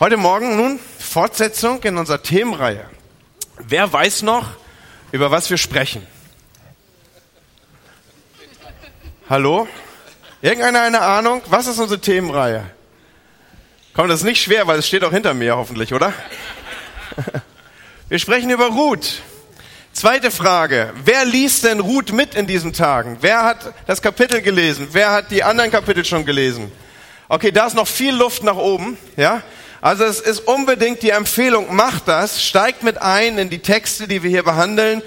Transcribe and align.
Heute 0.00 0.16
Morgen 0.16 0.56
nun 0.56 0.80
Fortsetzung 0.98 1.80
in 1.84 1.96
unserer 1.96 2.20
Themenreihe. 2.20 2.90
Wer 3.58 3.92
weiß 3.92 4.22
noch, 4.22 4.48
über 5.12 5.30
was 5.30 5.48
wir 5.50 5.56
sprechen? 5.56 6.04
Hallo? 9.30 9.68
Irgendeiner 10.42 10.82
eine 10.82 11.00
Ahnung? 11.00 11.42
Was 11.46 11.68
ist 11.68 11.78
unsere 11.78 12.00
Themenreihe? 12.00 12.68
Komm, 13.94 14.08
das 14.08 14.18
ist 14.18 14.24
nicht 14.24 14.42
schwer, 14.42 14.66
weil 14.66 14.80
es 14.80 14.88
steht 14.88 15.04
auch 15.04 15.12
hinter 15.12 15.32
mir 15.32 15.56
hoffentlich, 15.56 15.94
oder? 15.94 16.12
Wir 18.08 18.18
sprechen 18.18 18.50
über 18.50 18.66
Ruth. 18.70 19.22
Zweite 19.92 20.32
Frage. 20.32 20.92
Wer 21.04 21.24
liest 21.24 21.62
denn 21.62 21.78
Ruth 21.78 22.12
mit 22.12 22.34
in 22.34 22.48
diesen 22.48 22.72
Tagen? 22.72 23.18
Wer 23.20 23.44
hat 23.44 23.72
das 23.86 24.02
Kapitel 24.02 24.42
gelesen? 24.42 24.88
Wer 24.90 25.12
hat 25.12 25.30
die 25.30 25.44
anderen 25.44 25.70
Kapitel 25.70 26.04
schon 26.04 26.26
gelesen? 26.26 26.72
Okay, 27.28 27.52
da 27.52 27.68
ist 27.68 27.74
noch 27.76 27.86
viel 27.86 28.12
Luft 28.12 28.42
nach 28.42 28.56
oben, 28.56 28.98
ja? 29.16 29.40
Also 29.84 30.04
es 30.04 30.18
ist 30.18 30.48
unbedingt 30.48 31.02
die 31.02 31.10
Empfehlung, 31.10 31.76
macht 31.76 32.08
das, 32.08 32.42
steigt 32.42 32.82
mit 32.82 33.02
ein 33.02 33.36
in 33.36 33.50
die 33.50 33.58
Texte, 33.58 34.08
die 34.08 34.22
wir 34.22 34.30
hier 34.30 34.42
behandeln. 34.42 35.02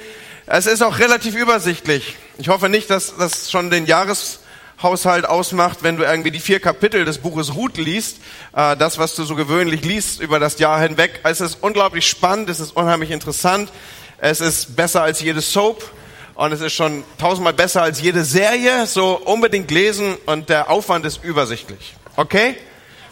Es 0.46 0.68
ist 0.68 0.84
auch 0.84 1.00
relativ 1.00 1.34
übersichtlich. 1.34 2.16
Ich 2.38 2.50
hoffe 2.50 2.70
nicht, 2.70 2.92
dass 2.92 3.18
das 3.18 3.50
schon 3.50 3.72
den 3.72 3.88
Jahreshaushalt 3.88 5.26
ausmacht, 5.26 5.80
wenn 5.82 5.98
du 5.98 6.04
irgendwie 6.04 6.30
die 6.30 6.40
vier 6.40 6.60
Kapitel 6.60 7.06
des 7.06 7.18
Buches 7.18 7.56
Ruth 7.56 7.78
liest, 7.78 8.18
äh, 8.56 8.78
das, 8.78 9.00
was 9.00 9.16
du 9.16 9.24
so 9.24 9.34
gewöhnlich 9.34 9.84
liest 9.84 10.22
über 10.22 10.38
das 10.38 10.60
Jahr 10.60 10.80
hinweg. 10.80 11.22
Es 11.24 11.42
ist 11.42 11.58
unglaublich 11.62 12.08
spannend, 12.08 12.48
es 12.48 12.60
ist 12.60 12.76
unheimlich 12.76 13.10
interessant, 13.10 13.72
es 14.20 14.42
ist 14.42 14.76
besser 14.76 15.02
als 15.02 15.22
jede 15.22 15.42
Soap 15.42 15.90
und 16.36 16.52
es 16.52 16.62
ist 16.62 16.74
schon 16.74 17.04
tausendmal 17.18 17.54
besser 17.54 17.82
als 17.82 18.00
jede 18.00 18.24
Serie. 18.24 18.86
So 18.86 19.18
unbedingt 19.26 19.72
lesen 19.72 20.18
und 20.28 20.50
der 20.50 20.70
Aufwand 20.70 21.04
ist 21.08 21.24
übersichtlich. 21.24 21.96
Okay? 22.16 22.56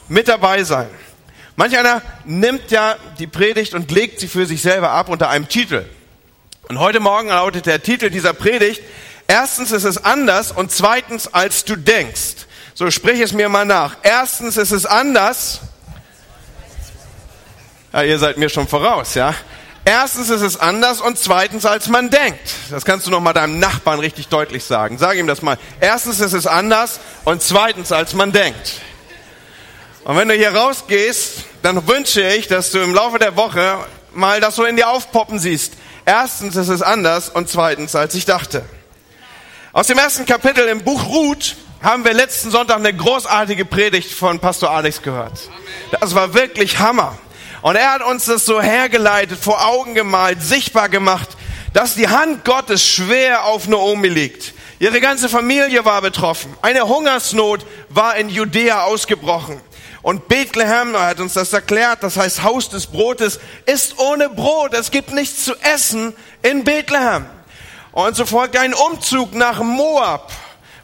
Mit 0.07 0.27
dabei 0.27 0.63
sein. 0.63 0.89
Manch 1.55 1.77
einer 1.77 2.01
nimmt 2.25 2.71
ja 2.71 2.95
die 3.17 3.27
Predigt 3.27 3.73
und 3.73 3.89
legt 3.91 4.19
sie 4.19 4.27
für 4.27 4.45
sich 4.45 4.61
selber 4.61 4.91
ab 4.91 5.07
unter 5.07 5.29
einem 5.29 5.47
Titel. 5.47 5.85
Und 6.67 6.79
heute 6.79 6.99
Morgen 6.99 7.29
lautet 7.29 7.65
der 7.65 7.81
Titel 7.81 8.09
dieser 8.09 8.33
Predigt, 8.33 8.81
erstens 9.27 9.71
ist 9.71 9.85
es 9.85 10.03
anders 10.03 10.51
und 10.51 10.71
zweitens 10.71 11.33
als 11.33 11.63
du 11.63 11.75
denkst. 11.75 12.45
So 12.73 12.91
sprich 12.91 13.21
es 13.21 13.31
mir 13.31 13.47
mal 13.47 13.65
nach. 13.65 13.95
Erstens 14.03 14.57
ist 14.57 14.71
es 14.71 14.85
anders. 14.85 15.61
Ja, 17.93 18.03
ihr 18.03 18.19
seid 18.19 18.37
mir 18.37 18.49
schon 18.49 18.67
voraus, 18.67 19.13
ja. 19.13 19.33
Erstens 19.85 20.29
ist 20.29 20.41
es 20.41 20.59
anders 20.59 20.99
und 20.99 21.17
zweitens 21.17 21.65
als 21.65 21.87
man 21.87 22.09
denkt. 22.09 22.55
Das 22.71 22.83
kannst 22.83 23.05
du 23.07 23.11
noch 23.11 23.21
mal 23.21 23.33
deinem 23.33 23.59
Nachbarn 23.59 23.99
richtig 23.99 24.27
deutlich 24.27 24.65
sagen. 24.65 24.97
Sag 24.97 25.15
ihm 25.15 25.27
das 25.27 25.41
mal. 25.41 25.57
Erstens 25.79 26.19
ist 26.19 26.33
es 26.33 26.47
anders 26.47 26.99
und 27.23 27.41
zweitens 27.43 27.93
als 27.93 28.13
man 28.13 28.31
denkt. 28.33 28.81
Und 30.05 30.17
wenn 30.17 30.27
du 30.27 30.35
hier 30.35 30.53
rausgehst, 30.53 31.45
dann 31.63 31.87
wünsche 31.87 32.21
ich, 32.21 32.47
dass 32.47 32.69
du 32.69 32.77
im 32.77 32.93
Laufe 32.93 33.17
der 33.17 33.35
Woche 33.35 33.79
mal 34.13 34.39
das 34.39 34.55
so 34.55 34.63
in 34.63 34.75
dir 34.75 34.87
aufpoppen 34.87 35.39
siehst. 35.39 35.73
Erstens 36.05 36.55
ist 36.55 36.67
es 36.69 36.83
anders 36.83 37.29
und 37.29 37.49
zweitens, 37.49 37.95
als 37.95 38.13
ich 38.13 38.23
dachte. 38.23 38.63
Aus 39.73 39.87
dem 39.87 39.97
ersten 39.97 40.27
Kapitel 40.27 40.67
im 40.67 40.83
Buch 40.83 41.07
Ruth 41.07 41.55
haben 41.81 42.05
wir 42.05 42.13
letzten 42.13 42.51
Sonntag 42.51 42.77
eine 42.77 42.93
großartige 42.93 43.65
Predigt 43.65 44.11
von 44.13 44.39
Pastor 44.39 44.69
Alex 44.69 45.01
gehört. 45.01 45.49
Das 45.99 46.13
war 46.13 46.35
wirklich 46.35 46.77
Hammer. 46.77 47.17
Und 47.63 47.75
er 47.75 47.93
hat 47.93 48.03
uns 48.03 48.25
das 48.25 48.45
so 48.45 48.61
hergeleitet, 48.61 49.39
vor 49.39 49.65
Augen 49.65 49.95
gemalt, 49.95 50.39
sichtbar 50.43 50.87
gemacht, 50.87 51.29
dass 51.73 51.95
die 51.95 52.09
Hand 52.09 52.45
Gottes 52.45 52.87
schwer 52.87 53.45
auf 53.45 53.67
Naomi 53.67 54.09
liegt. 54.09 54.53
Ihre 54.77 55.01
ganze 55.01 55.29
Familie 55.29 55.83
war 55.83 56.03
betroffen. 56.03 56.55
Eine 56.61 56.87
Hungersnot 56.87 57.65
war 57.89 58.15
in 58.17 58.29
Judäa 58.29 58.83
ausgebrochen. 58.83 59.59
Und 60.05 60.27
Bethlehem, 60.27 60.93
er 60.93 61.07
hat 61.07 61.19
uns 61.19 61.33
das 61.33 61.51
erklärt, 61.51 62.03
das 62.03 62.15
heißt 62.15 62.43
Haus 62.43 62.69
des 62.69 62.85
Brotes, 62.85 63.39
ist 63.65 63.97
ohne 63.97 64.29
Brot. 64.29 64.75
Es 64.75 64.91
gibt 64.91 65.11
nichts 65.11 65.45
zu 65.45 65.55
essen 65.55 66.13
in 66.43 66.63
Bethlehem. 66.63 67.25
Und 67.91 68.15
so 68.15 68.27
folgt 68.27 68.55
ein 68.55 68.75
Umzug 68.75 69.33
nach 69.33 69.63
Moab, 69.63 70.31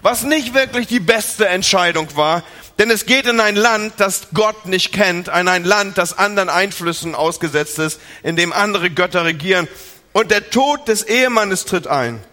was 0.02 0.24
nicht 0.24 0.56
wirklich 0.56 0.88
die 0.88 1.00
beste 1.00 1.48
Entscheidung 1.48 2.08
war, 2.16 2.42
denn 2.80 2.90
es 2.90 3.06
geht 3.06 3.28
in 3.28 3.40
ein 3.40 3.56
Land, 3.56 3.94
das 3.98 4.30
Gott 4.34 4.66
nicht 4.66 4.92
kennt, 4.92 5.28
in 5.28 5.48
ein 5.48 5.66
Land, 5.66 6.00
das 6.00 6.18
anderen 6.18 6.50
Einflüssen 6.50 7.14
ausgesetzt 7.14 7.78
ist, 7.78 8.02
in 8.24 8.36
dem 8.36 8.52
andere 8.52 8.90
Götter 8.90 9.24
regieren. 9.24 9.68
Und 10.14 10.32
der 10.32 10.50
Tod 10.50 10.88
des 10.88 11.04
Ehemannes 11.04 11.66
tritt 11.66 11.86
ein. 11.86 12.24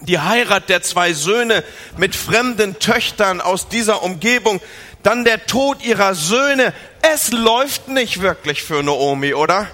Die 0.00 0.18
Heirat 0.18 0.68
der 0.68 0.82
zwei 0.82 1.12
Söhne 1.12 1.62
mit 1.96 2.16
fremden 2.16 2.80
Töchtern 2.80 3.40
aus 3.40 3.68
dieser 3.68 4.02
Umgebung 4.02 4.60
dann 5.02 5.24
der 5.24 5.46
Tod 5.46 5.82
ihrer 5.84 6.14
Söhne. 6.14 6.72
Es 7.02 7.32
läuft 7.32 7.88
nicht 7.88 8.20
wirklich 8.22 8.62
für 8.62 8.82
Naomi, 8.82 9.34
oder? 9.34 9.68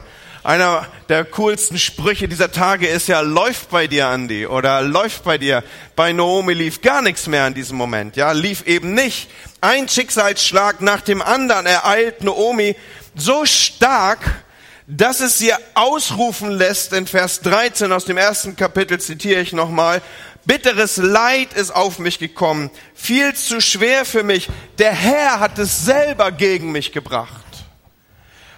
Einer 0.45 0.87
der 1.09 1.25
coolsten 1.25 1.79
Sprüche 1.79 2.29
dieser 2.29 2.53
Tage 2.53 2.87
ist 2.87 3.09
ja, 3.09 3.21
läuft 3.21 3.71
bei 3.71 3.87
dir, 3.87 4.07
Andi, 4.07 4.47
oder 4.47 4.81
läuft 4.83 5.25
bei 5.25 5.37
dir. 5.37 5.63
Bei 5.97 6.13
Naomi 6.13 6.55
lief 6.55 6.81
gar 6.81 7.03
nichts 7.03 7.27
mehr 7.27 7.47
in 7.47 7.55
diesem 7.55 7.77
Moment, 7.77 8.17
ja, 8.17 8.33
lief 8.33 8.67
eben 8.67 8.95
nicht. 8.95 9.29
Ein 9.61 9.89
Schicksalsschlag 9.89 10.81
nach 10.81 11.01
dem 11.01 11.21
anderen 11.21 11.67
ereilt 11.67 12.23
Naomi 12.23 12.77
so 13.15 13.45
stark, 13.45 14.21
dass 14.87 15.21
es 15.21 15.39
sie 15.39 15.53
ausrufen 15.75 16.51
lässt, 16.51 16.95
in 16.95 17.07
Vers 17.07 17.41
13 17.43 17.93
aus 17.93 18.07
dem 18.07 18.17
ersten 18.17 18.57
Kapitel 18.57 18.99
zitiere 18.99 19.43
ich 19.43 19.53
nochmal, 19.53 20.01
Bitteres 20.49 20.97
Leid 20.97 21.53
ist 21.53 21.71
auf 21.71 21.99
mich 21.99 22.19
gekommen, 22.19 22.71
viel 22.95 23.35
zu 23.35 23.61
schwer 23.61 24.07
für 24.07 24.23
mich. 24.23 24.49
Der 24.79 24.93
Herr 24.93 25.41
hat 25.41 25.59
es 25.59 25.85
selber 25.85 26.33
gegen 26.33 26.73
mich 26.73 26.93
gebracht. 26.93 27.45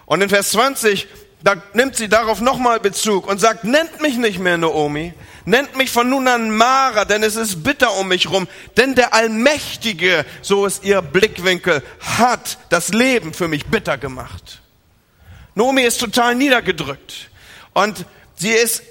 Und 0.06 0.20
in 0.22 0.28
Vers 0.28 0.52
20, 0.52 1.08
da 1.42 1.56
nimmt 1.74 1.96
sie 1.96 2.08
darauf 2.08 2.40
nochmal 2.40 2.78
Bezug 2.78 3.26
und 3.26 3.40
sagt, 3.40 3.64
nennt 3.64 4.00
mich 4.00 4.18
nicht 4.18 4.38
mehr 4.38 4.56
Naomi, 4.56 5.14
nennt 5.46 5.76
mich 5.76 5.90
von 5.90 6.08
nun 6.08 6.28
an 6.28 6.56
Mara, 6.56 7.04
denn 7.04 7.24
es 7.24 7.34
ist 7.34 7.64
bitter 7.64 7.92
um 7.94 8.06
mich 8.06 8.30
rum, 8.30 8.46
denn 8.76 8.94
der 8.94 9.12
Allmächtige, 9.12 10.24
so 10.42 10.66
ist 10.66 10.84
ihr 10.84 11.02
Blickwinkel, 11.02 11.82
hat 11.98 12.58
das 12.68 12.90
Leben 12.90 13.34
für 13.34 13.48
mich 13.48 13.66
bitter 13.66 13.98
gemacht. 13.98 14.60
Naomi 15.56 15.82
ist 15.82 15.98
total 15.98 16.36
niedergedrückt 16.36 17.30
und 17.72 18.06
sie 18.36 18.52
ist 18.52 18.84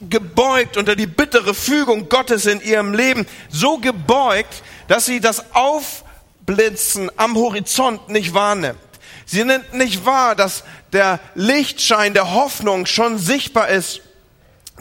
gebeugt 0.00 0.76
unter 0.76 0.96
die 0.96 1.06
bittere 1.06 1.54
Fügung 1.54 2.08
Gottes 2.08 2.46
in 2.46 2.60
ihrem 2.60 2.94
Leben, 2.94 3.26
so 3.50 3.78
gebeugt, 3.78 4.62
dass 4.88 5.06
sie 5.06 5.20
das 5.20 5.44
Aufblitzen 5.54 7.10
am 7.16 7.36
Horizont 7.36 8.08
nicht 8.08 8.32
wahrnimmt. 8.32 8.78
Sie 9.26 9.44
nimmt 9.44 9.74
nicht 9.74 10.04
wahr, 10.04 10.34
dass 10.34 10.64
der 10.92 11.20
Lichtschein 11.34 12.14
der 12.14 12.32
Hoffnung 12.34 12.86
schon 12.86 13.18
sichtbar 13.18 13.68
ist, 13.68 14.00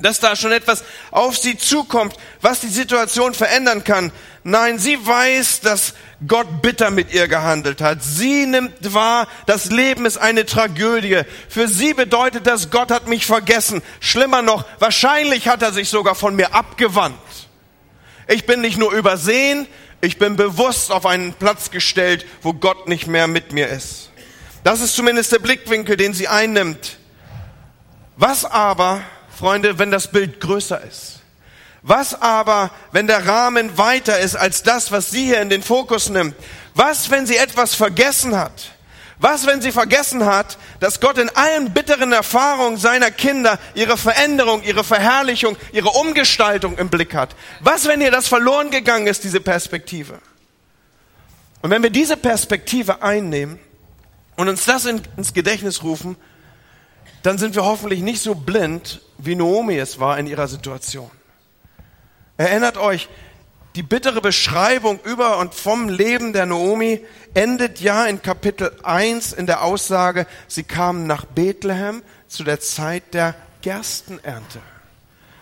dass 0.02 0.20
da 0.20 0.36
schon 0.36 0.52
etwas 0.52 0.84
auf 1.12 1.38
sie 1.38 1.58
zukommt, 1.58 2.16
was 2.42 2.62
die 2.62 2.70
Situation 2.70 3.34
verändern 3.34 3.84
kann. 3.84 4.12
Nein, 4.44 4.80
sie 4.80 5.06
weiß, 5.06 5.60
dass 5.62 5.94
Gott 6.28 6.62
bitter 6.62 6.92
mit 6.92 7.14
ihr 7.14 7.28
gehandelt 7.28 7.82
hat. 7.82 8.04
Sie 8.04 8.46
nimmt 8.46 8.94
wahr, 8.94 9.28
das 9.46 9.72
Leben 9.72 10.06
ist 10.06 10.18
eine 10.18 10.46
Tragödie. 10.46 11.22
Für 11.48 11.68
sie 11.68 11.94
bedeutet 11.94 12.46
das, 12.46 12.70
Gott 12.70 12.92
hat 12.92 13.08
mich 13.08 13.26
vergessen. 13.26 13.82
Schlimmer 14.02 14.42
noch, 14.42 14.66
wahrscheinlich 14.80 15.48
hat 15.48 15.62
er 15.62 15.72
sich 15.72 15.90
sogar 15.90 16.16
von 16.16 16.36
mir 16.36 16.54
abgewandt. 16.54 17.18
Ich 18.28 18.46
bin 18.46 18.60
nicht 18.62 18.78
nur 18.78 18.92
übersehen, 18.92 19.66
ich 20.02 20.18
bin 20.18 20.36
bewusst 20.36 20.92
auf 20.92 21.06
einen 21.06 21.34
Platz 21.34 21.72
gestellt, 21.72 22.26
wo 22.42 22.54
Gott 22.54 22.88
nicht 22.88 23.08
mehr 23.08 23.28
mit 23.28 23.54
mir 23.54 23.70
ist. 23.70 24.12
Das 24.64 24.82
ist 24.82 24.96
zumindest 24.96 25.32
der 25.32 25.40
Blickwinkel, 25.40 25.96
den 25.96 26.14
sie 26.14 26.28
einnimmt. 26.28 26.98
Was 28.18 28.44
aber, 28.44 29.02
Freunde, 29.38 29.80
wenn 29.80 29.92
das 29.92 30.12
Bild 30.12 30.42
größer 30.42 30.84
ist? 30.84 31.19
Was 31.82 32.22
aber, 32.22 32.72
wenn 32.92 33.08
der 33.08 33.26
Rahmen 33.26 33.78
weiter 33.78 34.20
ist 34.20 34.36
als 34.36 34.64
das, 34.64 34.92
was 34.92 35.12
sie 35.12 35.26
hier 35.26 35.42
in 35.42 35.50
den 35.50 35.64
Fokus 35.64 36.10
nimmt? 36.10 36.36
Was, 36.76 37.10
wenn 37.10 37.26
sie 37.26 37.38
etwas 37.38 37.76
vergessen 37.76 38.38
hat? 38.38 38.72
Was, 39.20 39.46
wenn 39.46 39.62
sie 39.62 39.74
vergessen 39.74 40.26
hat, 40.26 40.58
dass 40.80 41.02
Gott 41.02 41.18
in 41.18 41.30
allen 41.30 41.74
bitteren 41.74 42.14
Erfahrungen 42.14 42.78
seiner 42.78 43.12
Kinder 43.12 43.60
ihre 43.76 43.98
Veränderung, 43.98 44.64
ihre 44.64 44.86
Verherrlichung, 44.86 45.58
ihre 45.74 45.90
Umgestaltung 45.90 46.78
im 46.78 46.90
Blick 46.90 47.14
hat? 47.14 47.36
Was, 47.60 47.88
wenn 47.88 48.00
ihr 48.00 48.12
das 48.12 48.30
verloren 48.30 48.72
gegangen 48.72 49.08
ist, 49.08 49.26
diese 49.26 49.42
Perspektive? 49.42 50.20
Und 51.62 51.70
wenn 51.70 51.84
wir 51.84 51.90
diese 51.90 52.16
Perspektive 52.16 53.02
einnehmen 53.02 53.60
und 54.38 54.48
uns 54.48 54.64
das 54.64 54.86
ins 54.86 55.34
Gedächtnis 55.34 55.84
rufen, 55.84 56.16
dann 57.24 57.38
sind 57.38 57.56
wir 57.56 57.66
hoffentlich 57.66 58.02
nicht 58.02 58.22
so 58.22 58.36
blind, 58.36 59.02
wie 59.18 59.36
Naomi 59.36 59.78
es 59.78 60.00
war 60.00 60.18
in 60.18 60.28
ihrer 60.28 60.48
Situation. 60.48 61.12
Erinnert 62.40 62.78
euch, 62.78 63.10
die 63.76 63.84
bittere 63.84 64.22
Beschreibung 64.22 64.98
über 65.04 65.40
und 65.40 65.54
vom 65.54 65.90
Leben 65.90 66.32
der 66.32 66.46
Naomi 66.46 67.06
endet 67.34 67.82
ja 67.82 68.06
in 68.06 68.22
Kapitel 68.22 68.72
1 68.82 69.34
in 69.34 69.46
der 69.46 69.62
Aussage, 69.62 70.26
sie 70.48 70.64
kamen 70.64 71.06
nach 71.06 71.26
Bethlehem 71.26 72.02
zu 72.30 72.46
der 72.46 72.62
Zeit 72.62 73.14
der 73.14 73.36
Gerstenernte. 73.62 74.62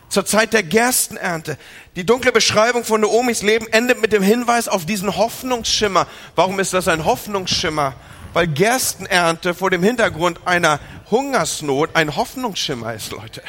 Zur 0.10 0.26
Zeit 0.26 0.54
der 0.54 0.64
Gerstenernte. 0.64 1.60
Die 1.96 2.04
dunkle 2.04 2.32
Beschreibung 2.32 2.84
von 2.84 3.02
Naomis 3.02 3.44
Leben 3.44 3.68
endet 3.68 4.02
mit 4.02 4.12
dem 4.12 4.24
Hinweis 4.24 4.68
auf 4.68 4.88
diesen 4.88 5.18
Hoffnungsschimmer. 5.18 6.08
Warum 6.34 6.60
ist 6.60 6.74
das 6.74 6.88
ein 6.88 7.06
Hoffnungsschimmer? 7.06 7.94
weil 8.34 8.46
Gerstenernte 8.46 9.56
vor 9.56 9.72
dem 9.72 9.82
Hintergrund 9.82 10.42
einer 10.46 10.80
Hungersnot 11.10 11.96
ein 11.96 12.16
Hoffnungsschimmer 12.16 12.94
ist, 12.94 13.12
Leute. 13.12 13.42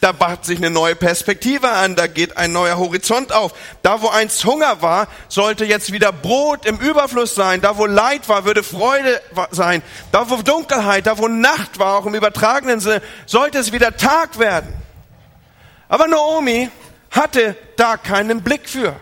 Da 0.00 0.12
bahnt 0.12 0.46
sich 0.46 0.58
eine 0.58 0.70
neue 0.70 0.96
Perspektive 0.96 1.68
an, 1.68 1.94
da 1.94 2.06
geht 2.06 2.38
ein 2.38 2.52
neuer 2.52 2.78
Horizont 2.78 3.32
auf. 3.32 3.52
Da, 3.82 4.00
wo 4.00 4.08
einst 4.08 4.44
Hunger 4.46 4.80
war, 4.80 5.08
sollte 5.28 5.66
jetzt 5.66 5.92
wieder 5.92 6.10
Brot 6.10 6.64
im 6.64 6.78
Überfluss 6.78 7.34
sein. 7.34 7.60
Da, 7.60 7.76
wo 7.76 7.84
Leid 7.84 8.28
war, 8.28 8.46
würde 8.46 8.62
Freude 8.62 9.20
sein. 9.50 9.82
Da, 10.10 10.30
wo 10.30 10.36
Dunkelheit, 10.36 11.06
da, 11.06 11.18
wo 11.18 11.28
Nacht 11.28 11.78
war, 11.78 11.98
auch 11.98 12.06
im 12.06 12.14
übertragenen 12.14 12.80
Sinne, 12.80 13.02
sollte 13.26 13.58
es 13.58 13.72
wieder 13.72 13.96
Tag 13.96 14.38
werden. 14.38 14.72
Aber 15.90 16.08
Naomi 16.08 16.70
hatte 17.10 17.56
da 17.76 17.98
keinen 17.98 18.42
Blick 18.42 18.68
für. 18.68 18.96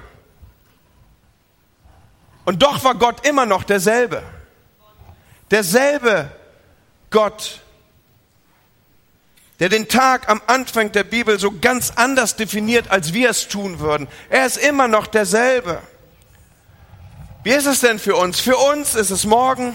Und 2.45 2.63
doch 2.63 2.83
war 2.83 2.95
Gott 2.95 3.27
immer 3.27 3.47
noch 3.47 3.63
derselbe. 3.63 4.23
Derselbe 5.51 6.31
Gott, 7.11 7.61
der 9.61 9.69
den 9.69 9.89
Tag 9.89 10.29
am 10.29 10.41
Anfang 10.47 10.93
der 10.93 11.05
Bibel 11.05 11.39
so 11.39 11.53
ganz 11.61 11.93
anders 11.97 12.37
definiert, 12.37 12.91
als 12.91 13.13
wir 13.13 13.31
es 13.31 13.49
tun 13.49 13.81
würden. 13.81 14.07
Er 14.31 14.47
ist 14.47 14.57
immer 14.57 14.87
noch 14.87 15.07
derselbe. 15.07 15.83
Wie 17.43 17.51
ist 17.51 17.67
es 17.67 17.81
denn 17.81 17.99
für 17.99 18.17
uns? 18.17 18.41
Für 18.41 18.57
uns 18.57 18.95
ist 18.95 19.11
es 19.11 19.25
morgen 19.25 19.75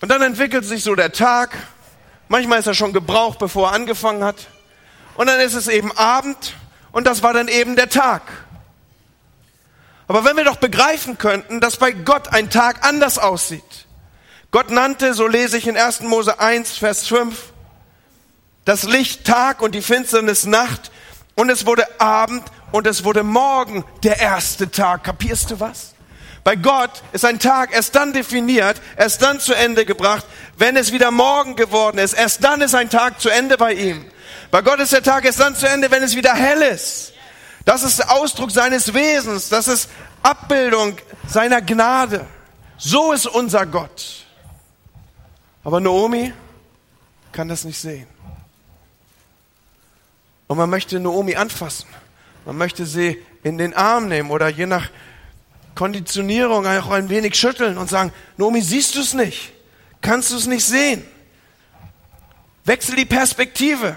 und 0.00 0.10
dann 0.10 0.22
entwickelt 0.22 0.64
sich 0.64 0.84
so 0.84 0.94
der 0.94 1.12
Tag. 1.12 1.56
Manchmal 2.28 2.60
ist 2.60 2.66
er 2.66 2.74
schon 2.74 2.92
gebraucht, 2.92 3.38
bevor 3.38 3.68
er 3.68 3.74
angefangen 3.74 4.22
hat. 4.22 4.48
Und 5.16 5.26
dann 5.26 5.40
ist 5.40 5.54
es 5.54 5.66
eben 5.66 5.90
Abend 5.96 6.54
und 6.92 7.06
das 7.06 7.22
war 7.22 7.32
dann 7.32 7.48
eben 7.48 7.74
der 7.74 7.88
Tag. 7.88 8.22
Aber 10.06 10.24
wenn 10.24 10.36
wir 10.36 10.44
doch 10.44 10.56
begreifen 10.56 11.18
könnten, 11.18 11.60
dass 11.60 11.76
bei 11.76 11.92
Gott 11.92 12.28
ein 12.28 12.48
Tag 12.48 12.86
anders 12.86 13.18
aussieht. 13.18 13.86
Gott 14.50 14.70
nannte, 14.70 15.12
so 15.12 15.26
lese 15.26 15.58
ich 15.58 15.66
in 15.66 15.76
1. 15.76 16.00
Mose 16.00 16.40
1, 16.40 16.78
Vers 16.78 17.06
5, 17.06 17.52
das 18.68 18.82
Licht 18.82 19.24
Tag 19.24 19.62
und 19.62 19.74
die 19.74 19.80
Finsternis 19.80 20.44
Nacht 20.44 20.90
und 21.36 21.48
es 21.48 21.64
wurde 21.64 21.86
Abend 21.98 22.42
und 22.70 22.86
es 22.86 23.02
wurde 23.02 23.22
Morgen 23.22 23.82
der 24.02 24.20
erste 24.20 24.70
Tag. 24.70 25.04
Kapierst 25.04 25.50
du 25.50 25.58
was? 25.58 25.94
Bei 26.44 26.54
Gott 26.54 27.02
ist 27.12 27.24
ein 27.24 27.38
Tag 27.38 27.72
erst 27.72 27.94
dann 27.94 28.12
definiert, 28.12 28.78
erst 28.98 29.22
dann 29.22 29.40
zu 29.40 29.54
Ende 29.54 29.86
gebracht, 29.86 30.26
wenn 30.58 30.76
es 30.76 30.92
wieder 30.92 31.10
Morgen 31.10 31.56
geworden 31.56 31.96
ist. 31.96 32.12
Erst 32.12 32.44
dann 32.44 32.60
ist 32.60 32.74
ein 32.74 32.90
Tag 32.90 33.22
zu 33.22 33.30
Ende 33.30 33.56
bei 33.56 33.72
ihm. 33.72 34.04
Bei 34.50 34.60
Gott 34.60 34.80
ist 34.80 34.92
der 34.92 35.02
Tag 35.02 35.24
erst 35.24 35.40
dann 35.40 35.56
zu 35.56 35.66
Ende, 35.66 35.90
wenn 35.90 36.02
es 36.02 36.14
wieder 36.14 36.34
hell 36.34 36.60
ist. 36.60 37.14
Das 37.64 37.82
ist 37.82 38.06
Ausdruck 38.06 38.50
seines 38.50 38.92
Wesens. 38.92 39.48
Das 39.48 39.66
ist 39.66 39.88
Abbildung 40.22 40.98
seiner 41.26 41.62
Gnade. 41.62 42.26
So 42.76 43.12
ist 43.12 43.28
unser 43.28 43.64
Gott. 43.64 44.26
Aber 45.64 45.80
Naomi 45.80 46.34
kann 47.32 47.48
das 47.48 47.64
nicht 47.64 47.80
sehen. 47.80 48.17
Und 50.48 50.58
man 50.58 50.68
möchte 50.68 50.98
Naomi 50.98 51.36
anfassen. 51.36 51.86
Man 52.44 52.56
möchte 52.56 52.86
sie 52.86 53.22
in 53.44 53.58
den 53.58 53.74
Arm 53.74 54.08
nehmen 54.08 54.30
oder 54.30 54.48
je 54.48 54.66
nach 54.66 54.90
Konditionierung 55.74 56.66
auch 56.66 56.90
ein 56.90 57.08
wenig 57.08 57.36
schütteln 57.36 57.78
und 57.78 57.88
sagen, 57.88 58.12
Naomi, 58.36 58.62
siehst 58.62 58.96
du 58.96 59.00
es 59.00 59.14
nicht? 59.14 59.52
Kannst 60.00 60.32
du 60.32 60.36
es 60.36 60.46
nicht 60.46 60.64
sehen? 60.64 61.04
Wechsel 62.64 62.96
die 62.96 63.04
Perspektive. 63.04 63.94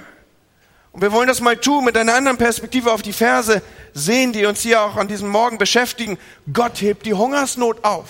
Und 0.92 1.02
wir 1.02 1.12
wollen 1.12 1.28
das 1.28 1.42
mal 1.42 1.58
tun 1.58 1.86
mit 1.86 1.98
einer 1.98 2.14
anderen 2.14 2.38
Perspektive 2.38 2.92
auf 2.92 3.02
die 3.02 3.14
Verse 3.14 3.62
sehen, 3.94 4.34
die 4.34 4.46
uns 4.46 4.62
hier 4.62 4.82
auch 4.82 4.98
an 4.98 5.08
diesem 5.08 5.30
Morgen 5.30 5.58
beschäftigen. 5.58 6.18
Gott 6.52 6.82
hebt 6.82 7.06
die 7.06 7.14
Hungersnot 7.14 7.84
auf. 7.84 8.10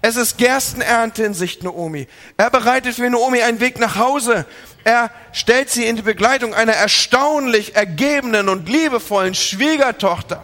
Es 0.00 0.16
ist 0.16 0.38
Gerstenernte 0.38 1.24
in 1.24 1.34
Sicht 1.34 1.64
Naomi. 1.64 2.06
Er 2.36 2.50
bereitet 2.50 2.94
für 2.94 3.10
Naomi 3.10 3.42
einen 3.42 3.58
Weg 3.58 3.80
nach 3.80 3.96
Hause. 3.96 4.46
Er 4.88 5.10
stellt 5.32 5.68
sie 5.68 5.84
in 5.84 5.96
die 5.96 6.02
Begleitung 6.02 6.54
einer 6.54 6.72
erstaunlich 6.72 7.76
ergebenen 7.76 8.48
und 8.48 8.70
liebevollen 8.70 9.34
Schwiegertochter, 9.34 10.42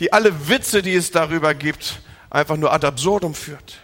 die 0.00 0.12
alle 0.12 0.48
Witze, 0.48 0.82
die 0.82 0.96
es 0.96 1.12
darüber 1.12 1.54
gibt, 1.54 2.00
einfach 2.30 2.56
nur 2.56 2.72
ad 2.72 2.84
absurdum 2.84 3.32
führt. 3.32 3.76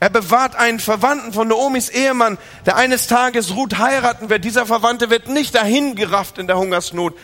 Er 0.00 0.08
bewahrt 0.08 0.56
einen 0.56 0.80
Verwandten 0.80 1.34
von 1.34 1.46
Naomis 1.46 1.90
Ehemann, 1.90 2.38
der 2.64 2.76
eines 2.76 3.06
Tages 3.06 3.54
Ruth 3.54 3.76
heiraten 3.76 4.30
wird. 4.30 4.46
Dieser 4.46 4.64
Verwandte 4.64 5.10
wird 5.10 5.28
nicht 5.28 5.54
dahin 5.54 5.94
gerafft 5.94 6.38
in 6.38 6.46
der 6.46 6.56
Hungersnot. 6.56 7.14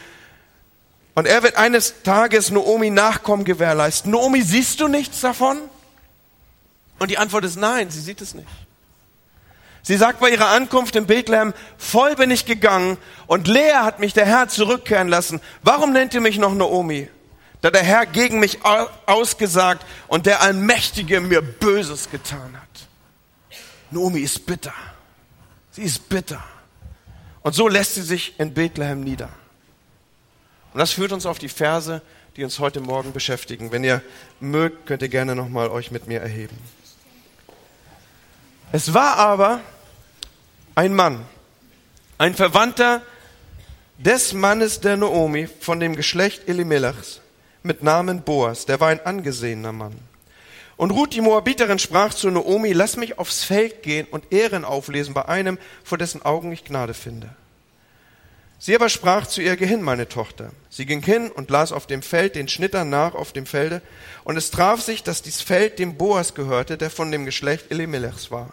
Und 1.14 1.26
er 1.26 1.42
wird 1.42 1.56
eines 1.56 2.02
Tages 2.02 2.50
Naomi 2.50 2.90
Nachkommen 2.90 3.46
gewährleisten. 3.46 4.12
Naomi, 4.12 4.42
siehst 4.42 4.80
du 4.80 4.88
nichts 4.88 5.22
davon? 5.22 5.56
Und 6.98 7.10
die 7.10 7.16
Antwort 7.16 7.46
ist 7.46 7.56
nein, 7.56 7.88
sie 7.88 8.02
sieht 8.02 8.20
es 8.20 8.34
nicht. 8.34 8.46
Sie 9.88 9.96
sagt 9.96 10.20
bei 10.20 10.28
ihrer 10.28 10.48
Ankunft 10.48 10.96
in 10.96 11.06
Bethlehem, 11.06 11.54
voll 11.78 12.14
bin 12.14 12.30
ich 12.30 12.44
gegangen 12.44 12.98
und 13.26 13.48
leer 13.48 13.86
hat 13.86 14.00
mich 14.00 14.12
der 14.12 14.26
Herr 14.26 14.46
zurückkehren 14.46 15.08
lassen. 15.08 15.40
Warum 15.62 15.94
nennt 15.94 16.12
ihr 16.12 16.20
mich 16.20 16.36
noch 16.36 16.54
Naomi? 16.54 17.08
Da 17.62 17.70
der 17.70 17.84
Herr 17.84 18.04
gegen 18.04 18.38
mich 18.38 18.58
ausgesagt 19.06 19.86
und 20.06 20.26
der 20.26 20.42
Allmächtige 20.42 21.22
mir 21.22 21.40
Böses 21.40 22.10
getan 22.10 22.54
hat. 22.54 23.56
Naomi 23.90 24.20
ist 24.20 24.44
bitter. 24.44 24.74
Sie 25.70 25.84
ist 25.84 26.06
bitter. 26.10 26.44
Und 27.40 27.54
so 27.54 27.66
lässt 27.66 27.94
sie 27.94 28.02
sich 28.02 28.38
in 28.38 28.52
Bethlehem 28.52 29.00
nieder. 29.00 29.30
Und 30.74 30.80
das 30.80 30.90
führt 30.90 31.12
uns 31.12 31.24
auf 31.24 31.38
die 31.38 31.48
Verse, 31.48 32.02
die 32.36 32.44
uns 32.44 32.58
heute 32.58 32.80
Morgen 32.80 33.14
beschäftigen. 33.14 33.72
Wenn 33.72 33.84
ihr 33.84 34.02
mögt, 34.38 34.84
könnt 34.84 35.00
ihr 35.00 35.08
gerne 35.08 35.34
nochmal 35.34 35.70
euch 35.70 35.90
mit 35.90 36.06
mir 36.08 36.20
erheben. 36.20 36.58
Es 38.70 38.92
war 38.92 39.16
aber 39.16 39.62
ein 40.78 40.94
Mann, 40.94 41.26
ein 42.18 42.36
Verwandter 42.36 43.02
des 43.98 44.32
Mannes 44.32 44.78
der 44.78 44.96
Naomi 44.96 45.48
von 45.58 45.80
dem 45.80 45.96
Geschlecht 45.96 46.48
Elimelechs 46.48 47.20
mit 47.64 47.82
Namen 47.82 48.22
Boas, 48.22 48.64
der 48.64 48.78
war 48.78 48.86
ein 48.86 49.04
angesehener 49.04 49.72
Mann. 49.72 49.96
Und 50.76 50.92
Ruth, 50.92 51.14
die 51.14 51.20
Moabiterin, 51.20 51.80
sprach 51.80 52.14
zu 52.14 52.30
Naomi, 52.30 52.74
lass 52.74 52.96
mich 52.96 53.18
aufs 53.18 53.42
Feld 53.42 53.82
gehen 53.82 54.06
und 54.08 54.32
Ehren 54.32 54.64
auflesen 54.64 55.14
bei 55.14 55.26
einem, 55.26 55.58
vor 55.82 55.98
dessen 55.98 56.22
Augen 56.22 56.52
ich 56.52 56.62
Gnade 56.64 56.94
finde. 56.94 57.30
Sie 58.60 58.76
aber 58.76 58.88
sprach 58.88 59.26
zu 59.26 59.42
ihr, 59.42 59.56
geh 59.56 59.66
hin, 59.66 59.82
meine 59.82 60.08
Tochter. 60.08 60.52
Sie 60.70 60.86
ging 60.86 61.02
hin 61.02 61.32
und 61.32 61.50
las 61.50 61.72
auf 61.72 61.88
dem 61.88 62.02
Feld 62.02 62.36
den 62.36 62.46
Schnittern 62.46 62.88
nach 62.88 63.16
auf 63.16 63.32
dem 63.32 63.46
Felde, 63.46 63.82
und 64.22 64.36
es 64.36 64.52
traf 64.52 64.80
sich, 64.80 65.02
dass 65.02 65.22
dies 65.22 65.40
Feld 65.40 65.80
dem 65.80 65.96
Boas 65.96 66.34
gehörte, 66.34 66.78
der 66.78 66.90
von 66.90 67.10
dem 67.10 67.24
Geschlecht 67.24 67.72
Elimelechs 67.72 68.30
war. 68.30 68.52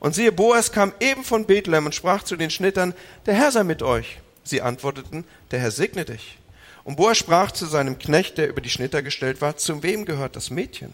Und 0.00 0.14
siehe, 0.14 0.32
Boas 0.32 0.72
kam 0.72 0.92
eben 0.98 1.22
von 1.22 1.44
Bethlehem 1.44 1.86
und 1.86 1.94
sprach 1.94 2.24
zu 2.24 2.36
den 2.36 2.50
Schnittern, 2.50 2.94
der 3.26 3.34
Herr 3.34 3.52
sei 3.52 3.62
mit 3.62 3.82
euch. 3.82 4.18
Sie 4.42 4.62
antworteten, 4.62 5.24
der 5.50 5.60
Herr 5.60 5.70
segne 5.70 6.06
dich. 6.06 6.38
Und 6.84 6.96
Boas 6.96 7.18
sprach 7.18 7.52
zu 7.52 7.66
seinem 7.66 7.98
Knecht, 7.98 8.38
der 8.38 8.48
über 8.48 8.62
die 8.62 8.70
Schnitter 8.70 9.02
gestellt 9.02 9.42
war, 9.42 9.58
zu 9.58 9.82
wem 9.82 10.06
gehört 10.06 10.34
das 10.34 10.50
Mädchen? 10.50 10.92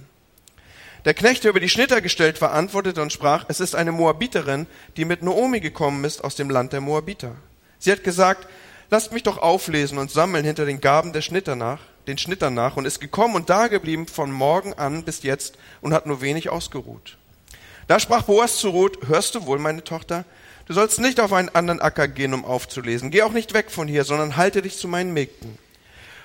Der 1.05 1.15
Knecht, 1.15 1.45
der 1.45 1.51
über 1.51 1.61
die 1.61 1.69
Schnitter 1.69 2.01
gestellt 2.01 2.41
war, 2.41 2.51
antwortete 2.51 3.01
und 3.01 3.13
sprach, 3.13 3.45
es 3.47 3.61
ist 3.61 3.77
eine 3.77 3.93
Moabiterin, 3.93 4.67
die 4.97 5.05
mit 5.05 5.23
Noomi 5.23 5.61
gekommen 5.61 6.03
ist 6.03 6.25
aus 6.25 6.35
dem 6.35 6.51
Land 6.51 6.73
der 6.73 6.81
Moabiter. 6.81 7.37
Sie 7.79 7.93
hat 7.93 8.03
gesagt, 8.03 8.49
lasst 8.91 9.13
mich 9.13 9.23
doch 9.23 9.39
auflesen 9.39 9.99
und 9.99 10.11
sammeln 10.11 10.45
hinter 10.45 10.67
den 10.67 10.81
Gaben 10.81 11.13
der 11.13 11.23
Schnitter 11.23 11.55
nach, 11.55 11.79
den 12.09 12.19
Schnittern 12.19 12.55
nach, 12.55 12.77
und 12.77 12.87
ist 12.87 13.01
gekommen 13.01 13.37
und 13.37 13.49
dageblieben 13.51 14.09
von 14.09 14.33
morgen 14.33 14.75
an 14.75 15.05
bis 15.05 15.23
jetzt 15.23 15.57
und 15.81 15.95
hat 15.95 16.07
nur 16.07 16.21
wenig 16.21 16.51
ausgeruht. 16.51 17.17
Da 17.87 18.01
sprach 18.01 18.23
Boas 18.23 18.59
zu 18.59 18.71
Ruth, 18.71 18.99
hörst 19.07 19.35
du 19.35 19.47
wohl, 19.47 19.59
meine 19.59 19.85
Tochter? 19.85 20.25
Du 20.67 20.75
sollst 20.75 20.99
nicht 20.99 21.21
auf 21.21 21.33
einen 21.33 21.49
anderen 21.51 21.81
Acker 21.81 22.09
gehen, 22.09 22.35
um 22.35 22.45
aufzulesen. 22.45 23.13
Geh 23.13 23.23
auch 23.23 23.33
nicht 23.33 23.55
weg 23.55 23.71
von 23.71 23.87
hier, 23.87 24.05
sondern 24.05 24.37
halte 24.37 24.63
dich 24.63 24.77
zu 24.79 24.89
meinen 24.89 25.13
Mägden. 25.13 25.57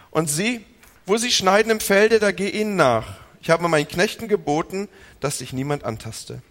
Und 0.09 0.29
sie, 0.29 0.65
wo 1.05 1.17
sie 1.17 1.31
schneiden 1.31 1.71
im 1.71 1.79
Felde, 1.79 2.19
da 2.19 2.31
geh 2.31 2.49
ihnen 2.49 2.75
nach. 2.75 3.19
Ich 3.41 3.51
habe 3.51 3.67
meinen 3.67 3.87
Knechten 3.87 4.27
geboten, 4.27 4.87
dass 5.19 5.37
sich 5.37 5.53
niemand 5.53 5.83
antaste. 5.83 6.41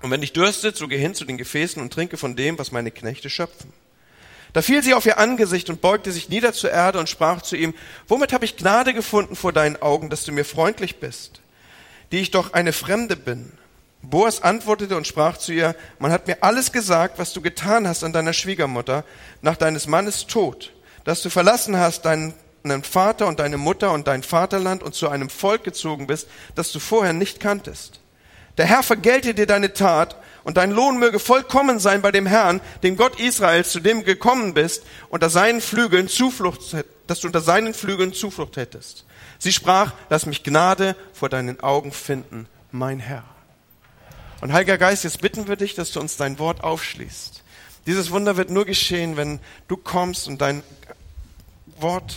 Und 0.00 0.10
wenn 0.10 0.22
dich 0.22 0.32
dürstet, 0.32 0.76
so 0.76 0.88
geh 0.88 0.96
hin 0.96 1.14
zu 1.14 1.26
den 1.26 1.36
Gefäßen 1.36 1.80
und 1.80 1.92
trinke 1.92 2.16
von 2.16 2.36
dem, 2.36 2.58
was 2.58 2.72
meine 2.72 2.90
Knechte 2.90 3.28
schöpfen. 3.28 3.72
Da 4.54 4.62
fiel 4.62 4.82
sie 4.82 4.94
auf 4.94 5.06
ihr 5.06 5.18
Angesicht 5.18 5.70
und 5.70 5.80
beugte 5.80 6.10
sich 6.10 6.28
nieder 6.28 6.52
zur 6.52 6.70
Erde 6.70 6.98
und 6.98 7.08
sprach 7.08 7.42
zu 7.42 7.56
ihm, 7.56 7.74
womit 8.08 8.32
habe 8.32 8.44
ich 8.44 8.56
Gnade 8.56 8.94
gefunden 8.94 9.36
vor 9.36 9.52
deinen 9.52 9.80
Augen, 9.80 10.10
dass 10.10 10.24
du 10.24 10.32
mir 10.32 10.44
freundlich 10.44 10.96
bist, 10.96 11.40
die 12.10 12.18
ich 12.18 12.30
doch 12.30 12.54
eine 12.54 12.72
Fremde 12.72 13.16
bin? 13.16 13.52
Boas 14.02 14.42
antwortete 14.42 14.96
und 14.96 15.06
sprach 15.06 15.36
zu 15.36 15.52
ihr, 15.52 15.76
man 15.98 16.10
hat 16.10 16.26
mir 16.26 16.42
alles 16.42 16.72
gesagt, 16.72 17.18
was 17.18 17.32
du 17.32 17.40
getan 17.40 17.86
hast 17.86 18.02
an 18.02 18.12
deiner 18.12 18.32
Schwiegermutter 18.32 19.04
nach 19.42 19.56
deines 19.56 19.86
Mannes 19.86 20.26
Tod, 20.26 20.72
dass 21.04 21.22
du 21.22 21.30
verlassen 21.30 21.76
hast 21.76 22.04
deinen 22.06 22.34
Vater 22.82 23.26
und 23.26 23.40
deine 23.40 23.58
Mutter 23.58 23.92
und 23.92 24.06
dein 24.06 24.22
Vaterland 24.22 24.82
und 24.82 24.94
zu 24.94 25.08
einem 25.08 25.28
Volk 25.28 25.64
gezogen 25.64 26.06
bist, 26.06 26.28
das 26.54 26.72
du 26.72 26.78
vorher 26.78 27.12
nicht 27.12 27.40
kanntest. 27.40 28.00
Der 28.58 28.66
Herr 28.66 28.82
vergelte 28.82 29.34
dir 29.34 29.46
deine 29.46 29.74
Tat 29.74 30.16
und 30.44 30.56
dein 30.56 30.70
Lohn 30.70 30.98
möge 30.98 31.18
vollkommen 31.18 31.78
sein 31.78 32.02
bei 32.02 32.10
dem 32.10 32.26
Herrn, 32.26 32.60
dem 32.82 32.96
Gott 32.96 33.20
Israels, 33.20 33.70
zu 33.70 33.80
dem 33.80 34.04
gekommen 34.04 34.54
bist, 34.54 34.84
unter 35.10 35.30
seinen 35.30 35.60
Flügeln 35.60 36.08
Zuflucht, 36.08 36.74
dass 37.06 37.20
du 37.20 37.26
unter 37.26 37.40
seinen 37.42 37.74
Flügeln 37.74 38.12
Zuflucht 38.12 38.56
hättest. 38.56 39.04
Sie 39.38 39.52
sprach, 39.52 39.92
lass 40.08 40.26
mich 40.26 40.42
Gnade 40.42 40.96
vor 41.12 41.28
deinen 41.28 41.60
Augen 41.60 41.92
finden, 41.92 42.46
mein 42.72 42.98
Herr. 42.98 43.24
Und 44.40 44.52
Heiliger 44.52 44.78
Geist, 44.78 45.04
jetzt 45.04 45.20
bitten 45.20 45.48
wir 45.48 45.56
dich, 45.56 45.74
dass 45.74 45.92
du 45.92 46.00
uns 46.00 46.16
dein 46.16 46.38
Wort 46.38 46.64
aufschließt. 46.64 47.42
Dieses 47.86 48.10
Wunder 48.10 48.36
wird 48.36 48.50
nur 48.50 48.64
geschehen, 48.64 49.16
wenn 49.16 49.40
du 49.68 49.76
kommst 49.76 50.28
und 50.28 50.40
dein 50.40 50.62
Wort 51.78 52.16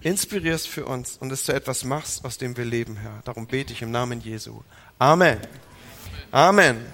inspirierst 0.00 0.68
für 0.68 0.86
uns 0.86 1.16
und 1.18 1.32
es 1.32 1.44
zu 1.44 1.52
etwas 1.52 1.84
machst, 1.84 2.24
aus 2.24 2.38
dem 2.38 2.56
wir 2.56 2.64
leben, 2.64 2.96
Herr. 2.96 3.20
Darum 3.24 3.46
bete 3.46 3.72
ich 3.72 3.82
im 3.82 3.90
Namen 3.90 4.20
Jesu. 4.20 4.62
Amen. 4.98 5.38
Amen. 6.30 6.84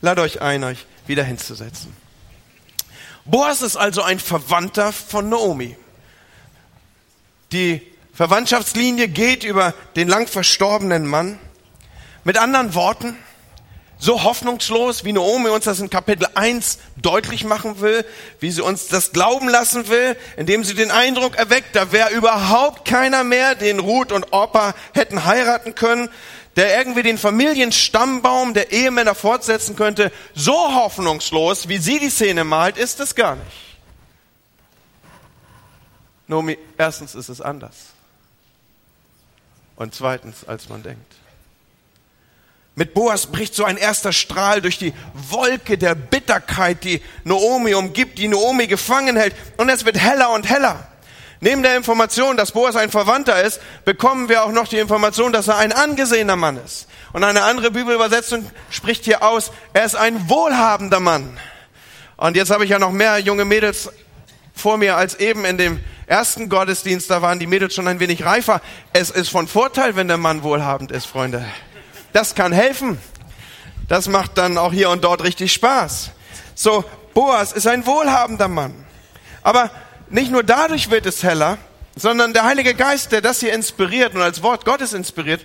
Lade 0.00 0.22
euch 0.22 0.40
ein, 0.40 0.62
euch 0.64 0.86
wieder 1.06 1.24
hinzusetzen. 1.24 1.96
Boas 3.24 3.62
ist 3.62 3.76
also 3.76 4.02
ein 4.02 4.18
Verwandter 4.18 4.92
von 4.92 5.28
Naomi. 5.28 5.76
Die 7.52 7.80
Verwandtschaftslinie 8.12 9.08
geht 9.08 9.44
über 9.44 9.72
den 9.96 10.08
lang 10.08 10.28
verstorbenen 10.28 11.06
Mann. 11.06 11.38
Mit 12.22 12.38
anderen 12.38 12.74
Worten, 12.74 13.16
so 14.04 14.22
hoffnungslos, 14.22 15.04
wie 15.04 15.14
Naomi 15.14 15.48
uns 15.48 15.64
das 15.64 15.80
in 15.80 15.88
Kapitel 15.88 16.28
1 16.34 16.78
deutlich 16.96 17.42
machen 17.42 17.80
will, 17.80 18.04
wie 18.38 18.50
sie 18.50 18.60
uns 18.60 18.86
das 18.88 19.12
glauben 19.12 19.48
lassen 19.48 19.88
will, 19.88 20.14
indem 20.36 20.62
sie 20.62 20.74
den 20.74 20.90
Eindruck 20.90 21.36
erweckt, 21.36 21.74
da 21.74 21.90
wäre 21.90 22.10
überhaupt 22.10 22.86
keiner 22.86 23.24
mehr, 23.24 23.54
den 23.54 23.78
Ruth 23.80 24.12
und 24.12 24.30
Orpa 24.34 24.74
hätten 24.92 25.24
heiraten 25.24 25.74
können, 25.74 26.10
der 26.56 26.76
irgendwie 26.76 27.02
den 27.02 27.16
Familienstammbaum 27.16 28.52
der 28.52 28.72
Ehemänner 28.72 29.14
fortsetzen 29.14 29.74
könnte, 29.74 30.12
so 30.34 30.52
hoffnungslos, 30.52 31.68
wie 31.68 31.78
sie 31.78 31.98
die 31.98 32.10
Szene 32.10 32.44
malt, 32.44 32.76
ist 32.76 33.00
es 33.00 33.14
gar 33.14 33.36
nicht. 33.36 33.78
Naomi, 36.26 36.58
erstens 36.76 37.14
ist 37.14 37.30
es 37.30 37.40
anders. 37.40 37.76
Und 39.76 39.94
zweitens, 39.94 40.46
als 40.46 40.68
man 40.68 40.82
denkt. 40.82 41.23
Mit 42.76 42.92
Boas 42.92 43.26
bricht 43.26 43.54
so 43.54 43.64
ein 43.64 43.76
erster 43.76 44.12
Strahl 44.12 44.60
durch 44.60 44.78
die 44.78 44.92
Wolke 45.14 45.78
der 45.78 45.94
Bitterkeit, 45.94 46.82
die 46.82 47.02
Naomi 47.22 47.74
umgibt, 47.74 48.18
die 48.18 48.26
Naomi 48.26 48.66
gefangen 48.66 49.16
hält. 49.16 49.34
Und 49.56 49.68
es 49.68 49.84
wird 49.84 49.96
heller 49.96 50.30
und 50.30 50.48
heller. 50.48 50.88
Neben 51.40 51.62
der 51.62 51.76
Information, 51.76 52.36
dass 52.36 52.52
Boas 52.52 52.74
ein 52.74 52.90
Verwandter 52.90 53.42
ist, 53.42 53.60
bekommen 53.84 54.28
wir 54.28 54.44
auch 54.44 54.50
noch 54.50 54.66
die 54.66 54.78
Information, 54.78 55.32
dass 55.32 55.46
er 55.46 55.58
ein 55.58 55.72
angesehener 55.72 56.36
Mann 56.36 56.58
ist. 56.64 56.88
Und 57.12 57.22
eine 57.22 57.42
andere 57.42 57.70
Bibelübersetzung 57.70 58.50
spricht 58.70 59.04
hier 59.04 59.22
aus, 59.22 59.52
er 59.72 59.84
ist 59.84 59.94
ein 59.94 60.28
wohlhabender 60.28 61.00
Mann. 61.00 61.38
Und 62.16 62.36
jetzt 62.36 62.50
habe 62.50 62.64
ich 62.64 62.70
ja 62.70 62.78
noch 62.78 62.92
mehr 62.92 63.18
junge 63.18 63.44
Mädels 63.44 63.90
vor 64.52 64.78
mir 64.78 64.96
als 64.96 65.16
eben 65.16 65.44
in 65.44 65.58
dem 65.58 65.80
ersten 66.06 66.48
Gottesdienst. 66.48 67.10
Da 67.10 67.22
waren 67.22 67.38
die 67.38 67.46
Mädels 67.46 67.74
schon 67.74 67.86
ein 67.86 68.00
wenig 68.00 68.24
reifer. 68.24 68.60
Es 68.92 69.10
ist 69.10 69.28
von 69.28 69.46
Vorteil, 69.46 69.94
wenn 69.96 70.08
der 70.08 70.16
Mann 70.16 70.42
wohlhabend 70.42 70.90
ist, 70.90 71.06
Freunde. 71.06 71.44
Das 72.14 72.36
kann 72.36 72.52
helfen. 72.52 72.98
Das 73.88 74.06
macht 74.08 74.38
dann 74.38 74.56
auch 74.56 74.72
hier 74.72 74.88
und 74.88 75.02
dort 75.02 75.24
richtig 75.24 75.52
Spaß. 75.52 76.10
So, 76.54 76.84
Boas 77.12 77.52
ist 77.52 77.66
ein 77.66 77.86
wohlhabender 77.86 78.46
Mann. 78.46 78.86
Aber 79.42 79.68
nicht 80.08 80.30
nur 80.30 80.44
dadurch 80.44 80.90
wird 80.90 81.06
es 81.06 81.24
heller, 81.24 81.58
sondern 81.96 82.32
der 82.32 82.44
Heilige 82.44 82.74
Geist, 82.74 83.10
der 83.10 83.20
das 83.20 83.40
hier 83.40 83.52
inspiriert 83.52 84.14
und 84.14 84.22
als 84.22 84.44
Wort 84.44 84.64
Gottes 84.64 84.92
inspiriert, 84.92 85.44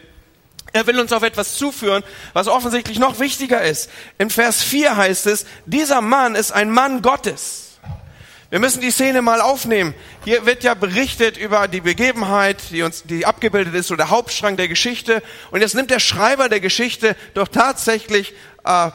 er 0.71 0.85
will 0.85 0.99
uns 0.99 1.11
auf 1.11 1.23
etwas 1.23 1.55
zuführen, 1.55 2.03
was 2.33 2.47
offensichtlich 2.47 2.99
noch 2.99 3.19
wichtiger 3.19 3.63
ist. 3.63 3.89
In 4.19 4.29
Vers 4.29 4.61
4 4.61 4.95
heißt 4.95 5.25
es, 5.25 5.47
dieser 5.65 6.01
Mann 6.01 6.35
ist 6.35 6.51
ein 6.51 6.69
Mann 6.69 7.01
Gottes. 7.01 7.68
Wir 8.49 8.57
müssen 8.57 8.81
die 8.81 8.89
Szene 8.89 9.21
mal 9.21 9.41
aufnehmen. 9.41 9.93
Hier 10.25 10.47
wird 10.47 10.63
ja 10.63 10.73
berichtet 10.73 11.37
über 11.37 11.67
die 11.67 11.81
Begebenheit, 11.81 12.57
die 12.71 12.81
uns, 12.81 13.03
die 13.03 13.27
abgebildet 13.27 13.75
ist, 13.75 13.89
so 13.89 13.95
der 13.95 14.09
Hauptstrang 14.09 14.57
der 14.57 14.67
Geschichte. 14.67 15.21
Und 15.51 15.61
jetzt 15.61 15.75
nimmt 15.75 15.91
der 15.91 15.99
Schreiber 15.99 16.49
der 16.49 16.59
Geschichte 16.59 17.15
doch 17.35 17.47
tatsächlich 17.47 18.33
äh, 18.63 18.89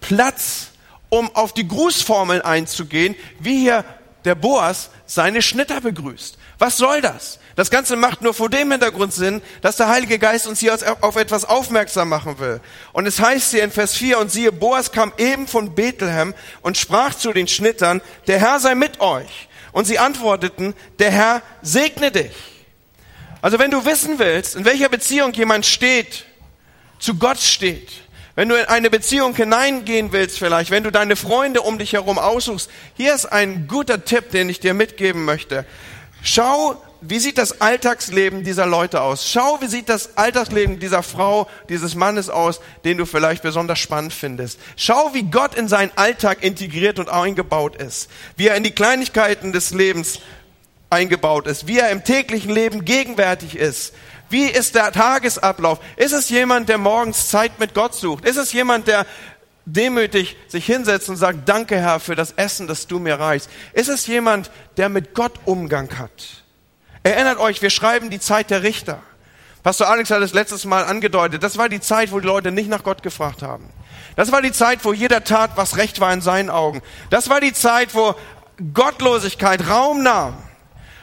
Platz, 0.00 0.72
um 1.10 1.32
auf 1.36 1.54
die 1.54 1.68
Grußformeln 1.68 2.42
einzugehen, 2.42 3.14
wie 3.38 3.60
hier 3.60 3.84
der 4.24 4.34
Boas 4.34 4.90
seine 5.06 5.42
Schnitter 5.42 5.80
begrüßt. 5.80 6.38
Was 6.58 6.76
soll 6.76 7.00
das? 7.00 7.38
Das 7.56 7.70
Ganze 7.70 7.96
macht 7.96 8.22
nur 8.22 8.32
vor 8.34 8.48
dem 8.48 8.70
Hintergrund 8.70 9.12
Sinn, 9.12 9.42
dass 9.60 9.76
der 9.76 9.88
Heilige 9.88 10.18
Geist 10.18 10.46
uns 10.46 10.60
hier 10.60 10.78
auf 11.00 11.16
etwas 11.16 11.44
aufmerksam 11.44 12.08
machen 12.08 12.38
will. 12.38 12.60
Und 12.92 13.06
es 13.06 13.20
heißt 13.20 13.50
hier 13.50 13.64
in 13.64 13.70
Vers 13.70 13.94
4, 13.94 14.18
und 14.18 14.30
siehe, 14.30 14.52
Boas 14.52 14.92
kam 14.92 15.12
eben 15.18 15.46
von 15.46 15.74
Bethlehem 15.74 16.34
und 16.62 16.78
sprach 16.78 17.14
zu 17.14 17.32
den 17.32 17.48
Schnittern, 17.48 18.00
der 18.26 18.38
Herr 18.38 18.58
sei 18.60 18.74
mit 18.74 19.00
euch. 19.00 19.48
Und 19.72 19.86
sie 19.86 19.98
antworteten, 19.98 20.74
der 20.98 21.10
Herr 21.10 21.42
segne 21.62 22.10
dich. 22.10 22.34
Also 23.42 23.58
wenn 23.58 23.70
du 23.70 23.84
wissen 23.84 24.18
willst, 24.18 24.54
in 24.54 24.64
welcher 24.64 24.88
Beziehung 24.88 25.32
jemand 25.32 25.66
steht, 25.66 26.24
zu 26.98 27.16
Gott 27.16 27.40
steht, 27.40 27.90
wenn 28.34 28.48
du 28.48 28.54
in 28.54 28.64
eine 28.66 28.90
Beziehung 28.90 29.34
hineingehen 29.34 30.12
willst 30.12 30.38
vielleicht, 30.38 30.70
wenn 30.70 30.84
du 30.84 30.90
deine 30.90 31.16
Freunde 31.16 31.62
um 31.62 31.78
dich 31.78 31.92
herum 31.92 32.18
aussuchst, 32.18 32.70
hier 32.94 33.14
ist 33.14 33.26
ein 33.26 33.66
guter 33.68 34.04
Tipp, 34.04 34.30
den 34.30 34.48
ich 34.48 34.60
dir 34.60 34.74
mitgeben 34.74 35.24
möchte. 35.24 35.66
Schau, 36.22 36.80
wie 37.02 37.18
sieht 37.18 37.36
das 37.36 37.60
Alltagsleben 37.60 38.44
dieser 38.44 38.64
Leute 38.64 39.00
aus? 39.00 39.28
Schau, 39.28 39.60
wie 39.60 39.66
sieht 39.66 39.88
das 39.88 40.16
Alltagsleben 40.16 40.78
dieser 40.78 41.02
Frau, 41.02 41.48
dieses 41.68 41.96
Mannes 41.96 42.30
aus, 42.30 42.60
den 42.84 42.96
du 42.96 43.06
vielleicht 43.06 43.42
besonders 43.42 43.80
spannend 43.80 44.12
findest. 44.12 44.60
Schau, 44.76 45.12
wie 45.12 45.24
Gott 45.24 45.56
in 45.56 45.66
seinen 45.66 45.90
Alltag 45.96 46.44
integriert 46.44 47.00
und 47.00 47.08
eingebaut 47.08 47.74
ist. 47.74 48.08
Wie 48.36 48.46
er 48.46 48.56
in 48.56 48.62
die 48.62 48.70
Kleinigkeiten 48.70 49.52
des 49.52 49.72
Lebens 49.72 50.20
eingebaut 50.90 51.48
ist. 51.48 51.66
Wie 51.66 51.80
er 51.80 51.90
im 51.90 52.04
täglichen 52.04 52.52
Leben 52.52 52.84
gegenwärtig 52.84 53.56
ist. 53.56 53.92
Wie 54.32 54.46
ist 54.46 54.74
der 54.74 54.92
Tagesablauf? 54.92 55.78
Ist 55.96 56.12
es 56.12 56.30
jemand, 56.30 56.70
der 56.70 56.78
morgens 56.78 57.28
Zeit 57.28 57.60
mit 57.60 57.74
Gott 57.74 57.94
sucht? 57.94 58.24
Ist 58.24 58.38
es 58.38 58.54
jemand, 58.54 58.88
der 58.88 59.04
demütig 59.66 60.38
sich 60.48 60.64
hinsetzt 60.64 61.10
und 61.10 61.18
sagt, 61.18 61.46
danke 61.46 61.76
Herr 61.76 62.00
für 62.00 62.16
das 62.16 62.32
Essen, 62.32 62.66
das 62.66 62.86
du 62.86 62.98
mir 62.98 63.20
reichst? 63.20 63.50
Ist 63.74 63.90
es 63.90 64.06
jemand, 64.06 64.50
der 64.78 64.88
mit 64.88 65.12
Gott 65.12 65.34
Umgang 65.44 65.98
hat? 65.98 66.44
Erinnert 67.02 67.40
euch, 67.40 67.60
wir 67.60 67.68
schreiben 67.68 68.08
die 68.08 68.20
Zeit 68.20 68.48
der 68.48 68.62
Richter. 68.62 69.02
Pastor 69.62 69.90
Alex 69.90 70.10
hat 70.10 70.22
es 70.22 70.32
letztes 70.32 70.64
Mal 70.64 70.84
angedeutet. 70.84 71.42
Das 71.42 71.58
war 71.58 71.68
die 71.68 71.80
Zeit, 71.80 72.10
wo 72.10 72.18
die 72.18 72.26
Leute 72.26 72.52
nicht 72.52 72.70
nach 72.70 72.84
Gott 72.84 73.02
gefragt 73.02 73.42
haben. 73.42 73.68
Das 74.16 74.32
war 74.32 74.40
die 74.40 74.52
Zeit, 74.52 74.82
wo 74.82 74.94
jeder 74.94 75.24
tat, 75.24 75.50
was 75.56 75.76
recht 75.76 76.00
war 76.00 76.10
in 76.10 76.22
seinen 76.22 76.48
Augen. 76.48 76.80
Das 77.10 77.28
war 77.28 77.42
die 77.42 77.52
Zeit, 77.52 77.94
wo 77.94 78.14
Gottlosigkeit 78.72 79.68
Raum 79.68 80.02
nahm. 80.02 80.38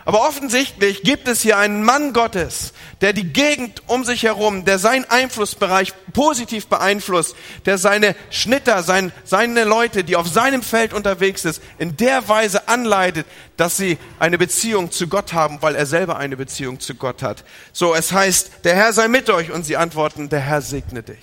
Aber 0.06 0.28
offensichtlich 0.28 1.04
gibt 1.04 1.28
es 1.28 1.42
hier 1.42 1.58
einen 1.58 1.84
Mann 1.84 2.14
Gottes, 2.14 2.74
der 3.02 3.14
die 3.14 3.32
Gegend 3.32 3.84
um 3.88 4.04
sich 4.06 4.24
herum, 4.24 4.66
der 4.66 4.80
seinen 4.80 5.06
Einflussbereich 5.06 5.94
positiv 6.14 6.68
beeinflusst, 6.68 7.36
der 7.66 7.78
seine 7.78 8.16
Schnitter, 8.30 8.82
sein, 8.82 9.12
seine 9.24 9.66
Leute, 9.66 10.04
die 10.04 10.16
auf 10.16 10.28
seinem 10.28 10.64
Feld 10.64 10.94
unterwegs 10.94 11.46
ist, 11.46 11.62
in 11.78 11.98
der 11.98 12.28
Weise 12.28 12.68
anleitet, 12.68 13.28
dass 13.58 13.78
sie 13.78 13.98
eine 14.20 14.38
Beziehung 14.38 14.92
zu 14.92 15.08
Gott 15.08 15.34
haben, 15.34 15.62
weil 15.62 15.76
er 15.76 15.86
selber 15.86 16.18
eine 16.18 16.38
Beziehung 16.38 16.80
zu 16.80 16.96
Gott 16.96 17.22
hat. 17.22 17.44
So, 17.74 17.94
es 17.94 18.12
heißt, 18.12 18.52
der 18.64 18.76
Herr 18.76 18.94
sei 18.94 19.08
mit 19.10 19.30
euch 19.30 19.52
und 19.52 19.66
sie 19.66 19.78
antworten, 19.78 20.30
der 20.30 20.40
Herr 20.40 20.62
segne 20.62 21.04
dich. 21.04 21.18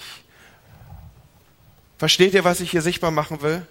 Versteht 1.99 2.35
ihr, 2.35 2.45
was 2.45 2.61
ich 2.61 2.71
hier 2.71 2.83
sichtbar 2.83 3.11
machen 3.11 3.41
will? 3.41 3.67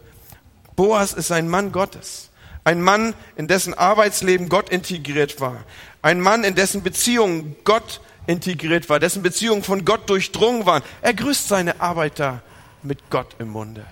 Boas 0.75 1.13
ist 1.13 1.31
ein 1.31 1.47
Mann 1.47 1.71
Gottes. 1.71 2.31
Ein 2.65 2.81
Mann, 2.81 3.13
in 3.36 3.48
dessen 3.48 3.75
Arbeitsleben 3.75 4.50
Gott 4.50 4.69
integriert 4.69 5.39
war. 5.39 5.63
Ein 6.01 6.19
Mann, 6.19 6.43
in 6.43 6.55
dessen 6.55 6.81
Beziehungen 6.81 7.55
Gott 7.63 8.01
integriert 8.25 8.89
war, 8.89 9.00
dessen 9.00 9.22
Beziehungen 9.22 9.63
von 9.63 9.86
Gott 9.86 10.10
durchdrungen 10.10 10.65
waren. 10.65 10.81
Er 11.03 11.13
grüßt 11.13 11.48
seine 11.48 11.79
Arbeiter 11.79 12.41
mit 12.81 13.12
Gott 13.12 13.36
im 13.38 13.50
Munde. 13.50 13.86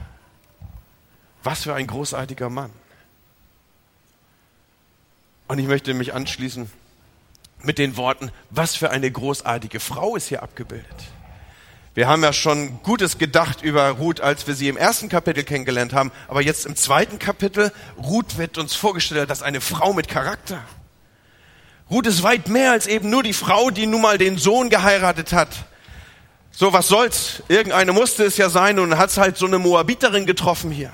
Was 1.44 1.64
für 1.64 1.76
ein 1.76 1.86
großartiger 1.86 2.50
Mann. 2.50 2.72
Und 5.48 5.60
ich 5.60 5.68
möchte 5.68 5.94
mich 5.94 6.16
anschließen 6.16 6.72
mit 7.62 7.78
den 7.78 7.96
Worten, 7.96 8.32
was 8.50 8.76
für 8.76 8.90
eine 8.90 9.12
großartige 9.12 9.80
Frau 9.80 10.16
ist 10.16 10.30
hier 10.30 10.42
abgebildet. 10.42 10.88
Wir 11.96 12.08
haben 12.08 12.24
ja 12.24 12.34
schon 12.34 12.82
Gutes 12.82 13.20
gedacht 13.20 13.62
über 13.62 13.88
Ruth, 13.90 14.20
als 14.20 14.48
wir 14.48 14.56
sie 14.56 14.68
im 14.68 14.78
ersten 14.78 15.10
Kapitel 15.10 15.44
kennengelernt 15.44 15.94
haben. 15.94 16.12
Aber 16.28 16.42
jetzt 16.42 16.66
im 16.66 16.76
zweiten 16.76 17.20
Kapitel, 17.20 17.72
Ruth 18.02 18.38
wird 18.38 18.58
uns 18.58 18.74
vorgestellt 18.74 19.30
als 19.30 19.44
eine 19.44 19.62
Frau 19.62 19.94
mit 19.94 20.08
Charakter. 20.08 20.64
Ruth 21.92 22.08
ist 22.08 22.24
weit 22.24 22.48
mehr 22.48 22.72
als 22.72 22.88
eben 22.88 23.12
nur 23.12 23.22
die 23.22 23.34
Frau, 23.34 23.70
die 23.70 23.86
nun 23.86 24.02
mal 24.02 24.18
den 24.18 24.40
Sohn 24.40 24.72
geheiratet 24.72 25.34
hat. 25.34 25.50
So, 26.50 26.74
was 26.74 26.88
soll's? 26.88 27.44
Irgendeine 27.48 27.94
musste 27.94 28.24
es 28.24 28.38
ja 28.38 28.50
sein 28.50 28.80
und 28.80 28.98
hat's 28.98 29.18
halt 29.18 29.38
so 29.38 29.46
eine 29.46 29.60
Moabiterin 29.60 30.26
getroffen 30.26 30.72
hier. 30.72 30.92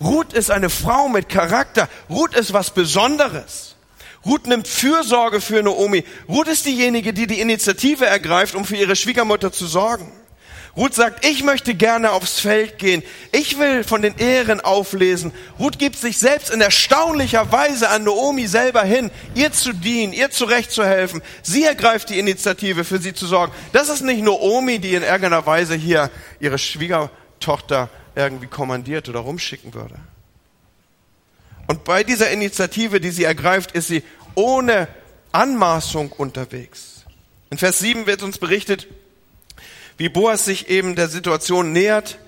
Ruth 0.00 0.32
ist 0.32 0.52
eine 0.52 0.70
Frau 0.70 1.08
mit 1.08 1.28
Charakter. 1.28 1.88
Ruth 2.08 2.34
ist 2.34 2.52
was 2.52 2.70
Besonderes. 2.70 3.71
Ruth 4.24 4.46
nimmt 4.46 4.68
Fürsorge 4.68 5.40
für 5.40 5.62
Naomi. 5.62 6.04
Ruth 6.28 6.48
ist 6.48 6.66
diejenige, 6.66 7.12
die 7.12 7.26
die 7.26 7.40
Initiative 7.40 8.06
ergreift, 8.06 8.54
um 8.54 8.64
für 8.64 8.76
ihre 8.76 8.94
Schwiegermutter 8.94 9.52
zu 9.52 9.66
sorgen. 9.66 10.12
Ruth 10.74 10.94
sagt, 10.94 11.26
ich 11.26 11.44
möchte 11.44 11.74
gerne 11.74 12.12
aufs 12.12 12.40
Feld 12.40 12.78
gehen. 12.78 13.02
Ich 13.30 13.58
will 13.58 13.84
von 13.84 14.00
den 14.00 14.16
Ehren 14.16 14.60
auflesen. 14.60 15.32
Ruth 15.58 15.78
gibt 15.78 15.96
sich 15.96 16.16
selbst 16.16 16.50
in 16.50 16.62
erstaunlicher 16.62 17.52
Weise 17.52 17.90
an 17.90 18.04
Naomi 18.04 18.46
selber 18.46 18.82
hin, 18.82 19.10
ihr 19.34 19.52
zu 19.52 19.74
dienen, 19.74 20.14
ihr 20.14 20.30
zurechtzuhelfen. 20.30 21.20
Sie 21.42 21.64
ergreift 21.64 22.08
die 22.08 22.18
Initiative, 22.18 22.84
für 22.84 22.98
sie 22.98 23.12
zu 23.12 23.26
sorgen. 23.26 23.52
Das 23.72 23.90
ist 23.90 24.00
nicht 24.00 24.22
Naomi, 24.22 24.78
die 24.78 24.94
in 24.94 25.02
irgendeiner 25.02 25.44
Weise 25.44 25.74
hier 25.74 26.10
ihre 26.40 26.58
Schwiegertochter 26.58 27.90
irgendwie 28.14 28.46
kommandiert 28.46 29.10
oder 29.10 29.20
rumschicken 29.20 29.74
würde. 29.74 29.96
Und 31.72 31.84
bei 31.84 32.04
dieser 32.04 32.30
Initiative, 32.30 33.00
die 33.00 33.08
sie 33.08 33.24
ergreift, 33.24 33.72
ist 33.72 33.88
sie 33.88 34.02
ohne 34.34 34.88
Anmaßung 35.32 36.12
unterwegs. 36.12 37.06
In 37.48 37.56
Vers 37.56 37.78
7 37.78 38.06
wird 38.06 38.22
uns 38.22 38.36
berichtet, 38.36 38.88
wie 39.96 40.10
Boas 40.10 40.44
sich 40.44 40.68
eben 40.68 40.96
der 40.96 41.08
Situation 41.08 41.72
nähert 41.72 42.18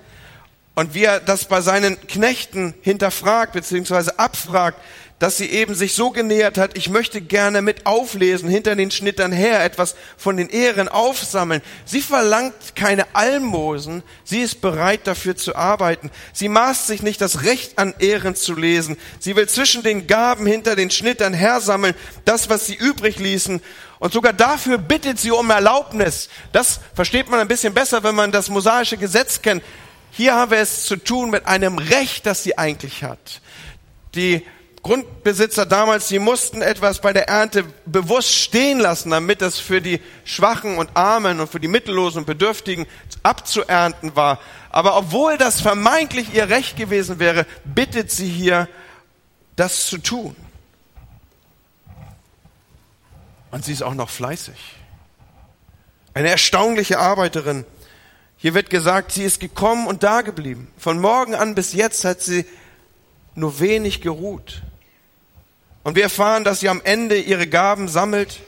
und 0.73 0.95
wie 0.95 1.03
er 1.03 1.19
das 1.19 1.45
bei 1.45 1.61
seinen 1.61 2.01
Knechten 2.07 2.73
hinterfragt 2.81 3.53
bzw. 3.53 4.13
abfragt, 4.17 4.79
dass 5.19 5.37
sie 5.37 5.49
eben 5.49 5.75
sich 5.75 5.93
so 5.93 6.09
genähert 6.09 6.57
hat, 6.57 6.77
ich 6.77 6.89
möchte 6.89 7.21
gerne 7.21 7.61
mit 7.61 7.85
auflesen, 7.85 8.49
hinter 8.49 8.75
den 8.75 8.91
Schnittern 8.91 9.31
her 9.31 9.63
etwas 9.63 9.95
von 10.17 10.35
den 10.35 10.49
Ehren 10.49 10.89
aufsammeln. 10.89 11.61
Sie 11.85 12.01
verlangt 12.01 12.75
keine 12.75 13.05
Almosen, 13.15 14.03
sie 14.25 14.41
ist 14.41 14.59
bereit 14.59 15.07
dafür 15.07 15.37
zu 15.37 15.55
arbeiten. 15.55 16.11
Sie 16.33 16.49
maßt 16.49 16.87
sich 16.87 17.01
nicht 17.01 17.21
das 17.21 17.43
Recht 17.43 17.79
an 17.79 17.93
Ehren 17.99 18.35
zu 18.35 18.55
lesen. 18.55 18.97
Sie 19.19 19.37
will 19.37 19.47
zwischen 19.47 19.83
den 19.83 20.05
Gaben 20.05 20.45
hinter 20.45 20.75
den 20.75 20.91
Schnittern 20.91 21.33
hersammeln, 21.33 21.95
das, 22.25 22.49
was 22.49 22.65
sie 22.65 22.75
übrig 22.75 23.17
ließen. 23.17 23.61
Und 23.99 24.13
sogar 24.13 24.33
dafür 24.33 24.77
bittet 24.77 25.17
sie 25.17 25.31
um 25.31 25.49
Erlaubnis. 25.49 26.27
Das 26.51 26.81
versteht 26.93 27.29
man 27.29 27.39
ein 27.39 27.47
bisschen 27.47 27.73
besser, 27.73 28.03
wenn 28.03 28.15
man 28.15 28.33
das 28.33 28.49
mosaische 28.49 28.97
Gesetz 28.97 29.41
kennt. 29.41 29.63
Hier 30.11 30.35
haben 30.35 30.51
wir 30.51 30.57
es 30.57 30.85
zu 30.85 30.97
tun 30.97 31.29
mit 31.29 31.45
einem 31.45 31.77
Recht, 31.77 32.25
das 32.25 32.43
sie 32.43 32.57
eigentlich 32.57 33.03
hat. 33.03 33.41
Die 34.15 34.45
Grundbesitzer 34.85 35.65
damals, 35.65 36.09
sie 36.09 36.19
mussten 36.19 36.61
etwas 36.61 37.01
bei 37.01 37.11
der 37.11 37.27
Ernte 37.27 37.65
bewusst 37.87 38.35
stehen 38.35 38.77
lassen, 38.77 39.09
damit 39.09 39.41
das 39.41 39.57
für 39.57 39.81
die 39.81 39.99
Schwachen 40.25 40.77
und 40.77 40.95
Armen 40.95 41.39
und 41.39 41.51
für 41.51 41.59
die 41.59 41.67
Mittellosen 41.67 42.19
und 42.19 42.27
Bedürftigen 42.27 42.85
abzuernten 43.23 44.15
war. 44.15 44.39
Aber 44.69 44.95
obwohl 44.95 45.39
das 45.39 45.59
vermeintlich 45.59 46.35
ihr 46.35 46.49
Recht 46.49 46.77
gewesen 46.77 47.17
wäre, 47.17 47.47
bittet 47.63 48.11
sie 48.11 48.29
hier, 48.29 48.69
das 49.55 49.87
zu 49.87 49.97
tun. 49.97 50.35
Und 53.49 53.65
sie 53.65 53.73
ist 53.73 53.81
auch 53.81 53.95
noch 53.95 54.11
fleißig. 54.11 54.75
Eine 56.13 56.29
erstaunliche 56.29 56.99
Arbeiterin. 56.99 57.65
Hier 58.37 58.53
wird 58.53 58.69
gesagt, 58.69 59.13
sie 59.13 59.23
ist 59.23 59.39
gekommen 59.39 59.87
und 59.87 60.03
da 60.03 60.21
geblieben. 60.21 60.71
Von 60.77 60.99
morgen 60.99 61.33
an 61.33 61.55
bis 61.55 61.73
jetzt 61.73 62.05
hat 62.05 62.21
sie 62.21 62.45
nur 63.33 63.59
wenig 63.59 64.01
geruht. 64.01 64.61
Und 65.85 65.95
wir 65.95 66.01
erfahren, 66.01 66.43
dass 66.43 66.61
sie 66.61 66.69
am 66.69 66.81
Ende 66.83 67.15
ihre 67.15 67.45
Gaben 67.45 67.87
sammelt, 67.87 68.39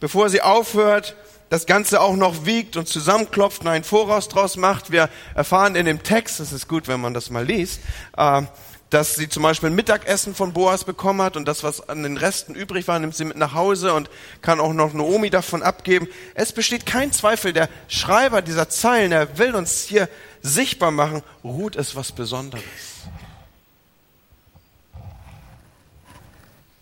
bevor 0.00 0.30
sie 0.30 0.40
aufhört, 0.40 1.14
das 1.50 1.66
Ganze 1.66 2.00
auch 2.00 2.16
noch 2.16 2.46
wiegt 2.46 2.78
und 2.78 2.88
zusammenklopft 2.88 3.60
und 3.60 3.68
einen 3.68 3.84
Voraus 3.84 4.28
draus 4.28 4.56
macht. 4.56 4.90
Wir 4.90 5.10
erfahren 5.34 5.76
in 5.76 5.84
dem 5.84 6.02
Text, 6.02 6.40
es 6.40 6.52
ist 6.52 6.68
gut, 6.68 6.88
wenn 6.88 6.98
man 6.98 7.12
das 7.12 7.28
mal 7.28 7.44
liest, 7.44 7.82
äh, 8.16 8.40
dass 8.88 9.14
sie 9.14 9.28
zum 9.28 9.42
Beispiel 9.42 9.68
ein 9.68 9.74
Mittagessen 9.74 10.34
von 10.34 10.54
Boas 10.54 10.84
bekommen 10.84 11.20
hat 11.20 11.36
und 11.36 11.46
das, 11.46 11.62
was 11.62 11.86
an 11.86 12.02
den 12.02 12.16
Resten 12.16 12.54
übrig 12.54 12.88
war, 12.88 12.98
nimmt 12.98 13.14
sie 13.14 13.26
mit 13.26 13.36
nach 13.36 13.52
Hause 13.52 13.92
und 13.92 14.08
kann 14.40 14.58
auch 14.58 14.72
noch 14.72 14.94
Naomi 14.94 15.28
davon 15.28 15.62
abgeben. 15.62 16.08
Es 16.34 16.52
besteht 16.52 16.86
kein 16.86 17.12
Zweifel, 17.12 17.52
der 17.52 17.68
Schreiber 17.88 18.40
dieser 18.40 18.70
Zeilen, 18.70 19.12
er 19.12 19.36
will 19.36 19.54
uns 19.54 19.82
hier 19.82 20.08
sichtbar 20.40 20.92
machen, 20.92 21.22
Ruth 21.44 21.76
ist 21.76 21.94
was 21.94 22.10
Besonderes. 22.12 22.89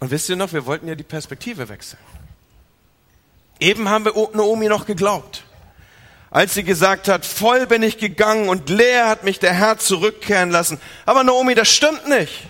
Und 0.00 0.11
wisst 0.11 0.28
ihr 0.28 0.37
noch, 0.37 0.52
wir 0.52 0.67
wollten 0.67 0.88
ja 0.88 0.95
die 0.95 1.02
Perspektive 1.02 1.69
wechseln. 1.69 1.99
Eben 3.61 3.88
haben 3.88 4.05
wir 4.05 4.12
Naomi 4.33 4.69
noch 4.69 4.87
geglaubt. 4.87 5.45
Als 6.31 6.55
sie 6.55 6.62
gesagt 6.62 7.09
hat, 7.09 7.25
voll 7.25 7.67
bin 7.67 7.83
ich 7.83 7.99
gegangen 7.99 8.49
und 8.49 8.69
leer 8.69 9.09
hat 9.09 9.25
mich 9.25 9.38
der 9.38 9.55
Herr 9.55 9.78
zurückkehren 9.78 10.50
lassen. 10.50 10.78
Aber 11.07 11.25
Naomi, 11.25 11.55
das 11.55 11.69
stimmt 11.69 12.07
nicht. 12.07 12.47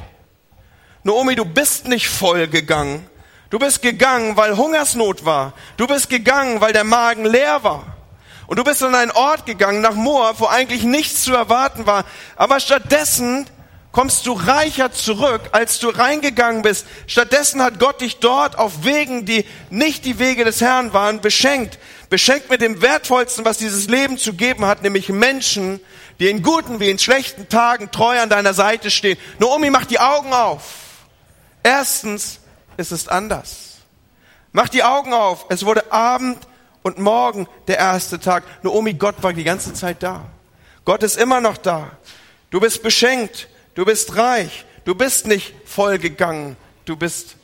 Naomi, 1.04 1.36
du 1.36 1.44
bist 1.44 1.86
nicht 1.86 2.08
voll 2.08 2.48
gegangen. 2.48 3.06
Du 3.50 3.58
bist 3.58 3.80
gegangen, 3.80 4.36
weil 4.36 4.56
Hungersnot 4.56 5.24
war. 5.24 5.54
Du 5.76 5.86
bist 5.86 6.10
gegangen, 6.10 6.60
weil 6.60 6.72
der 6.72 6.84
Magen 6.84 7.24
leer 7.24 7.62
war. 7.62 7.96
Und 8.46 8.58
du 8.58 8.64
bist 8.64 8.82
an 8.82 8.94
einen 8.94 9.10
Ort 9.12 9.46
gegangen, 9.46 9.80
nach 9.80 9.94
Moab, 9.94 10.40
wo 10.40 10.46
eigentlich 10.46 10.82
nichts 10.82 11.22
zu 11.22 11.34
erwarten 11.34 11.86
war. 11.86 12.04
Aber 12.36 12.60
stattdessen 12.60 13.46
kommst 13.98 14.28
du 14.28 14.32
reicher 14.32 14.92
zurück, 14.92 15.40
als 15.50 15.80
du 15.80 15.88
reingegangen 15.88 16.62
bist. 16.62 16.86
Stattdessen 17.08 17.60
hat 17.60 17.80
Gott 17.80 18.00
dich 18.00 18.18
dort 18.18 18.56
auf 18.56 18.84
Wegen, 18.84 19.24
die 19.24 19.44
nicht 19.70 20.04
die 20.04 20.20
Wege 20.20 20.44
des 20.44 20.60
Herrn 20.60 20.92
waren, 20.92 21.20
beschenkt. 21.20 21.80
Beschenkt 22.08 22.48
mit 22.48 22.60
dem 22.60 22.80
Wertvollsten, 22.80 23.44
was 23.44 23.58
dieses 23.58 23.88
Leben 23.88 24.16
zu 24.16 24.34
geben 24.34 24.66
hat, 24.66 24.84
nämlich 24.84 25.08
Menschen, 25.08 25.80
die 26.20 26.28
in 26.28 26.44
guten 26.44 26.78
wie 26.78 26.90
in 26.90 27.00
schlechten 27.00 27.48
Tagen 27.48 27.90
treu 27.90 28.20
an 28.20 28.28
deiner 28.28 28.54
Seite 28.54 28.92
stehen. 28.92 29.18
Naomi, 29.40 29.68
mach 29.68 29.84
die 29.84 29.98
Augen 29.98 30.32
auf. 30.32 30.62
Erstens, 31.64 32.38
es 32.76 32.92
ist 32.92 33.10
anders. 33.10 33.78
Mach 34.52 34.68
die 34.68 34.84
Augen 34.84 35.12
auf. 35.12 35.46
Es 35.48 35.64
wurde 35.64 35.90
Abend 35.90 36.38
und 36.82 37.00
Morgen 37.00 37.48
der 37.66 37.78
erste 37.78 38.20
Tag. 38.20 38.44
Naomi, 38.62 38.94
Gott 38.94 39.16
war 39.24 39.32
die 39.32 39.42
ganze 39.42 39.74
Zeit 39.74 40.04
da. 40.04 40.24
Gott 40.84 41.02
ist 41.02 41.16
immer 41.16 41.40
noch 41.40 41.56
da. 41.56 41.90
Du 42.50 42.60
bist 42.60 42.84
beschenkt. 42.84 43.48
Du 43.78 43.84
bist 43.84 44.16
reich. 44.16 44.64
Du 44.84 44.96
bist 44.96 45.28
nicht 45.28 45.54
vollgegangen. 45.64 46.56
Du 46.84 46.96
bist 46.96 47.36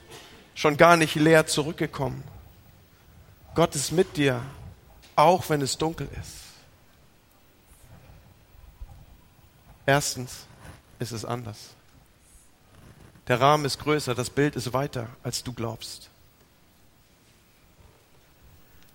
schon 0.56 0.76
gar 0.76 0.96
nicht 0.96 1.14
leer 1.14 1.46
zurückgekommen. 1.46 2.24
Gott 3.54 3.76
ist 3.76 3.92
mit 3.92 4.16
dir, 4.16 4.42
auch 5.14 5.48
wenn 5.48 5.62
es 5.62 5.78
dunkel 5.78 6.08
ist. 6.20 6.32
Erstens 9.86 10.38
ist 10.98 11.12
es 11.12 11.24
anders. 11.24 11.68
Der 13.28 13.40
Rahmen 13.40 13.64
ist 13.64 13.78
größer, 13.78 14.16
das 14.16 14.28
Bild 14.28 14.56
ist 14.56 14.72
weiter, 14.72 15.06
als 15.22 15.44
du 15.44 15.52
glaubst. 15.52 16.10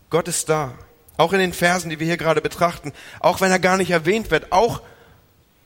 Gott 0.10 0.28
ist 0.28 0.50
da, 0.50 0.74
auch 1.16 1.32
in 1.32 1.40
den 1.40 1.54
Versen, 1.54 1.90
die 1.90 2.02
wir 2.02 2.08
hier 2.08 2.18
gerade 2.18 2.42
betrachten, 2.42 2.92
auch 3.22 3.40
wenn 3.40 3.50
er 3.50 3.60
gar 3.60 3.78
nicht 3.78 3.92
erwähnt 3.92 4.30
wird, 4.30 4.52
auch 4.52 4.82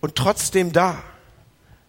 und 0.02 0.14
trotzdem 0.16 0.72
da. 0.72 1.02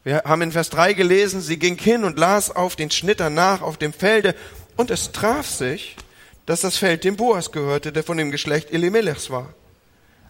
Wir 0.04 0.22
haben 0.26 0.42
in 0.42 0.52
Vers 0.52 0.68
3 0.68 0.92
gelesen, 0.92 1.40
sie 1.40 1.58
ging 1.58 1.78
hin 1.78 2.04
und 2.04 2.18
las 2.18 2.50
auf 2.50 2.76
den 2.76 2.90
Schnitter 2.90 3.30
nach 3.30 3.62
auf 3.62 3.78
dem 3.78 3.94
Felde 3.94 4.34
und 4.76 4.90
es 4.90 5.12
traf 5.12 5.48
sich, 5.48 5.96
dass 6.44 6.60
das 6.60 6.76
Feld 6.76 7.04
dem 7.04 7.16
Boas 7.16 7.52
gehörte, 7.52 7.90
der 7.90 8.04
von 8.04 8.18
dem 8.18 8.30
Geschlecht 8.30 8.70
Elimelechs 8.70 9.30
war. 9.30 9.54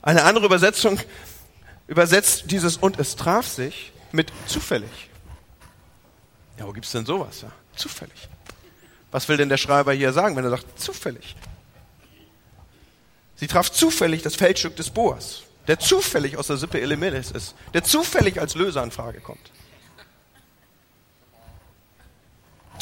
Eine 0.00 0.22
andere 0.22 0.46
Übersetzung 0.46 1.00
übersetzt 1.88 2.44
dieses 2.52 2.76
und 2.76 3.00
es 3.00 3.16
traf 3.16 3.48
sich 3.48 3.92
mit 4.12 4.32
zufällig. 4.46 5.10
Ja, 6.56 6.68
wo 6.68 6.72
gibt's 6.72 6.92
denn 6.92 7.04
sowas? 7.04 7.42
Ja, 7.42 7.50
zufällig. 7.74 8.28
Was 9.10 9.28
will 9.28 9.38
denn 9.38 9.48
der 9.48 9.56
Schreiber 9.56 9.92
hier 9.92 10.12
sagen, 10.12 10.37
wenn 10.37 10.44
er 10.44 10.50
sagt 10.50 10.78
zufällig? 10.80 11.34
Sie 13.34 13.48
traf 13.48 13.72
zufällig 13.72 14.22
das 14.22 14.37
Feldstück 14.37 14.76
des 14.76 14.90
Boas, 14.90 15.42
der 15.66 15.80
zufällig 15.80 16.37
aus 16.37 16.46
der 16.46 16.58
Sippe 16.58 16.80
Elimelechs 16.80 17.32
ist, 17.32 17.56
der 17.74 17.82
zufällig 17.82 18.40
als 18.40 18.54
Löser 18.54 18.84
in 18.84 18.92
Frage 18.92 19.18
kommt. 19.18 19.50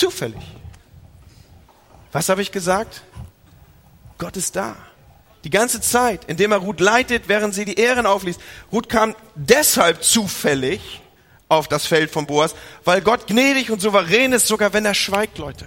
Zufällig. 0.03 0.43
Was 2.11 2.29
habe 2.29 2.43
ich 2.43 2.51
gesagt? 2.51 3.03
Gott 4.19 4.37
ist 4.37 4.57
da. 4.57 4.75
Die 5.45 5.51
ganze 5.51 5.81
Zeit, 5.81 6.25
indem 6.25 6.51
er 6.51 6.59
Ruth 6.59 6.81
leitet, 6.81 7.29
während 7.29 7.55
sie 7.55 7.65
die 7.65 7.79
Ehren 7.79 8.05
aufliest. 8.05 8.41
Ruth 8.73 8.89
kam 8.89 9.15
deshalb 9.37 10.03
zufällig 10.03 11.03
auf 11.49 11.69
das 11.69 11.87
Feld 11.87 12.11
von 12.11 12.27
Boas, 12.27 12.57
weil 12.83 13.01
Gott 13.01 13.29
gnädig 13.29 13.71
und 13.71 13.81
souverän 13.81 14.33
ist, 14.33 14.49
sogar 14.49 14.73
wenn 14.73 14.85
er 14.85 14.95
schweigt, 14.95 15.39
Leute. 15.39 15.67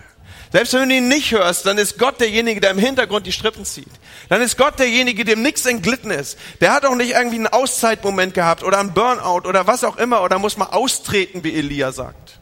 Selbst 0.52 0.74
wenn 0.74 0.90
du 0.90 0.96
ihn 0.96 1.08
nicht 1.08 1.32
hörst, 1.32 1.66
dann 1.66 1.78
ist 1.78 1.98
Gott 1.98 2.20
derjenige, 2.20 2.60
der 2.60 2.72
im 2.72 2.78
Hintergrund 2.78 3.26
die 3.26 3.32
Strippen 3.32 3.64
zieht. 3.64 3.88
Dann 4.28 4.42
ist 4.42 4.58
Gott 4.58 4.80
derjenige, 4.80 5.24
dem 5.24 5.44
nichts 5.44 5.66
entglitten 5.66 6.12
ist. 6.12 6.38
Der 6.60 6.74
hat 6.74 6.86
auch 6.86 6.96
nicht 6.96 7.12
irgendwie 7.12 7.38
einen 7.38 7.48
Auszeitmoment 7.48 8.34
gehabt 8.34 8.64
oder 8.64 8.80
einen 8.80 8.94
Burnout 8.94 9.48
oder 9.48 9.66
was 9.66 9.86
auch 9.86 9.96
immer 9.96 10.24
oder 10.24 10.40
muss 10.40 10.58
mal 10.58 10.72
austreten, 10.74 11.46
wie 11.46 11.56
Elia 11.56 11.94
sagt. 11.94 12.42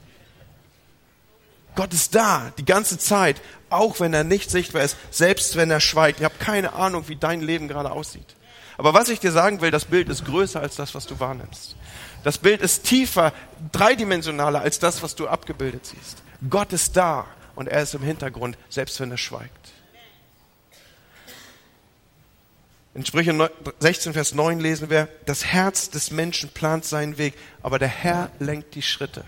Gott 1.75 1.93
ist 1.93 2.15
da 2.15 2.51
die 2.57 2.65
ganze 2.65 2.97
Zeit, 2.97 3.41
auch 3.69 3.99
wenn 3.99 4.13
er 4.13 4.23
nicht 4.23 4.51
sichtbar 4.51 4.83
ist, 4.83 4.97
selbst 5.11 5.55
wenn 5.55 5.71
er 5.71 5.79
schweigt. 5.79 6.19
Ich 6.19 6.25
habe 6.25 6.35
keine 6.39 6.73
Ahnung, 6.73 7.07
wie 7.07 7.15
dein 7.15 7.41
Leben 7.41 7.67
gerade 7.67 7.91
aussieht. 7.91 8.35
Aber 8.77 8.93
was 8.93 9.09
ich 9.09 9.19
dir 9.19 9.31
sagen 9.31 9.61
will, 9.61 9.71
das 9.71 9.85
Bild 9.85 10.09
ist 10.09 10.25
größer 10.25 10.59
als 10.59 10.75
das, 10.75 10.95
was 10.95 11.05
du 11.05 11.19
wahrnimmst. 11.19 11.75
Das 12.23 12.37
Bild 12.37 12.61
ist 12.61 12.83
tiefer, 12.83 13.33
dreidimensionaler 13.71 14.61
als 14.61 14.79
das, 14.79 15.03
was 15.03 15.15
du 15.15 15.27
abgebildet 15.27 15.85
siehst. 15.85 16.23
Gott 16.49 16.73
ist 16.73 16.95
da 16.95 17.25
und 17.55 17.67
er 17.67 17.81
ist 17.81 17.93
im 17.93 18.01
Hintergrund, 18.01 18.57
selbst 18.69 18.99
wenn 18.99 19.11
er 19.11 19.17
schweigt. 19.17 19.71
In 22.95 23.05
Sprüche 23.05 23.49
16, 23.79 24.13
Vers 24.13 24.35
9 24.35 24.59
lesen 24.59 24.89
wir, 24.89 25.09
das 25.25 25.45
Herz 25.45 25.89
des 25.89 26.11
Menschen 26.11 26.49
plant 26.49 26.85
seinen 26.85 27.17
Weg, 27.17 27.33
aber 27.63 27.79
der 27.79 27.87
Herr 27.87 28.29
lenkt 28.39 28.75
die 28.75 28.83
Schritte. 28.83 29.23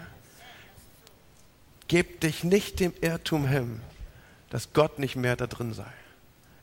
Geb 1.88 2.22
dich 2.22 2.44
nicht 2.44 2.80
dem 2.80 2.94
Irrtum 3.02 3.48
hin, 3.48 3.82
dass 4.50 4.74
Gott 4.74 5.00
nicht 5.00 5.16
mehr 5.16 5.36
da 5.36 5.48
drin 5.48 5.74
sei. 5.74 5.86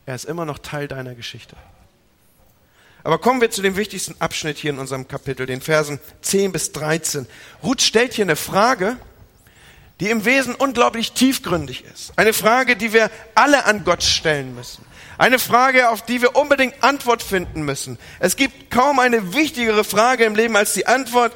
Er 0.07 0.15
ist 0.15 0.25
immer 0.25 0.45
noch 0.45 0.59
Teil 0.59 0.89
deiner 0.89 1.15
Geschichte. 1.15 1.57
Aber 3.05 3.19
kommen 3.19 3.41
wir 3.41 3.51
zu 3.51 3.63
dem 3.63 3.77
wichtigsten 3.77 4.15
Abschnitt 4.21 4.59
hier 4.59 4.71
in 4.71 4.79
unserem 4.79 5.09
Kapitel, 5.09 5.47
den 5.47 5.61
Versen 5.61 5.99
10 6.23 6.53
bis 6.53 6.73
13. 6.73 7.27
Ruth 7.63 7.83
stellt 7.83 8.15
hier 8.15 8.25
eine 8.25 8.37
Frage, 8.37 8.97
die 10.01 10.11
im 10.11 10.25
Wesen 10.25 10.55
unglaublich 10.55 11.13
tiefgründig 11.13 11.85
ist. 11.93 12.13
Eine 12.17 12.33
Frage, 12.33 12.77
die 12.77 12.93
wir 12.93 13.11
alle 13.35 13.67
an 13.67 13.85
Gott 13.85 14.03
stellen 14.03 14.55
müssen. 14.55 14.85
Eine 15.19 15.39
Frage, 15.39 15.91
auf 15.91 16.03
die 16.03 16.23
wir 16.23 16.37
unbedingt 16.37 16.83
Antwort 16.83 17.23
finden 17.23 17.63
müssen. 17.63 17.99
Es 18.19 18.37
gibt 18.37 18.71
kaum 18.71 18.99
eine 18.99 19.35
wichtigere 19.35 19.85
Frage 19.85 20.25
im 20.25 20.35
Leben 20.35 20.57
als 20.57 20.73
die 20.73 20.87
Antwort, 20.87 21.33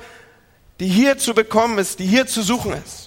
die 0.81 0.88
hier 0.88 1.18
zu 1.18 1.35
bekommen 1.35 1.79
ist, 1.79 1.99
die 1.99 2.07
hier 2.07 2.27
zu 2.27 2.42
suchen 2.42 2.72
ist. 2.72 3.06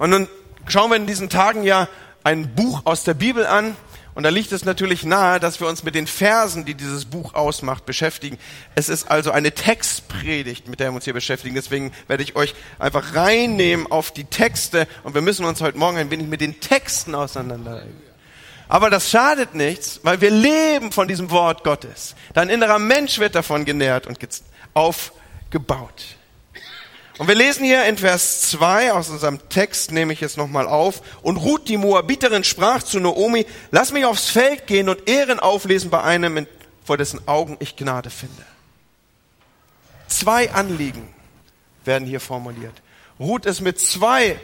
Und 0.00 0.08
nun 0.08 0.28
schauen 0.66 0.90
wir 0.90 0.96
in 0.96 1.06
diesen 1.06 1.28
Tagen 1.28 1.62
ja 1.62 1.86
ein 2.24 2.54
Buch 2.54 2.82
aus 2.84 3.04
der 3.04 3.12
Bibel 3.12 3.46
an, 3.46 3.76
und 4.14 4.24
da 4.24 4.30
liegt 4.30 4.50
es 4.50 4.64
natürlich 4.64 5.04
nahe, 5.04 5.38
dass 5.38 5.60
wir 5.60 5.68
uns 5.68 5.84
mit 5.84 5.94
den 5.94 6.06
Versen, 6.06 6.64
die 6.64 6.74
dieses 6.74 7.04
Buch 7.04 7.34
ausmacht, 7.34 7.86
beschäftigen. 7.86 8.38
Es 8.74 8.88
ist 8.88 9.08
also 9.10 9.30
eine 9.30 9.52
Textpredigt, 9.52 10.68
mit 10.68 10.80
der 10.80 10.90
wir 10.90 10.96
uns 10.96 11.04
hier 11.04 11.14
beschäftigen. 11.14 11.54
Deswegen 11.54 11.92
werde 12.08 12.24
ich 12.24 12.34
euch 12.34 12.54
einfach 12.78 13.14
reinnehmen 13.14 13.86
auf 13.86 14.10
die 14.10 14.24
Texte 14.24 14.88
und 15.04 15.14
wir 15.14 15.22
müssen 15.22 15.44
uns 15.44 15.60
heute 15.60 15.78
Morgen 15.78 15.96
ein 15.96 16.10
wenig 16.10 16.26
mit 16.26 16.40
den 16.40 16.60
Texten 16.60 17.14
auseinanderlegen. 17.14 18.02
Aber 18.68 18.90
das 18.90 19.10
schadet 19.10 19.54
nichts, 19.54 20.00
weil 20.02 20.20
wir 20.20 20.30
leben 20.30 20.92
von 20.92 21.06
diesem 21.06 21.30
Wort 21.30 21.62
Gottes. 21.62 22.16
Dein 22.34 22.50
innerer 22.50 22.80
Mensch 22.80 23.20
wird 23.20 23.36
davon 23.36 23.64
genährt 23.64 24.06
und 24.06 24.18
aufgebaut. 24.74 26.16
Und 27.20 27.28
wir 27.28 27.34
lesen 27.34 27.66
hier 27.66 27.84
in 27.84 27.98
Vers 27.98 28.40
2 28.48 28.94
aus 28.94 29.10
unserem 29.10 29.46
Text, 29.50 29.92
nehme 29.92 30.14
ich 30.14 30.22
jetzt 30.22 30.38
nochmal 30.38 30.66
auf. 30.66 31.02
Und 31.20 31.36
Ruth, 31.36 31.68
die 31.68 31.76
Moabiterin, 31.76 32.44
sprach 32.44 32.82
zu 32.82 32.98
Naomi, 32.98 33.44
lass 33.70 33.92
mich 33.92 34.06
aufs 34.06 34.30
Feld 34.30 34.66
gehen 34.66 34.88
und 34.88 35.06
Ehren 35.06 35.38
auflesen 35.38 35.90
bei 35.90 36.02
einem, 36.02 36.46
vor 36.82 36.96
dessen 36.96 37.28
Augen 37.28 37.58
ich 37.60 37.76
Gnade 37.76 38.08
finde. 38.08 38.42
Zwei 40.08 40.50
Anliegen 40.50 41.12
werden 41.84 42.08
hier 42.08 42.20
formuliert. 42.20 42.72
Ruth 43.18 43.44
ist 43.44 43.60
mit 43.60 43.78
zwei 43.78 44.40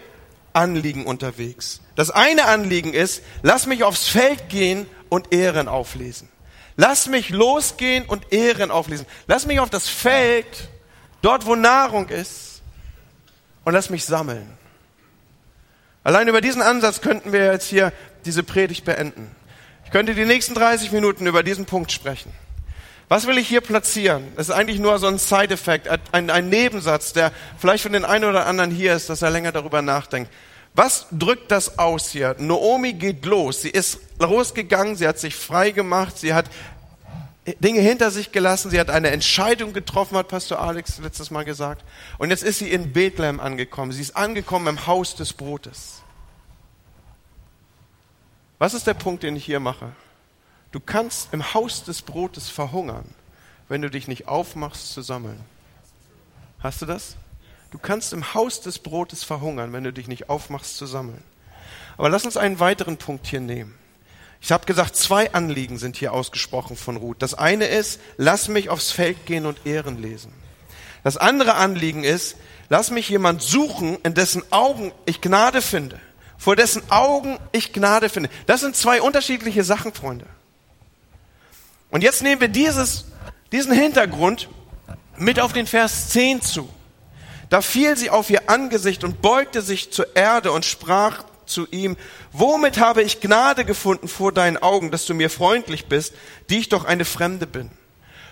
Anliegen 0.53 1.07
unterwegs. 1.07 1.81
Das 1.95 2.11
eine 2.11 2.45
Anliegen 2.45 2.93
ist, 2.93 3.23
lass 3.41 3.65
mich 3.65 3.85
aufs 3.85 4.07
Feld 4.07 4.51
gehen 4.51 4.87
und 5.09 5.33
Ehren 5.33 5.69
auflesen. 5.69 6.29
Lass 6.77 7.07
mich 7.07 7.31
losgehen 7.31 8.05
und 8.05 8.35
Ehren 8.35 8.71
auflesen. 8.71 9.07
Lass 9.27 9.47
mich 9.47 9.61
auf 9.61 9.71
das 9.71 9.89
Feld, 9.89 10.69
dort 11.23 11.47
wo 11.47 11.55
Nahrung 11.55 12.11
ist, 12.11 12.46
und 13.66 13.72
lass 13.72 13.90
mich 13.90 14.05
sammeln. 14.05 14.48
Allein 16.05 16.29
über 16.29 16.40
diesen 16.40 16.62
Ansatz 16.62 17.00
könnten 17.00 17.33
wir 17.33 17.52
jetzt 17.52 17.66
hier 17.66 17.92
diese 18.24 18.44
Predigt 18.44 18.85
beenden. 18.85 19.35
Ich 19.85 19.90
könnte 19.90 20.14
die 20.14 20.24
nächsten 20.24 20.55
30 20.55 20.92
Minuten 20.92 21.26
über 21.26 21.42
diesen 21.42 21.66
Punkt 21.66 21.90
sprechen. 21.90 22.31
Was 23.09 23.26
will 23.26 23.38
ich 23.38 23.48
hier 23.48 23.61
platzieren? 23.61 24.29
Das 24.37 24.48
ist 24.48 24.55
eigentlich 24.55 24.79
nur 24.79 25.00
so 25.00 25.09
ein 25.09 25.18
Side-Effekt, 25.18 25.88
ein, 26.12 26.31
ein, 26.31 26.48
Nebensatz, 26.48 27.12
der 27.12 27.33
vielleicht 27.59 27.83
von 27.83 27.92
den 27.92 28.05
einen 28.05 28.24
oder 28.24 28.46
anderen 28.46 28.70
hier 28.70 28.94
ist, 28.94 29.11
dass 29.11 29.22
er 29.22 29.31
länger 29.31 29.50
darüber 29.50 29.83
nachdenkt. 29.83 30.31
Was 30.74 31.07
drückt 31.11 31.50
das 31.50 31.79
aus 31.79 32.11
hier? 32.11 32.37
Naomi 32.38 32.92
geht 32.92 33.24
los. 33.24 33.62
Sie 33.62 33.70
ist 33.70 33.98
losgegangen, 34.20 34.94
sie 34.94 35.09
hat 35.09 35.18
sich 35.18 35.35
frei 35.35 35.72
gemacht, 35.72 36.18
sie 36.18 36.35
hat 36.35 36.46
Dinge 37.61 37.81
hinter 37.81 38.11
sich 38.11 38.33
gelassen, 38.33 38.71
sie 38.71 38.81
hat 38.81 38.91
eine 38.91 39.11
Entscheidung 39.11 39.73
getroffen, 39.73 40.17
hat 40.17 40.27
Pastor 40.29 40.61
Alex 40.61 40.99
letztes 40.99 41.31
Mal 41.31 41.45
gesagt. 41.45 41.85
Und 42.19 42.31
jetzt 42.31 42.43
ist 42.43 42.59
sie 42.59 42.71
in 42.71 42.93
Bethlehem 42.93 43.39
angekommen. 43.39 43.93
Sie 43.93 44.03
ist 44.03 44.17
angekommen 44.17 44.67
im 44.67 44.87
Haus 44.87 45.15
des 45.15 45.33
Brotes. 45.33 46.03
Was 48.59 48.75
ist 48.75 48.87
der 48.87 48.95
Punkt, 48.95 49.23
den 49.23 49.37
ich 49.37 49.45
hier 49.45 49.61
mache? 49.61 49.93
Du 50.73 50.81
kannst 50.81 51.33
im 51.33 51.55
Haus 51.55 51.85
des 51.85 52.03
Brotes 52.03 52.51
verhungern, 52.51 53.07
wenn 53.69 53.81
du 53.81 53.91
dich 53.91 54.09
nicht 54.09 54.27
aufmachst 54.27 54.93
zu 54.93 55.03
sammeln. 55.03 55.41
Hast 56.59 56.83
du 56.83 56.87
das? 56.87 57.17
Du 57.71 57.79
kannst 57.79 58.13
im 58.13 58.35
Haus 58.35 58.61
des 58.61 58.81
Brotes 58.81 59.23
verhungern, 59.23 59.73
wenn 59.73 59.85
du 59.85 59.93
dich 59.93 60.09
nicht 60.09 60.29
aufmachst 60.29 60.77
zu 60.77 60.87
sammeln. 60.87 61.23
Aber 61.97 62.09
lass 62.09 62.25
uns 62.25 62.37
einen 62.37 62.59
weiteren 62.59 62.97
Punkt 62.97 63.27
hier 63.27 63.41
nehmen. 63.41 63.75
Ich 64.47 64.53
habe 64.53 64.65
gesagt, 64.65 64.95
zwei 64.95 65.33
Anliegen 65.33 65.77
sind 65.77 65.97
hier 65.97 66.13
ausgesprochen 66.13 66.77
von 66.77 66.97
Ruth. 66.97 67.17
Das 67.19 67.35
eine 67.35 67.67
ist, 67.67 67.99
lass 68.17 68.47
mich 68.47 68.69
aufs 68.69 68.93
Feld 68.93 69.27
gehen 69.27 69.45
und 69.45 69.67
Ehren 69.67 70.01
lesen. 70.01 70.33
Das 71.03 71.17
andere 71.17 71.55
Anliegen 71.55 72.05
ist, 72.05 72.37
lass 72.69 72.93
mich 72.93 73.09
jemand 73.09 73.43
suchen, 73.43 73.99
in 74.05 74.15
dessen 74.15 74.45
Augen 74.53 74.93
ich 75.05 75.21
Gnade 75.21 75.61
finde. 75.63 75.99
Vor 76.39 76.55
dessen 76.55 76.81
Augen 76.93 77.41
ich 77.51 77.73
Gnade 77.73 78.09
finde. 78.09 78.31
Das 78.47 78.61
sind 78.61 78.77
zwei 78.77 79.03
unterschiedliche 79.03 79.65
Sachen, 79.65 79.93
Freunde. 79.93 80.27
Und 81.91 82.05
jetzt 82.05 82.23
nehmen 82.23 82.41
wir 82.41 82.47
dieses, 82.47 83.07
diesen 83.51 83.73
Hintergrund 83.73 84.49
mit 85.17 85.41
auf 85.41 85.55
den 85.55 85.67
Vers 85.67 86.11
10 86.11 86.41
zu. 86.41 86.69
Da 87.49 87.63
fiel 87.63 87.97
sie 87.97 88.11
auf 88.11 88.31
ihr 88.31 88.49
Angesicht 88.49 89.03
und 89.03 89.21
beugte 89.21 89.61
sich 89.61 89.91
zur 89.91 90.15
Erde 90.15 90.53
und 90.53 90.65
sprach 90.65 91.25
zu 91.47 91.67
ihm, 91.71 91.97
womit 92.33 92.79
habe 92.79 93.03
ich 93.03 93.21
Gnade 93.21 93.65
gefunden 93.65 94.09
vor 94.09 94.33
deinen 94.33 94.57
Augen, 94.57 94.91
dass 94.91 95.07
du 95.07 95.15
mir 95.15 95.31
freundlich 95.31 95.87
bist, 95.87 96.15
die 96.51 96.59
ich 96.59 96.69
doch 96.69 96.85
eine 96.85 97.05
Fremde 97.05 97.47
bin? 97.47 97.71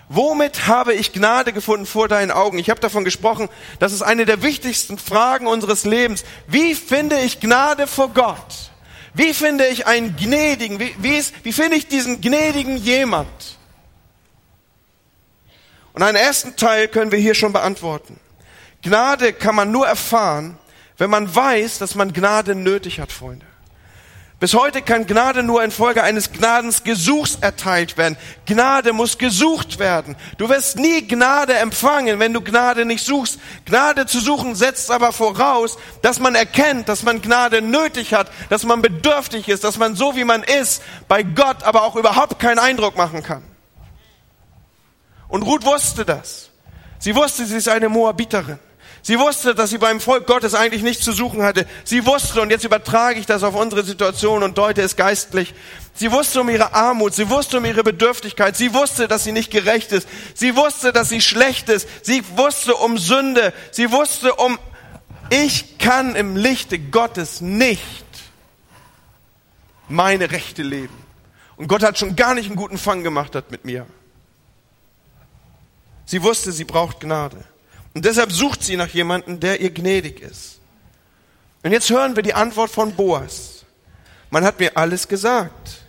Womit 0.07 0.67
habe 0.67 0.93
ich 0.93 1.13
Gnade 1.13 1.51
gefunden 1.51 1.85
vor 1.85 2.07
deinen 2.07 2.31
Augen? 2.31 2.59
Ich 2.59 2.69
habe 2.69 2.79
davon 2.79 3.03
gesprochen, 3.03 3.49
das 3.79 3.91
ist 3.91 4.03
eine 4.03 4.25
der 4.25 4.43
wichtigsten 4.43 4.99
Fragen 4.99 5.47
unseres 5.47 5.83
Lebens. 5.83 6.23
Wie 6.47 6.75
finde 6.75 7.19
ich 7.21 7.39
Gnade 7.39 7.87
vor 7.87 8.09
Gott? 8.09 8.71
Wie 9.15 9.33
finde 9.33 9.65
ich 9.67 9.87
einen 9.87 10.15
gnädigen, 10.15 10.79
wie, 10.79 10.93
wie, 10.99 11.15
ist, 11.15 11.33
wie 11.43 11.53
finde 11.53 11.77
ich 11.77 11.87
diesen 11.87 12.21
gnädigen 12.21 12.77
jemand? 12.77 13.57
Und 15.93 16.03
einen 16.03 16.17
ersten 16.17 16.55
Teil 16.57 16.89
können 16.89 17.11
wir 17.11 17.19
hier 17.19 17.33
schon 17.33 17.53
beantworten. 17.53 18.19
Gnade 18.81 19.33
kann 19.33 19.55
man 19.55 19.71
nur 19.71 19.87
erfahren, 19.87 20.59
wenn 20.97 21.09
man 21.09 21.33
weiß, 21.33 21.79
dass 21.79 21.95
man 21.95 22.13
Gnade 22.13 22.55
nötig 22.55 22.99
hat, 22.99 23.11
Freunde. 23.11 23.45
Bis 24.37 24.53
heute 24.53 24.81
kann 24.81 25.07
Gnade 25.07 25.43
nur 25.43 25.63
infolge 25.63 26.03
eines 26.03 26.33
Gnadensgesuchs 26.33 27.35
erteilt 27.39 27.97
werden. 27.97 28.17
Gnade 28.45 28.91
muss 28.91 29.17
gesucht 29.17 29.79
werden. 29.79 30.17
Du 30.37 30.49
wirst 30.49 30.77
nie 30.77 31.07
Gnade 31.07 31.53
empfangen, 31.53 32.19
wenn 32.19 32.33
du 32.33 32.41
Gnade 32.41 32.83
nicht 32.83 33.05
suchst. 33.05 33.39
Gnade 33.65 34.07
zu 34.07 34.19
suchen 34.19 34.53
setzt 34.53 34.91
aber 34.91 35.13
voraus, 35.13 35.77
dass 36.01 36.19
man 36.19 36.35
erkennt, 36.35 36.89
dass 36.89 37.03
man 37.03 37.21
Gnade 37.21 37.61
nötig 37.61 38.13
hat, 38.13 38.29
dass 38.49 38.65
man 38.65 38.81
bedürftig 38.81 39.47
ist, 39.47 39.63
dass 39.63 39.77
man 39.77 39.95
so 39.95 40.17
wie 40.17 40.25
man 40.25 40.43
ist, 40.43 40.83
bei 41.07 41.23
Gott 41.23 41.63
aber 41.63 41.83
auch 41.83 41.95
überhaupt 41.95 42.37
keinen 42.37 42.59
Eindruck 42.59 42.97
machen 42.97 43.23
kann. 43.23 43.41
Und 45.29 45.43
Ruth 45.43 45.65
wusste 45.65 46.03
das. 46.03 46.51
Sie 46.99 47.15
wusste, 47.15 47.45
sie 47.45 47.55
ist 47.55 47.69
eine 47.69 47.87
Moabiterin. 47.87 48.59
Sie 49.05 49.19
wusste, 49.19 49.53
dass 49.53 49.69
sie 49.69 49.77
beim 49.77 49.99
Volk 49.99 50.25
Gottes 50.25 50.55
eigentlich 50.55 50.81
nichts 50.81 51.05
zu 51.05 51.11
suchen 51.11 51.43
hatte. 51.43 51.67
Sie 51.83 52.07
wusste, 52.07 52.41
und 52.41 52.49
jetzt 52.49 52.63
übertrage 52.63 53.19
ich 53.19 53.27
das 53.27 53.43
auf 53.43 53.53
unsere 53.53 53.83
Situation 53.83 54.41
und 54.41 54.57
deute 54.57 54.81
es 54.81 54.95
geistlich, 54.95 55.53
sie 55.93 56.11
wusste 56.11 56.41
um 56.41 56.49
ihre 56.49 56.73
Armut, 56.73 57.13
sie 57.13 57.29
wusste 57.29 57.59
um 57.59 57.65
ihre 57.65 57.83
Bedürftigkeit, 57.83 58.57
sie 58.57 58.73
wusste, 58.73 59.07
dass 59.07 59.23
sie 59.23 59.31
nicht 59.31 59.51
gerecht 59.51 59.91
ist, 59.91 60.07
sie 60.33 60.55
wusste, 60.55 60.91
dass 60.91 61.09
sie 61.09 61.21
schlecht 61.21 61.69
ist, 61.69 61.87
sie 62.01 62.23
wusste 62.35 62.73
um 62.73 62.97
Sünde, 62.97 63.53
sie 63.69 63.91
wusste 63.91 64.33
um, 64.33 64.57
ich 65.29 65.77
kann 65.77 66.15
im 66.15 66.35
Lichte 66.35 66.79
Gottes 66.79 67.41
nicht 67.41 68.07
meine 69.87 70.31
Rechte 70.31 70.63
leben. 70.63 70.97
Und 71.57 71.67
Gott 71.67 71.83
hat 71.83 71.99
schon 71.99 72.15
gar 72.15 72.33
nicht 72.33 72.47
einen 72.47 72.55
guten 72.55 72.79
Fang 72.79 73.03
gemacht 73.03 73.35
hat 73.35 73.51
mit 73.51 73.65
mir. 73.65 73.85
Sie 76.07 76.23
wusste, 76.23 76.51
sie 76.51 76.65
braucht 76.65 77.01
Gnade. 77.01 77.37
Und 77.95 78.03
deshalb 78.03 78.31
sucht 78.31 78.61
sie 78.61 78.75
nach 78.75 78.89
jemandem, 78.89 79.39
der 79.39 79.61
ihr 79.61 79.71
gnädig 79.71 80.19
ist. 80.19 80.59
Und 81.63 81.71
jetzt 81.71 81.89
hören 81.89 82.15
wir 82.15 82.23
die 82.23 82.33
Antwort 82.33 82.69
von 82.69 82.93
Boas. 82.93 83.65
Man 84.29 84.43
hat 84.43 84.59
mir 84.59 84.77
alles 84.77 85.07
gesagt. 85.07 85.81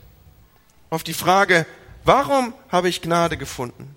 Auf 0.89 1.03
die 1.03 1.13
Frage, 1.13 1.67
warum 2.05 2.55
habe 2.69 2.89
ich 2.89 3.03
Gnade 3.03 3.37
gefunden? 3.37 3.95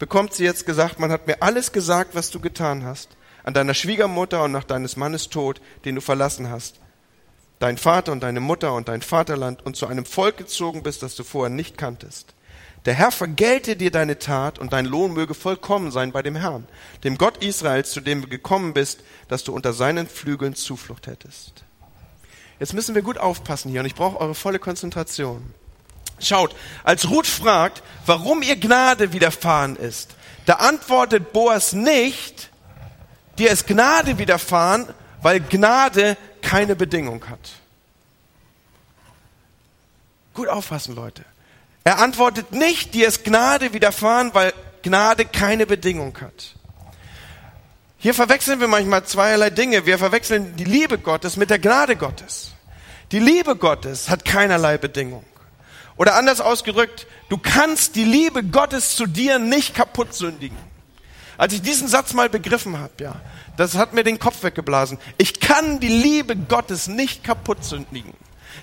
Bekommt 0.00 0.34
sie 0.34 0.42
jetzt 0.44 0.66
gesagt, 0.66 0.98
man 0.98 1.12
hat 1.12 1.28
mir 1.28 1.40
alles 1.40 1.70
gesagt, 1.70 2.16
was 2.16 2.30
du 2.30 2.40
getan 2.40 2.84
hast, 2.84 3.16
an 3.44 3.54
deiner 3.54 3.74
Schwiegermutter 3.74 4.42
und 4.42 4.50
nach 4.50 4.64
deines 4.64 4.96
Mannes 4.96 5.28
Tod, 5.28 5.60
den 5.84 5.94
du 5.94 6.00
verlassen 6.00 6.50
hast, 6.50 6.80
dein 7.60 7.78
Vater 7.78 8.10
und 8.10 8.24
deine 8.24 8.40
Mutter 8.40 8.74
und 8.74 8.88
dein 8.88 9.00
Vaterland 9.00 9.64
und 9.64 9.76
zu 9.76 9.86
einem 9.86 10.04
Volk 10.04 10.38
gezogen 10.38 10.82
bist, 10.82 11.04
das 11.04 11.14
du 11.14 11.22
vorher 11.22 11.54
nicht 11.54 11.78
kanntest. 11.78 12.34
Der 12.84 12.94
Herr 12.94 13.12
vergelte 13.12 13.76
dir 13.76 13.92
deine 13.92 14.18
Tat 14.18 14.58
und 14.58 14.72
dein 14.72 14.86
Lohn 14.86 15.12
möge 15.12 15.34
vollkommen 15.34 15.92
sein 15.92 16.10
bei 16.10 16.22
dem 16.22 16.34
Herrn, 16.34 16.66
dem 17.04 17.16
Gott 17.16 17.42
Israels, 17.42 17.92
zu 17.92 18.00
dem 18.00 18.22
du 18.22 18.28
gekommen 18.28 18.74
bist, 18.74 19.00
dass 19.28 19.44
du 19.44 19.52
unter 19.52 19.72
seinen 19.72 20.08
Flügeln 20.08 20.56
Zuflucht 20.56 21.06
hättest. 21.06 21.64
Jetzt 22.58 22.74
müssen 22.74 22.94
wir 22.94 23.02
gut 23.02 23.18
aufpassen 23.18 23.70
hier 23.70 23.80
und 23.80 23.86
ich 23.86 23.94
brauche 23.94 24.20
eure 24.20 24.34
volle 24.34 24.58
Konzentration. 24.58 25.54
Schaut, 26.18 26.54
als 26.84 27.08
Ruth 27.08 27.26
fragt, 27.26 27.82
warum 28.06 28.42
ihr 28.42 28.56
Gnade 28.56 29.12
widerfahren 29.12 29.76
ist, 29.76 30.14
da 30.46 30.54
antwortet 30.54 31.32
Boas 31.32 31.72
nicht, 31.72 32.50
dir 33.38 33.50
ist 33.50 33.66
Gnade 33.66 34.18
widerfahren, 34.18 34.92
weil 35.20 35.40
Gnade 35.40 36.16
keine 36.40 36.74
Bedingung 36.74 37.28
hat. 37.28 37.52
Gut 40.34 40.48
aufpassen, 40.48 40.94
Leute. 40.94 41.24
Er 41.84 41.98
antwortet 41.98 42.52
nicht, 42.52 42.94
dir 42.94 43.08
ist 43.08 43.24
Gnade 43.24 43.72
widerfahren, 43.72 44.30
weil 44.34 44.52
Gnade 44.82 45.24
keine 45.24 45.66
Bedingung 45.66 46.16
hat. 46.20 46.54
Hier 47.98 48.14
verwechseln 48.14 48.60
wir 48.60 48.68
manchmal 48.68 49.04
zweierlei 49.04 49.50
Dinge. 49.50 49.86
Wir 49.86 49.98
verwechseln 49.98 50.56
die 50.56 50.64
Liebe 50.64 50.98
Gottes 50.98 51.36
mit 51.36 51.50
der 51.50 51.58
Gnade 51.58 51.96
Gottes. 51.96 52.52
Die 53.12 53.20
Liebe 53.20 53.56
Gottes 53.56 54.10
hat 54.10 54.24
keinerlei 54.24 54.78
Bedingung. 54.78 55.24
Oder 55.96 56.16
anders 56.16 56.40
ausgedrückt, 56.40 57.06
du 57.28 57.38
kannst 57.38 57.94
die 57.94 58.04
Liebe 58.04 58.42
Gottes 58.42 58.96
zu 58.96 59.06
dir 59.06 59.38
nicht 59.38 59.74
kaputt 59.74 60.14
sündigen. 60.14 60.56
Als 61.36 61.52
ich 61.52 61.62
diesen 61.62 61.88
Satz 61.88 62.12
mal 62.12 62.28
begriffen 62.28 62.78
habe, 62.78 62.92
ja, 62.98 63.20
das 63.56 63.76
hat 63.76 63.92
mir 63.92 64.04
den 64.04 64.18
Kopf 64.18 64.42
weggeblasen. 64.42 64.98
Ich 65.18 65.40
kann 65.40 65.78
die 65.80 65.88
Liebe 65.88 66.36
Gottes 66.36 66.88
nicht 66.88 67.22
kaputt 67.22 67.64
sündigen. 67.64 68.14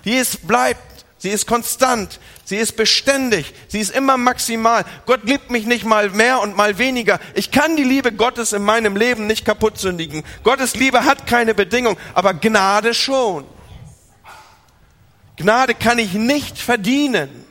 Die 0.05 0.15
ist, 0.15 0.47
bleibt, 0.47 1.05
sie 1.19 1.29
ist 1.29 1.45
konstant, 1.45 2.19
sie 2.43 2.57
ist 2.57 2.75
beständig, 2.75 3.53
sie 3.67 3.79
ist 3.79 3.91
immer 3.91 4.17
maximal. 4.17 4.83
Gott 5.05 5.23
liebt 5.25 5.51
mich 5.51 5.65
nicht 5.65 5.85
mal 5.85 6.09
mehr 6.09 6.41
und 6.41 6.57
mal 6.57 6.77
weniger. 6.79 7.19
Ich 7.35 7.51
kann 7.51 7.75
die 7.75 7.83
Liebe 7.83 8.11
Gottes 8.11 8.53
in 8.53 8.63
meinem 8.63 8.97
Leben 8.97 9.27
nicht 9.27 9.45
kaputt 9.45 9.77
sündigen. 9.77 10.23
Gottes 10.43 10.75
Liebe 10.75 11.05
hat 11.05 11.27
keine 11.27 11.53
Bedingung, 11.53 11.97
aber 12.13 12.33
Gnade 12.33 12.93
schon. 12.93 13.45
Gnade 15.35 15.75
kann 15.75 15.99
ich 15.99 16.13
nicht 16.13 16.57
verdienen. 16.57 17.45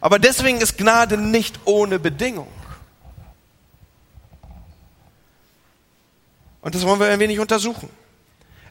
Aber 0.00 0.18
deswegen 0.18 0.60
ist 0.60 0.76
Gnade 0.76 1.16
nicht 1.16 1.60
ohne 1.64 2.00
Bedingung. 2.00 2.48
Und 6.60 6.74
das 6.74 6.84
wollen 6.84 6.98
wir 6.98 7.06
ein 7.06 7.20
wenig 7.20 7.38
untersuchen. 7.38 7.88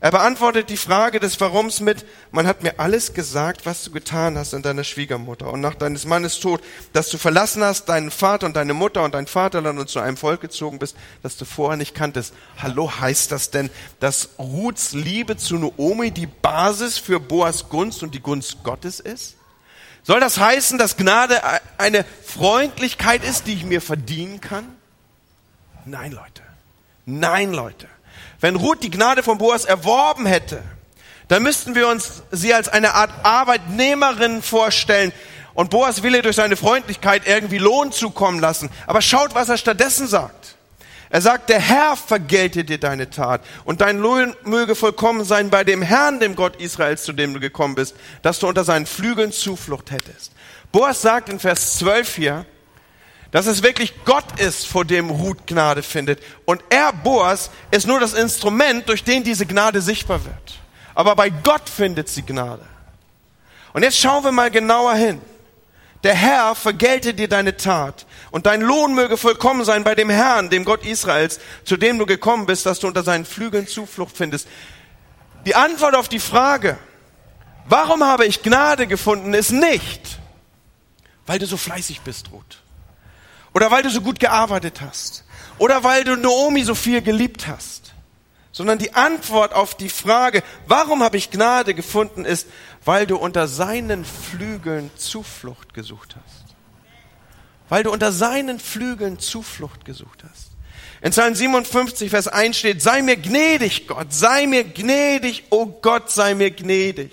Er 0.04 0.10
beantwortet 0.10 0.72
die 0.72 0.78
Frage 0.78 1.20
des 1.20 1.40
Warums 1.40 1.80
mit, 1.80 2.08
man 2.32 2.48
hat 2.48 2.64
mir 2.64 2.80
alles 2.80 3.14
gesagt, 3.14 3.68
was 3.68 3.84
du 3.84 3.92
getan 3.92 4.36
hast 4.36 4.56
an 4.56 4.64
deiner 4.64 4.84
Schwiegermutter 4.84 5.54
und 5.54 5.62
nach 5.62 5.76
deines 5.76 6.06
Mannes 6.06 6.40
Tod, 6.40 6.60
dass 6.92 7.10
du 7.10 7.20
verlassen 7.20 7.64
hast 7.64 7.88
deinen 7.88 8.10
Vater 8.10 8.48
und 8.48 8.56
deine 8.56 8.74
Mutter 8.74 9.04
und 9.04 9.14
dein 9.14 9.28
Vaterland 9.28 9.78
und 9.78 9.92
zu 9.92 10.00
einem 10.00 10.18
Volk 10.18 10.42
gezogen 10.42 10.80
bist, 10.80 10.98
das 11.22 11.38
du 11.38 11.46
vorher 11.46 11.78
nicht 11.78 11.94
kanntest. 11.94 12.34
Hallo, 12.58 12.92
heißt 13.00 13.32
das 13.32 13.52
denn, 13.52 13.70
dass 14.00 14.30
Ruths 14.40 14.94
Liebe 14.94 15.38
zu 15.38 15.58
Noomi 15.60 16.10
die 16.10 16.26
Basis 16.26 16.98
für 16.98 17.20
Boas 17.20 17.70
Gunst 17.70 18.02
und 18.02 18.16
die 18.16 18.22
Gunst 18.22 18.64
Gottes 18.64 19.00
ist? 19.00 19.36
Soll 20.02 20.20
das 20.20 20.40
heißen, 20.40 20.80
dass 20.80 20.98
Gnade 20.98 21.40
eine 21.78 22.06
Freundlichkeit 22.26 23.24
ist, 23.24 23.46
die 23.46 23.54
ich 23.54 23.66
mir 23.66 23.82
verdienen 23.82 24.42
kann? 24.42 24.66
Nein, 25.86 26.12
Leute. 26.12 26.42
Nein, 27.06 27.54
Leute. 27.54 27.88
Wenn 28.42 28.56
Ruth 28.56 28.84
die 28.84 28.90
Gnade 28.90 29.24
von 29.24 29.38
Boas 29.38 29.66
erworben 29.66 30.26
hätte, 30.26 30.62
dann 31.28 31.44
müssten 31.44 31.76
wir 31.76 31.88
uns 31.88 32.24
sie 32.32 32.54
als 32.54 32.68
eine 32.68 32.96
Art 32.96 33.12
Arbeitnehmerin 33.24 34.42
vorstellen. 34.42 35.14
Und 35.54 35.70
Boas 35.70 36.04
will 36.04 36.16
ihr 36.16 36.24
durch 36.24 36.36
seine 36.36 36.58
Freundlichkeit 36.58 37.24
irgendwie 37.26 37.60
Lohn 37.60 37.92
zukommen 37.92 38.40
lassen. 38.40 38.70
Aber 38.88 39.02
schaut, 39.02 39.36
was 39.36 39.48
er 39.48 39.58
stattdessen 39.58 40.08
sagt. 40.08 40.56
Er 41.12 41.22
sagt, 41.22 41.50
der 41.50 41.60
Herr 41.60 41.98
vergelte 41.98 42.64
dir 42.64 42.80
deine 42.80 43.10
Tat 43.10 43.42
und 43.66 43.82
dein 43.82 44.00
Lohn 44.00 44.34
möge 44.44 44.76
vollkommen 44.76 45.26
sein 45.26 45.50
bei 45.50 45.66
dem 45.66 45.82
Herrn, 45.82 46.22
dem 46.22 46.36
Gott 46.36 46.56
Israels, 46.56 47.04
zu 47.04 47.12
dem 47.12 47.34
du 47.34 47.42
gekommen 47.42 47.76
bist, 47.76 47.96
dass 48.22 48.40
du 48.40 48.48
unter 48.48 48.64
seinen 48.64 48.86
Flügeln 48.86 49.34
Zuflucht 49.34 49.92
hättest. 49.92 50.32
Boas 50.72 51.02
sagt 51.02 51.28
in 51.28 51.40
Vers 51.40 51.78
12 51.80 52.16
hier, 52.16 52.46
dass 53.32 53.46
es 53.46 53.64
wirklich 53.64 53.94
Gott 54.04 54.40
ist, 54.40 54.68
vor 54.68 54.84
dem 54.86 55.10
Ruth 55.10 55.48
Gnade 55.48 55.84
findet. 55.84 56.22
Und 56.46 56.62
er, 56.70 56.92
Boas, 56.92 57.50
ist 57.72 57.88
nur 57.88 58.00
das 58.00 58.14
Instrument, 58.14 58.88
durch 58.90 59.04
den 59.04 59.24
diese 59.24 59.46
Gnade 59.46 59.82
sichtbar 59.82 60.24
wird. 60.26 60.60
Aber 60.94 61.16
bei 61.16 61.30
Gott 61.30 61.70
findet 61.70 62.10
sie 62.10 62.24
Gnade. 62.24 62.66
Und 63.74 63.84
jetzt 63.84 63.98
schauen 63.98 64.24
wir 64.24 64.34
mal 64.34 64.52
genauer 64.52 64.96
hin. 64.96 65.22
Der 66.04 66.16
Herr 66.16 66.56
vergelte 66.56 67.14
dir 67.14 67.30
deine 67.30 67.56
Tat 67.58 68.06
und 68.32 68.48
dein 68.48 68.62
Lohn 68.62 68.96
möge 68.96 69.18
vollkommen 69.18 69.64
sein 69.64 69.84
bei 69.84 69.94
dem 69.94 70.10
Herrn, 70.10 70.50
dem 70.50 70.66
Gott 70.66 70.84
Israels, 70.84 71.40
zu 71.64 71.78
dem 71.78 72.00
du 72.00 72.08
gekommen 72.08 72.48
bist, 72.48 72.66
dass 72.66 72.80
du 72.80 72.88
unter 72.88 73.04
seinen 73.04 73.24
Flügeln 73.24 73.68
Zuflucht 73.68 74.18
findest. 74.18 74.48
Die 75.46 75.54
Antwort 75.54 75.96
auf 75.96 76.10
die 76.10 76.20
Frage, 76.20 76.78
warum 77.66 78.04
habe 78.04 78.26
ich 78.26 78.42
Gnade 78.42 78.88
gefunden, 78.88 79.36
ist 79.36 79.52
nicht, 79.52 80.18
weil 81.28 81.38
du 81.38 81.46
so 81.46 81.56
fleißig 81.56 82.02
bist, 82.02 82.32
Ruth. 82.32 82.62
Oder 83.54 83.72
weil 83.72 83.84
du 83.84 83.90
so 83.90 84.02
gut 84.02 84.20
gearbeitet 84.20 84.82
hast. 84.82 85.24
Oder 85.58 85.84
weil 85.84 86.04
du 86.04 86.16
Naomi 86.16 86.64
so 86.64 86.76
viel 86.76 87.02
geliebt 87.02 87.48
hast. 87.48 87.94
Sondern 88.52 88.78
die 88.78 88.94
Antwort 88.94 89.54
auf 89.54 89.76
die 89.76 89.90
Frage, 89.90 90.44
warum 90.68 91.04
habe 91.04 91.18
ich 91.18 91.32
Gnade 91.32 91.74
gefunden, 91.74 92.26
ist, 92.26 92.48
weil 92.84 93.06
du 93.08 93.18
unter 93.18 93.48
seinen 93.48 94.04
Flügeln 94.06 94.92
Zuflucht 94.96 95.74
gesucht 95.74 96.16
hast. 96.16 96.56
Weil 97.70 97.84
du 97.84 97.92
unter 97.92 98.12
seinen 98.12 98.60
Flügeln 98.60 99.20
Zuflucht 99.20 99.86
gesucht 99.86 100.24
hast. 100.30 100.52
In 101.02 101.12
Psalm 101.12 101.34
57, 101.34 102.10
Vers 102.10 102.28
1 102.28 102.58
steht, 102.58 102.82
sei 102.82 103.02
mir 103.02 103.18
gnädig, 103.18 103.88
Gott, 103.88 104.14
sei 104.14 104.46
mir 104.46 104.64
gnädig, 104.64 105.46
oh 105.50 105.66
Gott, 105.66 106.12
sei 106.12 106.36
mir 106.36 106.52
gnädig. 106.52 107.12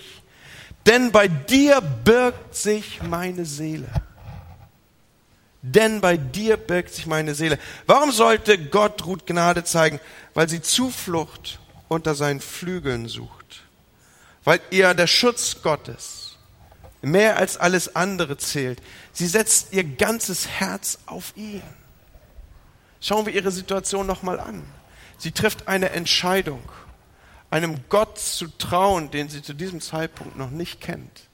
Denn 0.85 1.11
bei 1.11 1.27
dir 1.27 1.81
birgt 1.81 2.55
sich 2.55 3.01
meine 3.01 3.45
Seele 3.45 3.89
denn 5.61 5.99
bei 6.01 6.15
dir 6.17 6.57
birgt 6.57 6.93
sich 6.93 7.05
meine 7.05 7.35
Seele. 7.35 7.59
Warum 7.85 8.11
sollte 8.11 8.57
Gott 8.57 9.05
Ruth 9.05 9.25
Gnade 9.25 9.63
zeigen? 9.63 9.99
Weil 10.33 10.47
sie 10.47 10.61
Zuflucht 10.61 11.59
unter 11.87 12.15
seinen 12.15 12.39
Flügeln 12.39 13.07
sucht. 13.07 13.63
Weil 14.43 14.61
ihr 14.69 14.93
der 14.93 15.07
Schutz 15.07 15.61
Gottes 15.61 16.37
mehr 17.01 17.37
als 17.37 17.57
alles 17.57 17.95
andere 17.95 18.37
zählt. 18.37 18.81
Sie 19.11 19.27
setzt 19.27 19.73
ihr 19.73 19.83
ganzes 19.83 20.47
Herz 20.47 20.99
auf 21.05 21.33
ihn. 21.35 21.63
Schauen 23.01 23.25
wir 23.25 23.33
ihre 23.33 23.51
Situation 23.51 24.05
nochmal 24.05 24.39
an. 24.39 24.63
Sie 25.17 25.31
trifft 25.31 25.67
eine 25.67 25.89
Entscheidung, 25.89 26.61
einem 27.49 27.77
Gott 27.89 28.17
zu 28.17 28.47
trauen, 28.57 29.11
den 29.11 29.29
sie 29.29 29.41
zu 29.41 29.53
diesem 29.53 29.81
Zeitpunkt 29.81 30.37
noch 30.37 30.49
nicht 30.49 30.79
kennt 30.79 31.28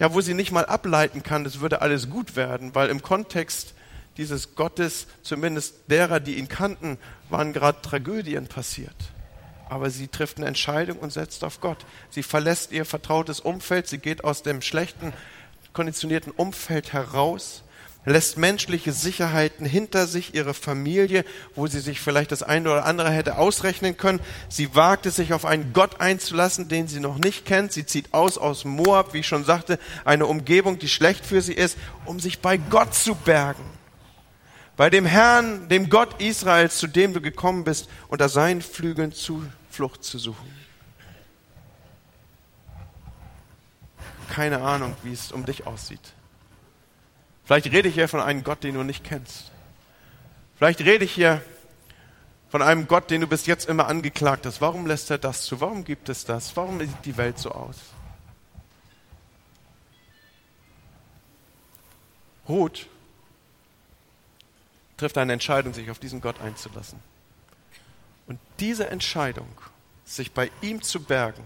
ja, 0.00 0.14
wo 0.14 0.20
sie 0.22 0.34
nicht 0.34 0.50
mal 0.50 0.64
ableiten 0.64 1.22
kann, 1.22 1.44
es 1.44 1.60
würde 1.60 1.82
alles 1.82 2.08
gut 2.08 2.34
werden, 2.34 2.74
weil 2.74 2.88
im 2.88 3.02
Kontext 3.02 3.74
dieses 4.16 4.54
Gottes, 4.54 5.06
zumindest 5.22 5.74
derer, 5.88 6.20
die 6.20 6.36
ihn 6.36 6.48
kannten, 6.48 6.98
waren 7.28 7.52
gerade 7.52 7.82
Tragödien 7.82 8.48
passiert. 8.48 8.96
Aber 9.68 9.90
sie 9.90 10.08
trifft 10.08 10.38
eine 10.38 10.46
Entscheidung 10.46 10.98
und 10.98 11.12
setzt 11.12 11.44
auf 11.44 11.60
Gott. 11.60 11.84
Sie 12.08 12.22
verlässt 12.22 12.72
ihr 12.72 12.84
vertrautes 12.84 13.40
Umfeld, 13.40 13.86
sie 13.86 13.98
geht 13.98 14.24
aus 14.24 14.42
dem 14.42 14.62
schlechten, 14.62 15.12
konditionierten 15.74 16.32
Umfeld 16.32 16.92
heraus 16.92 17.62
lässt 18.04 18.38
menschliche 18.38 18.92
Sicherheiten 18.92 19.66
hinter 19.66 20.06
sich, 20.06 20.34
ihre 20.34 20.54
Familie, 20.54 21.24
wo 21.54 21.66
sie 21.66 21.80
sich 21.80 22.00
vielleicht 22.00 22.32
das 22.32 22.42
eine 22.42 22.70
oder 22.70 22.86
andere 22.86 23.10
hätte 23.10 23.36
ausrechnen 23.36 23.96
können. 23.96 24.20
Sie 24.48 24.74
wagt 24.74 25.06
es 25.06 25.16
sich 25.16 25.32
auf 25.32 25.44
einen 25.44 25.72
Gott 25.72 26.00
einzulassen, 26.00 26.68
den 26.68 26.88
sie 26.88 27.00
noch 27.00 27.18
nicht 27.18 27.44
kennt. 27.44 27.72
Sie 27.72 27.84
zieht 27.84 28.14
aus 28.14 28.38
aus 28.38 28.64
Moab, 28.64 29.12
wie 29.12 29.18
ich 29.18 29.26
schon 29.26 29.44
sagte, 29.44 29.78
eine 30.04 30.26
Umgebung, 30.26 30.78
die 30.78 30.88
schlecht 30.88 31.26
für 31.26 31.42
sie 31.42 31.52
ist, 31.52 31.76
um 32.06 32.20
sich 32.20 32.40
bei 32.40 32.56
Gott 32.56 32.94
zu 32.94 33.14
bergen. 33.14 33.64
Bei 34.76 34.88
dem 34.88 35.04
Herrn, 35.04 35.68
dem 35.68 35.90
Gott 35.90 36.22
Israels, 36.22 36.78
zu 36.78 36.86
dem 36.86 37.12
du 37.12 37.20
gekommen 37.20 37.64
bist, 37.64 37.90
unter 38.08 38.30
seinen 38.30 38.62
Flügeln 38.62 39.12
Zuflucht 39.12 40.02
zu 40.02 40.18
suchen. 40.18 40.50
Keine 44.30 44.62
Ahnung, 44.62 44.96
wie 45.02 45.12
es 45.12 45.32
um 45.32 45.44
dich 45.44 45.66
aussieht. 45.66 46.14
Vielleicht 47.50 47.72
rede 47.72 47.88
ich 47.88 47.94
hier 47.94 48.06
von 48.06 48.20
einem 48.20 48.44
Gott, 48.44 48.62
den 48.62 48.76
du 48.76 48.84
nicht 48.84 49.02
kennst. 49.02 49.50
Vielleicht 50.56 50.82
rede 50.82 51.04
ich 51.04 51.10
hier 51.10 51.42
von 52.48 52.62
einem 52.62 52.86
Gott, 52.86 53.10
den 53.10 53.22
du 53.22 53.26
bis 53.26 53.46
jetzt 53.46 53.68
immer 53.68 53.88
angeklagt 53.88 54.46
hast. 54.46 54.60
Warum 54.60 54.86
lässt 54.86 55.10
er 55.10 55.18
das 55.18 55.46
zu? 55.46 55.60
Warum 55.60 55.82
gibt 55.82 56.08
es 56.08 56.24
das? 56.24 56.56
Warum 56.56 56.78
sieht 56.78 57.04
die 57.04 57.16
Welt 57.16 57.40
so 57.40 57.50
aus? 57.50 57.74
Ruth 62.48 62.86
trifft 64.96 65.18
eine 65.18 65.32
Entscheidung, 65.32 65.74
sich 65.74 65.90
auf 65.90 65.98
diesen 65.98 66.20
Gott 66.20 66.40
einzulassen. 66.40 67.00
Und 68.28 68.38
diese 68.60 68.88
Entscheidung, 68.90 69.48
sich 70.04 70.30
bei 70.30 70.52
ihm 70.62 70.82
zu 70.82 71.02
bergen, 71.02 71.42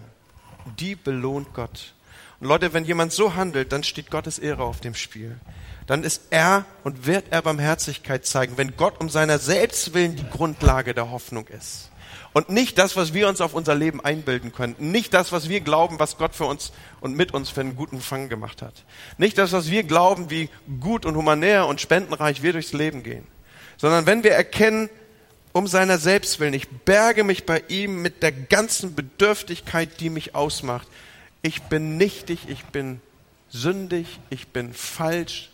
die 0.79 0.97
belohnt 0.97 1.55
Gott. 1.55 1.95
Und 2.41 2.49
Leute, 2.49 2.75
wenn 2.75 2.85
jemand 2.85 3.13
so 3.13 3.37
handelt, 3.37 3.73
dann 3.73 3.85
steht 3.85 4.11
Gottes 4.11 4.39
Ehre 4.39 4.65
auf 4.65 4.83
dem 4.83 4.95
Spiel. 4.95 5.41
Dann 5.87 6.03
ist 6.03 6.23
er 6.31 6.65
und 6.83 7.07
wird 7.07 7.27
er 7.31 7.43
Barmherzigkeit 7.43 8.25
zeigen, 8.25 8.57
wenn 8.57 8.77
Gott 8.77 9.01
um 9.01 9.11
seiner 9.11 9.39
selbst 9.39 9.95
willen 9.95 10.17
die 10.17 10.29
Grundlage 10.29 10.95
der 10.95 11.11
Hoffnung 11.11 11.47
ist. 11.49 11.91
Und 12.33 12.49
nicht 12.49 12.79
das, 12.79 12.97
was 12.97 13.15
wir 13.15 13.29
uns 13.29 13.41
auf 13.41 13.55
unser 13.55 13.77
Leben 13.77 14.05
einbilden 14.05 14.53
könnten. 14.53 14.91
Nicht 14.91 15.15
das, 15.15 15.31
was 15.31 15.49
wir 15.49 15.61
glauben, 15.61 16.01
was 16.01 16.19
Gott 16.19 16.35
für 16.35 16.47
uns 16.47 16.73
und 17.01 17.17
mit 17.17 17.33
uns 17.33 17.49
für 17.49 17.61
einen 17.61 17.77
guten 17.77 18.01
Fang 18.01 18.29
gemacht 18.29 18.61
hat. 18.61 18.85
Nicht 19.19 19.39
das, 19.39 19.53
was 19.53 19.71
wir 19.71 19.85
glauben, 19.85 20.31
wie 20.31 20.49
gut 20.81 21.07
und 21.07 21.15
humanär 21.15 21.67
und 21.67 21.81
spendenreich 21.81 22.43
wir 22.43 22.53
durchs 22.53 22.73
Leben 22.73 23.05
gehen. 23.05 23.25
Sondern 23.77 24.07
wenn 24.07 24.25
wir 24.25 24.33
erkennen, 24.33 24.91
um 25.53 25.69
seiner 25.69 25.99
selbst 25.99 26.41
willen, 26.41 26.55
ich 26.55 26.69
berge 26.69 27.23
mich 27.23 27.47
bei 27.47 27.63
ihm 27.69 28.03
mit 28.03 28.25
der 28.25 28.33
ganzen 28.33 28.97
Bedürftigkeit, 28.97 30.01
die 30.01 30.11
mich 30.11 30.35
ausmacht. 30.35 30.89
Ich 31.43 31.63
bin 31.63 31.97
nichtig, 31.97 32.49
ich 32.49 32.65
bin 32.65 33.01
sündig, 33.49 34.19
ich 34.31 34.49
bin 34.49 34.75
falsch, 34.75 35.51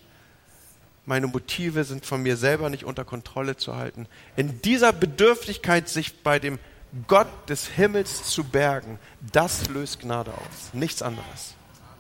meine 1.07 1.27
Motive 1.27 1.85
sind 1.85 2.07
von 2.07 2.23
mir 2.23 2.37
selber 2.37 2.71
nicht 2.71 2.85
unter 2.85 3.05
Kontrolle 3.05 3.57
zu 3.57 3.77
halten. 3.77 4.07
In 4.37 4.63
dieser 4.63 4.93
Bedürftigkeit, 4.93 5.89
sich 5.89 6.23
bei 6.23 6.39
dem 6.39 6.59
Gott 7.07 7.29
des 7.49 7.67
Himmels 7.67 8.25
zu 8.25 8.45
bergen, 8.45 8.99
das 9.33 9.69
löst 9.69 10.01
Gnade 10.01 10.33
aus. 10.33 10.73
Nichts 10.73 11.03
anderes. 11.03 11.55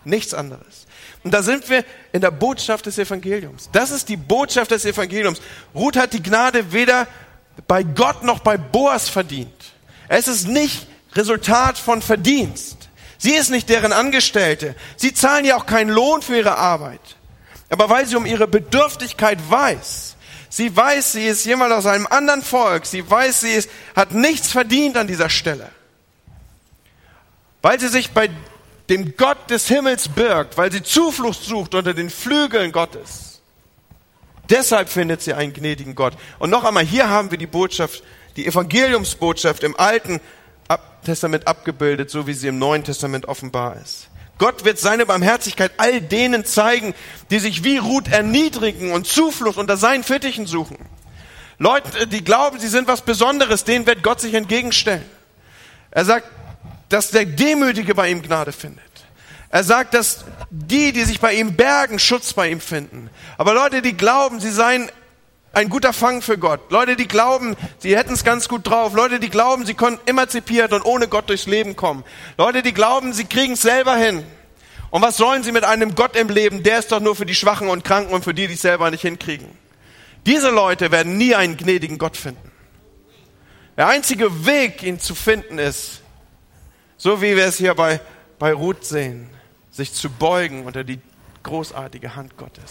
Nichts 0.04 0.32
anderes. 0.32 0.86
Und 1.24 1.32
da 1.32 1.42
sind 1.42 1.68
wir 1.68 1.84
in 2.12 2.20
der 2.20 2.30
Botschaft 2.30 2.86
des 2.86 2.98
Evangeliums. 2.98 3.68
Das 3.72 3.90
ist 3.90 4.08
die 4.08 4.16
Botschaft 4.16 4.70
des 4.70 4.84
Evangeliums. 4.84 5.40
Ruth 5.74 5.96
hat 5.96 6.12
die 6.12 6.22
Gnade 6.22 6.72
weder 6.72 7.06
bei 7.66 7.82
Gott 7.82 8.22
noch 8.22 8.40
bei 8.40 8.56
Boas 8.56 9.08
verdient. 9.08 9.72
Es 10.08 10.26
ist 10.26 10.48
nicht 10.48 10.86
Resultat 11.12 11.78
von 11.78 12.00
Verdienst. 12.00 12.88
Sie 13.18 13.34
ist 13.34 13.50
nicht 13.50 13.68
deren 13.68 13.92
Angestellte. 13.92 14.74
Sie 14.96 15.12
zahlen 15.12 15.44
ja 15.44 15.56
auch 15.56 15.66
keinen 15.66 15.90
Lohn 15.90 16.22
für 16.22 16.36
ihre 16.36 16.56
Arbeit. 16.56 17.16
Aber 17.70 17.88
weil 17.88 18.06
sie 18.06 18.16
um 18.16 18.26
ihre 18.26 18.46
Bedürftigkeit 18.46 19.38
weiß, 19.48 20.16
sie 20.48 20.76
weiß, 20.76 21.12
sie 21.12 21.26
ist 21.26 21.44
jemand 21.44 21.72
aus 21.72 21.86
einem 21.86 22.06
anderen 22.06 22.42
Volk, 22.42 22.84
sie 22.84 23.08
weiß, 23.08 23.40
sie 23.40 23.52
ist, 23.52 23.70
hat 23.96 24.12
nichts 24.12 24.50
verdient 24.50 24.96
an 24.96 25.06
dieser 25.06 25.30
Stelle. 25.30 25.70
Weil 27.62 27.78
sie 27.78 27.88
sich 27.88 28.10
bei 28.10 28.28
dem 28.88 29.16
Gott 29.16 29.50
des 29.50 29.68
Himmels 29.68 30.08
birgt, 30.08 30.58
weil 30.58 30.72
sie 30.72 30.82
Zuflucht 30.82 31.42
sucht 31.42 31.74
unter 31.74 31.94
den 31.94 32.10
Flügeln 32.10 32.72
Gottes. 32.72 33.40
Deshalb 34.48 34.88
findet 34.88 35.22
sie 35.22 35.32
einen 35.32 35.52
gnädigen 35.52 35.94
Gott. 35.94 36.14
Und 36.40 36.50
noch 36.50 36.64
einmal, 36.64 36.84
hier 36.84 37.08
haben 37.08 37.30
wir 37.30 37.38
die 37.38 37.46
Botschaft, 37.46 38.02
die 38.34 38.46
Evangeliumsbotschaft 38.46 39.62
im 39.62 39.78
Alten 39.78 40.20
Testament 41.04 41.46
abgebildet, 41.46 42.10
so 42.10 42.26
wie 42.26 42.34
sie 42.34 42.48
im 42.48 42.58
Neuen 42.58 42.84
Testament 42.84 43.26
offenbar 43.26 43.76
ist. 43.82 44.09
Gott 44.40 44.64
wird 44.64 44.78
seine 44.78 45.04
Barmherzigkeit 45.04 45.70
all 45.76 46.00
denen 46.00 46.46
zeigen, 46.46 46.94
die 47.30 47.38
sich 47.38 47.62
wie 47.62 47.76
Ruth 47.76 48.08
erniedrigen 48.08 48.90
und 48.92 49.06
Zuflucht 49.06 49.58
unter 49.58 49.76
seinen 49.76 50.02
Fittichen 50.02 50.46
suchen. 50.46 50.78
Leute, 51.58 52.06
die 52.06 52.24
glauben, 52.24 52.58
sie 52.58 52.68
sind 52.68 52.88
was 52.88 53.02
Besonderes, 53.02 53.64
denen 53.64 53.86
wird 53.86 54.02
Gott 54.02 54.18
sich 54.18 54.32
entgegenstellen. 54.32 55.04
Er 55.90 56.06
sagt, 56.06 56.26
dass 56.88 57.10
der 57.10 57.26
Demütige 57.26 57.94
bei 57.94 58.10
ihm 58.10 58.22
Gnade 58.22 58.52
findet. 58.52 58.82
Er 59.50 59.62
sagt, 59.62 59.92
dass 59.92 60.24
die, 60.48 60.92
die 60.92 61.04
sich 61.04 61.20
bei 61.20 61.34
ihm 61.34 61.54
bergen, 61.54 61.98
Schutz 61.98 62.32
bei 62.32 62.50
ihm 62.50 62.62
finden. 62.62 63.10
Aber 63.36 63.52
Leute, 63.52 63.82
die 63.82 63.94
glauben, 63.94 64.40
sie 64.40 64.52
seien 64.52 64.90
ein 65.52 65.68
guter 65.68 65.92
Fang 65.92 66.22
für 66.22 66.38
Gott. 66.38 66.70
Leute, 66.70 66.96
die 66.96 67.08
glauben, 67.08 67.56
sie 67.78 67.96
hätten 67.96 68.12
es 68.12 68.24
ganz 68.24 68.48
gut 68.48 68.66
drauf. 68.66 68.94
Leute, 68.94 69.18
die 69.18 69.30
glauben, 69.30 69.66
sie 69.66 69.74
konnten 69.74 70.00
emanzipiert 70.08 70.72
und 70.72 70.84
ohne 70.84 71.08
Gott 71.08 71.28
durchs 71.28 71.46
Leben 71.46 71.76
kommen. 71.76 72.04
Leute, 72.38 72.62
die 72.62 72.72
glauben, 72.72 73.12
sie 73.12 73.24
kriegen 73.24 73.54
es 73.54 73.62
selber 73.62 73.96
hin. 73.96 74.24
Und 74.90 75.02
was 75.02 75.16
sollen 75.16 75.42
sie 75.42 75.52
mit 75.52 75.64
einem 75.64 75.94
Gott 75.94 76.16
im 76.16 76.28
Leben? 76.28 76.62
Der 76.62 76.78
ist 76.78 76.92
doch 76.92 77.00
nur 77.00 77.16
für 77.16 77.26
die 77.26 77.34
Schwachen 77.34 77.68
und 77.68 77.84
Kranken 77.84 78.12
und 78.12 78.24
für 78.24 78.34
die, 78.34 78.46
die 78.46 78.54
es 78.54 78.62
selber 78.62 78.90
nicht 78.90 79.02
hinkriegen. 79.02 79.48
Diese 80.26 80.50
Leute 80.50 80.90
werden 80.90 81.16
nie 81.16 81.34
einen 81.34 81.56
gnädigen 81.56 81.98
Gott 81.98 82.16
finden. 82.16 82.50
Der 83.76 83.88
einzige 83.88 84.46
Weg, 84.46 84.82
ihn 84.82 85.00
zu 85.00 85.14
finden, 85.14 85.58
ist, 85.58 86.02
so 86.96 87.22
wie 87.22 87.36
wir 87.36 87.46
es 87.46 87.56
hier 87.56 87.74
bei, 87.74 88.00
bei 88.38 88.52
Ruth 88.52 88.84
sehen, 88.84 89.30
sich 89.70 89.94
zu 89.94 90.10
beugen 90.10 90.66
unter 90.66 90.84
die 90.84 91.00
großartige 91.42 92.14
Hand 92.14 92.36
Gottes. 92.36 92.70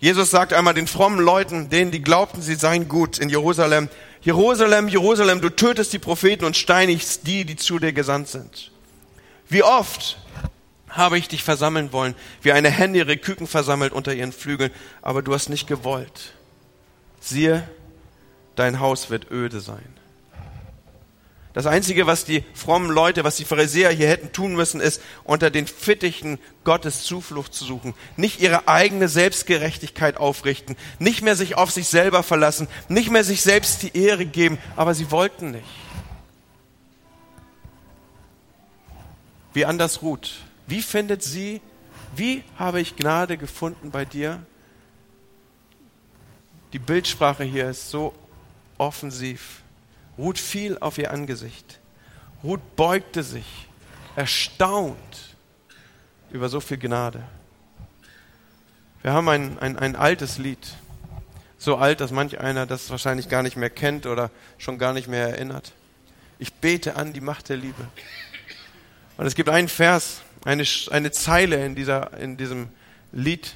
Jesus 0.00 0.30
sagt 0.30 0.54
einmal 0.54 0.74
den 0.74 0.86
frommen 0.86 1.20
Leuten, 1.20 1.68
denen, 1.68 1.90
die 1.90 2.02
glaubten, 2.02 2.40
sie 2.40 2.54
seien 2.54 2.88
gut 2.88 3.18
in 3.18 3.28
Jerusalem, 3.28 3.90
Jerusalem, 4.22 4.88
Jerusalem, 4.88 5.40
du 5.40 5.50
tötest 5.50 5.92
die 5.92 5.98
Propheten 5.98 6.44
und 6.44 6.56
steinigst 6.56 7.26
die, 7.26 7.44
die 7.44 7.56
zu 7.56 7.78
dir 7.78 7.92
gesandt 7.92 8.28
sind. 8.28 8.72
Wie 9.48 9.62
oft 9.62 10.18
habe 10.88 11.18
ich 11.18 11.28
dich 11.28 11.42
versammeln 11.42 11.92
wollen, 11.92 12.14
wie 12.42 12.52
eine 12.52 12.70
Henne 12.70 12.98
ihre 12.98 13.16
Küken 13.16 13.46
versammelt 13.46 13.92
unter 13.92 14.14
ihren 14.14 14.32
Flügeln, 14.32 14.72
aber 15.02 15.22
du 15.22 15.34
hast 15.34 15.48
nicht 15.48 15.66
gewollt. 15.66 16.32
Siehe, 17.20 17.68
dein 18.56 18.80
Haus 18.80 19.10
wird 19.10 19.30
öde 19.30 19.60
sein. 19.60 19.99
Das 21.52 21.66
Einzige, 21.66 22.06
was 22.06 22.24
die 22.24 22.44
frommen 22.54 22.90
Leute, 22.90 23.24
was 23.24 23.36
die 23.36 23.44
Pharisäer 23.44 23.90
hier 23.90 24.08
hätten 24.08 24.32
tun 24.32 24.54
müssen, 24.54 24.80
ist, 24.80 25.02
unter 25.24 25.50
den 25.50 25.66
Fittichen 25.66 26.38
Gottes 26.62 27.02
Zuflucht 27.02 27.54
zu 27.54 27.64
suchen. 27.64 27.94
Nicht 28.16 28.40
ihre 28.40 28.68
eigene 28.68 29.08
Selbstgerechtigkeit 29.08 30.16
aufrichten, 30.16 30.76
nicht 31.00 31.22
mehr 31.22 31.34
sich 31.34 31.56
auf 31.56 31.72
sich 31.72 31.88
selber 31.88 32.22
verlassen, 32.22 32.68
nicht 32.88 33.10
mehr 33.10 33.24
sich 33.24 33.42
selbst 33.42 33.82
die 33.82 33.96
Ehre 33.96 34.26
geben, 34.26 34.58
aber 34.76 34.94
sie 34.94 35.10
wollten 35.10 35.50
nicht. 35.50 35.64
Wie 39.52 39.64
anders 39.64 40.02
ruht. 40.02 40.36
Wie 40.68 40.82
findet 40.82 41.24
sie, 41.24 41.60
wie 42.14 42.44
habe 42.56 42.80
ich 42.80 42.94
Gnade 42.94 43.36
gefunden 43.36 43.90
bei 43.90 44.04
dir? 44.04 44.40
Die 46.72 46.78
Bildsprache 46.78 47.42
hier 47.42 47.68
ist 47.70 47.90
so 47.90 48.14
offensiv. 48.78 49.62
Ruth 50.20 50.38
fiel 50.38 50.76
auf 50.78 50.98
ihr 50.98 51.10
Angesicht. 51.10 51.80
Ruth 52.44 52.76
beugte 52.76 53.22
sich, 53.22 53.66
erstaunt 54.16 55.34
über 56.30 56.50
so 56.50 56.60
viel 56.60 56.76
Gnade. 56.76 57.22
Wir 59.02 59.14
haben 59.14 59.28
ein, 59.30 59.58
ein, 59.58 59.78
ein 59.78 59.96
altes 59.96 60.36
Lied, 60.36 60.74
so 61.56 61.76
alt, 61.76 62.02
dass 62.02 62.10
manch 62.10 62.38
einer 62.38 62.66
das 62.66 62.90
wahrscheinlich 62.90 63.30
gar 63.30 63.42
nicht 63.42 63.56
mehr 63.56 63.70
kennt 63.70 64.04
oder 64.04 64.30
schon 64.58 64.78
gar 64.78 64.92
nicht 64.92 65.08
mehr 65.08 65.28
erinnert. 65.28 65.72
Ich 66.38 66.52
bete 66.52 66.96
an 66.96 67.14
die 67.14 67.22
Macht 67.22 67.48
der 67.48 67.56
Liebe. 67.56 67.88
Und 69.16 69.26
es 69.26 69.34
gibt 69.34 69.48
einen 69.48 69.68
Vers, 69.68 70.20
eine, 70.44 70.64
eine 70.90 71.12
Zeile 71.12 71.64
in, 71.64 71.74
dieser, 71.74 72.12
in 72.18 72.36
diesem 72.36 72.68
Lied, 73.12 73.54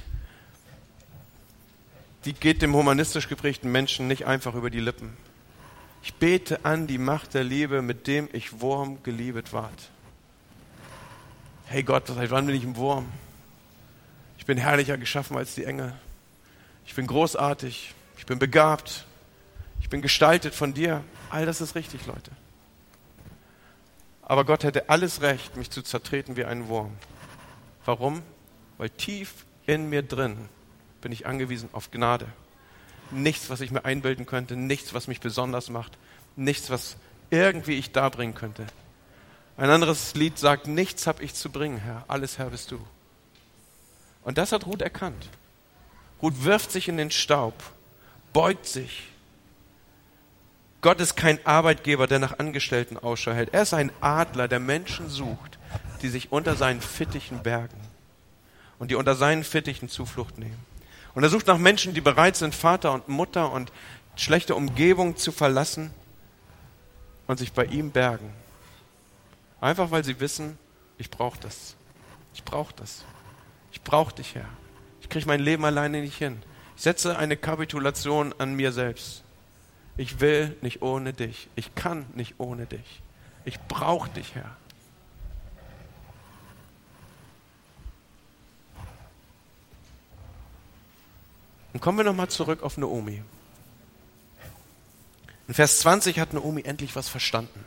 die 2.25 2.33
geht 2.33 2.63
dem 2.63 2.75
humanistisch 2.75 3.29
geprägten 3.29 3.71
Menschen 3.71 4.07
nicht 4.07 4.25
einfach 4.25 4.55
über 4.55 4.71
die 4.71 4.79
Lippen. 4.79 5.15
Ich 6.05 6.13
bete 6.13 6.63
an 6.63 6.85
die 6.85 6.99
Macht 6.99 7.33
der 7.33 7.43
Liebe, 7.43 7.81
mit 7.81 8.05
dem 8.05 8.29
ich 8.31 8.61
Wurm 8.61 9.01
geliebet 9.01 9.53
ward. 9.53 9.89
Hey 11.65 11.81
Gott, 11.81 12.05
seit 12.05 12.29
wann 12.29 12.45
bin 12.45 12.53
ich 12.53 12.63
ein 12.63 12.75
Wurm? 12.75 13.11
Ich 14.37 14.45
bin 14.45 14.59
herrlicher 14.59 14.99
geschaffen 14.99 15.35
als 15.35 15.55
die 15.55 15.63
Engel. 15.63 15.95
Ich 16.85 16.93
bin 16.93 17.07
großartig. 17.07 17.95
Ich 18.19 18.27
bin 18.27 18.37
begabt. 18.37 19.07
Ich 19.79 19.89
bin 19.89 20.03
gestaltet 20.03 20.53
von 20.53 20.75
dir. 20.75 21.03
All 21.31 21.47
das 21.47 21.59
ist 21.59 21.73
richtig, 21.73 22.05
Leute. 22.05 22.29
Aber 24.21 24.45
Gott 24.45 24.63
hätte 24.63 24.89
alles 24.91 25.23
Recht, 25.23 25.57
mich 25.57 25.71
zu 25.71 25.81
zertreten 25.81 26.35
wie 26.35 26.45
ein 26.45 26.67
Wurm. 26.67 26.95
Warum? 27.83 28.21
Weil 28.77 28.91
tief 28.91 29.47
in 29.65 29.89
mir 29.89 30.03
drin 30.03 30.49
bin 31.01 31.11
ich 31.11 31.25
angewiesen 31.25 31.67
auf 31.71 31.89
Gnade 31.89 32.27
nichts, 33.11 33.49
was 33.49 33.61
ich 33.61 33.71
mir 33.71 33.85
einbilden 33.85 34.25
könnte, 34.25 34.55
nichts, 34.55 34.93
was 34.93 35.07
mich 35.07 35.19
besonders 35.19 35.69
macht, 35.69 35.97
nichts, 36.35 36.69
was 36.69 36.97
irgendwie 37.29 37.77
ich 37.77 37.91
darbringen 37.91 38.35
könnte. 38.35 38.65
Ein 39.57 39.69
anderes 39.69 40.15
Lied 40.15 40.37
sagt, 40.37 40.67
nichts 40.67 41.07
habe 41.07 41.23
ich 41.23 41.33
zu 41.33 41.49
bringen, 41.49 41.77
Herr, 41.77 42.03
alles 42.07 42.37
Herr 42.37 42.49
bist 42.49 42.71
du. 42.71 42.79
Und 44.23 44.37
das 44.37 44.51
hat 44.51 44.65
Ruth 44.65 44.81
erkannt. 44.81 45.29
Ruth 46.21 46.43
wirft 46.43 46.71
sich 46.71 46.87
in 46.87 46.97
den 46.97 47.11
Staub, 47.11 47.53
beugt 48.33 48.65
sich. 48.65 49.03
Gott 50.81 50.99
ist 50.99 51.15
kein 51.15 51.43
Arbeitgeber, 51.45 52.05
der 52.07 52.19
nach 52.19 52.39
Angestellten 52.39 52.97
Ausschau 52.97 53.31
hält. 53.31 53.53
Er 53.53 53.63
ist 53.63 53.73
ein 53.73 53.91
Adler, 54.01 54.47
der 54.47 54.59
Menschen 54.59 55.09
sucht, 55.09 55.57
die 56.01 56.09
sich 56.09 56.31
unter 56.31 56.55
seinen 56.55 56.81
Fittichen 56.81 57.41
bergen 57.41 57.79
und 58.77 58.91
die 58.91 58.95
unter 58.95 59.15
seinen 59.15 59.43
Fittichen 59.43 59.89
Zuflucht 59.89 60.37
nehmen. 60.37 60.63
Und 61.15 61.23
er 61.23 61.29
sucht 61.29 61.47
nach 61.47 61.57
Menschen, 61.57 61.93
die 61.93 62.01
bereit 62.01 62.35
sind, 62.35 62.53
Vater 62.53 62.91
und 62.91 63.07
Mutter 63.07 63.51
und 63.51 63.71
schlechte 64.15 64.53
Umgebung 64.53 65.15
zu 65.15 65.31
verlassen 65.31 65.91
und 67.25 67.39
sich 67.39 67.53
bei 67.53 67.65
ihm 67.65 67.91
bergen. 67.91 68.31
Einfach 69.61 69.91
weil 69.91 70.03
sie 70.03 70.19
wissen, 70.19 70.57
ich 70.97 71.09
brauche 71.09 71.39
das. 71.39 71.75
Ich 72.33 72.43
brauche 72.43 72.73
das. 72.75 73.03
Ich 73.71 73.81
brauche 73.81 74.13
dich, 74.13 74.35
Herr. 74.35 74.47
Ich 75.01 75.09
kriege 75.09 75.25
mein 75.25 75.39
Leben 75.39 75.65
alleine 75.65 76.01
nicht 76.01 76.17
hin. 76.17 76.41
Ich 76.75 76.83
setze 76.83 77.17
eine 77.17 77.37
Kapitulation 77.37 78.33
an 78.37 78.53
mir 78.53 78.71
selbst. 78.71 79.23
Ich 79.97 80.19
will 80.19 80.55
nicht 80.61 80.81
ohne 80.81 81.13
dich. 81.13 81.49
Ich 81.55 81.73
kann 81.75 82.05
nicht 82.13 82.35
ohne 82.37 82.65
dich. 82.65 83.01
Ich 83.45 83.59
brauche 83.61 84.09
dich, 84.09 84.35
Herr. 84.35 84.57
Und 91.75 91.81
kommen 91.81 91.97
wir 91.97 92.05
nochmal 92.05 92.29
zurück 92.29 92.63
auf 92.63 92.77
Naomi. 92.77 93.21
In 95.49 95.53
Vers 95.53 95.79
20 95.79 96.19
hat 96.19 96.31
Naomi 96.31 96.61
endlich 96.61 96.95
was 96.95 97.09
verstanden. 97.09 97.65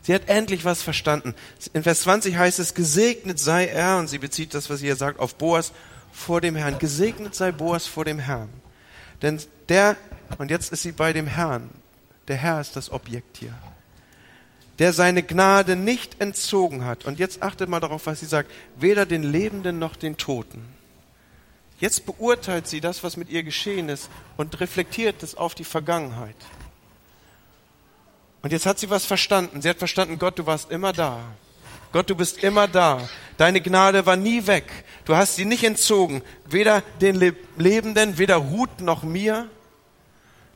Sie 0.00 0.14
hat 0.14 0.30
endlich 0.30 0.64
was 0.64 0.80
verstanden. 0.80 1.34
In 1.74 1.82
Vers 1.82 2.00
20 2.04 2.38
heißt 2.38 2.58
es, 2.58 2.72
gesegnet 2.72 3.38
sei 3.38 3.66
er, 3.66 3.98
und 3.98 4.08
sie 4.08 4.16
bezieht 4.16 4.54
das, 4.54 4.70
was 4.70 4.78
sie 4.78 4.86
hier 4.86 4.96
sagt, 4.96 5.20
auf 5.20 5.34
Boas 5.34 5.72
vor 6.10 6.40
dem 6.40 6.56
Herrn. 6.56 6.78
Gesegnet 6.78 7.34
sei 7.34 7.52
Boas 7.52 7.86
vor 7.86 8.06
dem 8.06 8.18
Herrn. 8.18 8.48
Denn 9.20 9.38
der, 9.68 9.98
und 10.38 10.50
jetzt 10.50 10.72
ist 10.72 10.80
sie 10.80 10.92
bei 10.92 11.12
dem 11.12 11.26
Herrn. 11.26 11.68
Der 12.28 12.36
Herr 12.36 12.62
ist 12.62 12.76
das 12.76 12.90
Objekt 12.90 13.36
hier. 13.36 13.52
Der 14.78 14.94
seine 14.94 15.22
Gnade 15.22 15.76
nicht 15.76 16.18
entzogen 16.18 16.86
hat. 16.86 17.04
Und 17.04 17.18
jetzt 17.18 17.42
achtet 17.42 17.68
mal 17.68 17.80
darauf, 17.80 18.06
was 18.06 18.20
sie 18.20 18.26
sagt. 18.26 18.50
Weder 18.76 19.04
den 19.04 19.22
Lebenden 19.22 19.78
noch 19.78 19.96
den 19.96 20.16
Toten. 20.16 20.78
Jetzt 21.78 22.06
beurteilt 22.06 22.66
sie 22.66 22.80
das, 22.80 23.04
was 23.04 23.16
mit 23.16 23.28
ihr 23.28 23.42
geschehen 23.42 23.88
ist 23.88 24.10
und 24.36 24.58
reflektiert 24.60 25.22
es 25.22 25.36
auf 25.36 25.54
die 25.54 25.64
Vergangenheit. 25.64 26.36
Und 28.42 28.52
jetzt 28.52 28.66
hat 28.66 28.78
sie 28.78 28.90
was 28.90 29.04
verstanden. 29.04 29.62
Sie 29.62 29.68
hat 29.68 29.78
verstanden, 29.78 30.18
Gott, 30.18 30.38
du 30.38 30.46
warst 30.46 30.70
immer 30.70 30.92
da. 30.92 31.20
Gott, 31.92 32.10
du 32.10 32.14
bist 32.14 32.42
immer 32.42 32.68
da. 32.68 33.08
Deine 33.36 33.60
Gnade 33.60 34.06
war 34.06 34.16
nie 34.16 34.46
weg. 34.46 34.64
Du 35.04 35.16
hast 35.16 35.36
sie 35.36 35.44
nicht 35.44 35.64
entzogen. 35.64 36.22
Weder 36.46 36.82
den 37.00 37.16
Lebenden, 37.56 38.18
weder 38.18 38.36
Ruth 38.36 38.80
noch 38.80 39.02
mir. 39.02 39.48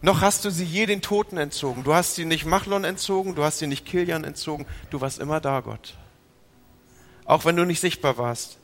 Noch 0.01 0.21
hast 0.21 0.45
du 0.45 0.51
sie 0.51 0.65
je 0.65 0.87
den 0.87 1.01
Toten 1.01 1.39
entzogen. 1.39 1.85
Du 1.85 1.95
hast 1.95 2.17
sie 2.17 2.25
nicht 2.25 2.45
Machlon 2.45 2.85
entzogen. 2.85 3.35
Du 3.35 3.45
hast 3.45 3.59
sie 3.59 3.69
nicht 3.69 3.87
Kilian 3.87 4.25
entzogen. 4.25 4.67
Du 4.91 5.01
warst 5.01 5.21
immer 5.21 5.41
da, 5.41 5.61
Gott. 5.61 5.95
Auch 7.25 7.45
wenn 7.45 7.57
du 7.57 7.65
nicht 7.65 7.81
sichtbar 7.81 8.19
warst. 8.19 8.59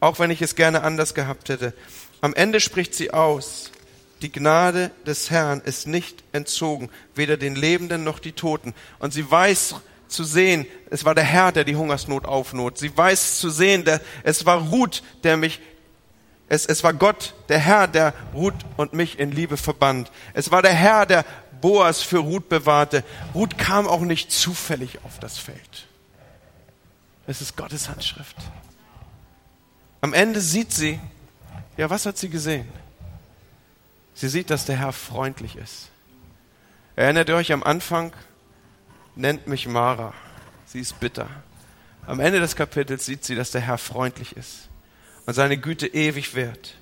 Auch 0.00 0.18
wenn 0.18 0.30
ich 0.30 0.42
es 0.42 0.54
gerne 0.54 0.82
anders 0.82 1.14
gehabt 1.14 1.48
hätte. 1.48 1.74
Am 2.20 2.34
Ende 2.34 2.60
spricht 2.60 2.94
sie 2.94 3.12
aus 3.12 3.70
die 4.22 4.32
Gnade 4.32 4.90
des 5.06 5.30
Herrn 5.30 5.60
ist 5.60 5.86
nicht 5.86 6.24
entzogen, 6.32 6.90
weder 7.14 7.36
den 7.36 7.54
Lebenden 7.54 8.04
noch 8.04 8.18
die 8.18 8.32
Toten. 8.32 8.74
Und 8.98 9.12
sie 9.12 9.28
weiß 9.28 9.76
zu 10.08 10.24
sehen, 10.24 10.66
es 10.90 11.04
war 11.04 11.14
der 11.14 11.24
Herr, 11.24 11.52
der 11.52 11.64
die 11.64 11.76
Hungersnot 11.76 12.24
aufnot. 12.24 12.78
Sie 12.78 12.96
weiß 12.96 13.38
zu 13.38 13.50
sehen, 13.50 13.84
der, 13.84 14.00
es 14.24 14.46
war 14.46 14.58
Ruth, 14.68 15.02
der 15.22 15.36
mich, 15.36 15.60
es, 16.48 16.66
es 16.66 16.82
war 16.82 16.94
Gott, 16.94 17.34
der 17.48 17.58
Herr, 17.58 17.86
der 17.86 18.14
Ruth 18.34 18.54
und 18.76 18.92
mich 18.92 19.18
in 19.18 19.30
Liebe 19.30 19.56
verband. 19.56 20.10
Es 20.34 20.50
war 20.50 20.62
der 20.62 20.74
Herr, 20.74 21.06
der 21.06 21.24
Boas 21.60 22.02
für 22.02 22.18
Ruth 22.18 22.48
bewahrte. 22.48 23.04
Ruth 23.34 23.58
kam 23.58 23.86
auch 23.86 24.00
nicht 24.00 24.32
zufällig 24.32 24.98
auf 25.04 25.18
das 25.20 25.38
Feld. 25.38 25.86
Es 27.26 27.42
ist 27.42 27.56
Gottes 27.56 27.88
Handschrift. 27.88 28.36
Am 30.00 30.12
Ende 30.14 30.40
sieht 30.40 30.72
sie, 30.72 31.00
ja, 31.76 31.90
was 31.90 32.06
hat 32.06 32.18
sie 32.18 32.28
gesehen? 32.28 32.68
Sie 34.14 34.28
sieht, 34.28 34.50
dass 34.50 34.64
der 34.64 34.76
Herr 34.76 34.92
freundlich 34.92 35.56
ist. 35.56 35.90
Erinnert 36.96 37.28
ihr 37.28 37.36
euch 37.36 37.52
am 37.52 37.62
Anfang? 37.62 38.12
Nennt 39.14 39.46
mich 39.46 39.66
Mara. 39.68 40.12
Sie 40.66 40.80
ist 40.80 40.98
bitter. 41.00 41.28
Am 42.06 42.20
Ende 42.20 42.40
des 42.40 42.56
Kapitels 42.56 43.06
sieht 43.06 43.24
sie, 43.24 43.34
dass 43.34 43.50
der 43.50 43.60
Herr 43.60 43.78
freundlich 43.78 44.36
ist 44.36 44.68
und 45.26 45.34
seine 45.34 45.58
Güte 45.58 45.86
ewig 45.86 46.34
währt. 46.34 46.74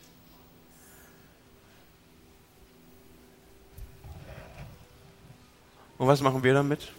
Und 5.99 6.07
was 6.07 6.21
machen 6.21 6.43
wir 6.43 6.55
damit? 6.55 6.93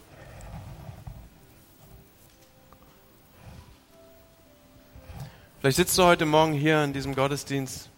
Vielleicht 5.67 5.75
sitzt 5.75 5.97
du 5.97 6.03
heute 6.03 6.25
Morgen 6.25 6.53
hier 6.53 6.81
in 6.81 6.93
diesem 6.93 7.13
Gottesdienst 7.13 7.89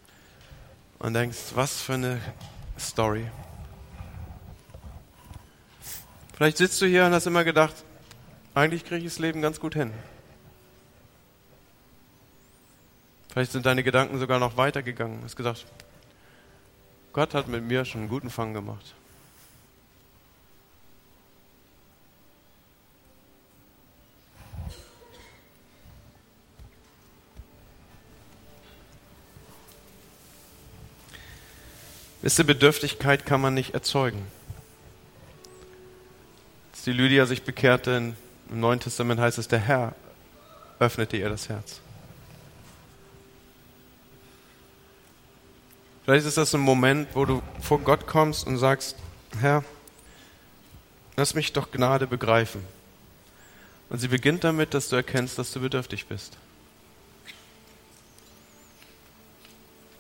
und 0.97 1.13
denkst, 1.13 1.37
was 1.53 1.79
für 1.79 1.93
eine 1.93 2.19
Story. 2.79 3.29
Vielleicht 6.33 6.57
sitzt 6.57 6.81
du 6.81 6.87
hier 6.87 7.05
und 7.05 7.11
hast 7.11 7.27
immer 7.27 7.43
gedacht, 7.43 7.75
eigentlich 8.55 8.85
kriege 8.85 9.05
ich 9.05 9.13
das 9.13 9.19
Leben 9.19 9.43
ganz 9.43 9.59
gut 9.59 9.75
hin. 9.75 9.93
Vielleicht 13.33 13.51
sind 13.51 13.67
deine 13.67 13.83
Gedanken 13.83 14.17
sogar 14.17 14.39
noch 14.39 14.57
weitergegangen. 14.57 15.19
Du 15.19 15.25
hast 15.25 15.35
gedacht, 15.35 15.67
Gott 17.13 17.35
hat 17.35 17.47
mit 17.49 17.63
mir 17.63 17.85
schon 17.85 18.01
einen 18.01 18.09
guten 18.09 18.31
Fang 18.31 18.55
gemacht. 18.55 18.95
Wisst 32.21 32.45
Bedürftigkeit 32.45 33.25
kann 33.25 33.39
man 33.39 33.53
nicht 33.53 33.73
erzeugen. 33.73 34.25
Als 36.73 36.83
die 36.83 36.91
Lydia 36.91 37.25
sich 37.25 37.43
bekehrte, 37.43 38.13
im 38.49 38.59
Neuen 38.59 38.79
Testament 38.79 39.19
heißt 39.19 39.37
es, 39.37 39.47
der 39.47 39.59
Herr 39.59 39.95
öffnete 40.79 41.17
ihr 41.17 41.29
das 41.29 41.47
Herz. 41.49 41.79
Vielleicht 46.03 46.25
ist 46.25 46.37
das 46.37 46.53
ein 46.55 46.61
Moment, 46.61 47.07
wo 47.13 47.23
du 47.23 47.41
vor 47.61 47.79
Gott 47.79 48.07
kommst 48.07 48.47
und 48.47 48.57
sagst, 48.57 48.95
Herr, 49.39 49.63
lass 51.15 51.35
mich 51.35 51.53
doch 51.53 51.71
Gnade 51.71 52.07
begreifen. 52.07 52.63
Und 53.89 53.99
sie 53.99 54.07
beginnt 54.07 54.43
damit, 54.43 54.73
dass 54.73 54.89
du 54.89 54.95
erkennst, 54.95 55.37
dass 55.37 55.51
du 55.51 55.59
bedürftig 55.59 56.07
bist. 56.07 56.37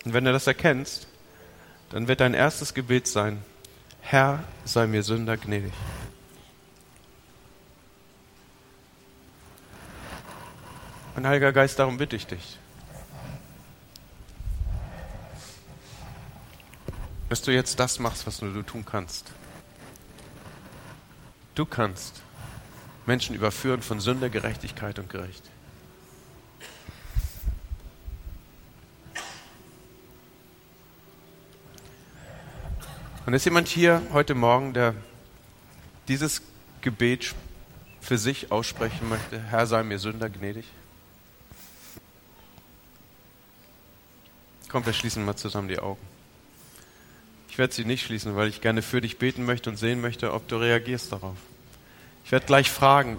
Und 0.03 0.13
wenn 0.13 0.25
du 0.25 0.31
das 0.31 0.47
erkennst, 0.47 1.07
dann 1.89 2.07
wird 2.07 2.19
dein 2.19 2.33
erstes 2.33 2.73
Gebet 2.73 3.07
sein, 3.07 3.43
Herr, 4.01 4.43
sei 4.65 4.87
mir 4.87 5.03
Sünder 5.03 5.37
gnädig. 5.37 5.73
Und 11.15 11.27
Heiliger 11.27 11.51
Geist, 11.51 11.77
darum 11.79 11.97
bitte 11.97 12.15
ich 12.15 12.27
dich, 12.27 12.57
dass 17.27 17.41
du 17.41 17.51
jetzt 17.51 17.79
das 17.79 17.99
machst, 17.99 18.25
was 18.25 18.41
nur 18.41 18.53
du 18.53 18.61
tun 18.63 18.85
kannst. 18.85 19.31
Du 21.55 21.65
kannst 21.65 22.21
Menschen 23.05 23.35
überführen 23.35 23.81
von 23.81 23.99
Sünde, 23.99 24.29
Gerechtigkeit 24.29 24.97
und 24.97 25.09
Gerecht. 25.09 25.43
Und 33.29 33.35
ist 33.35 33.45
jemand 33.45 33.67
hier 33.67 34.01
heute 34.11 34.33
Morgen, 34.33 34.73
der 34.73 34.95
dieses 36.07 36.41
Gebet 36.81 37.35
für 38.01 38.17
sich 38.17 38.51
aussprechen 38.51 39.07
möchte? 39.07 39.39
Herr, 39.39 39.67
sei 39.67 39.83
mir 39.83 39.99
Sünder 39.99 40.31
gnädig. 40.31 40.65
Komm, 44.67 44.83
wir 44.83 44.93
schließen 44.93 45.23
mal 45.23 45.35
zusammen 45.35 45.67
die 45.67 45.77
Augen. 45.77 46.01
Ich 47.49 47.59
werde 47.59 47.71
sie 47.71 47.85
nicht 47.85 48.03
schließen, 48.03 48.35
weil 48.35 48.47
ich 48.47 48.61
gerne 48.61 48.81
für 48.81 48.99
dich 48.99 49.19
beten 49.19 49.45
möchte 49.45 49.69
und 49.69 49.75
sehen 49.75 50.01
möchte, 50.01 50.33
ob 50.33 50.47
du 50.47 50.55
reagierst 50.55 51.11
darauf. 51.11 51.37
Ich 52.25 52.31
werde 52.31 52.47
gleich 52.47 52.71
fragen, 52.71 53.17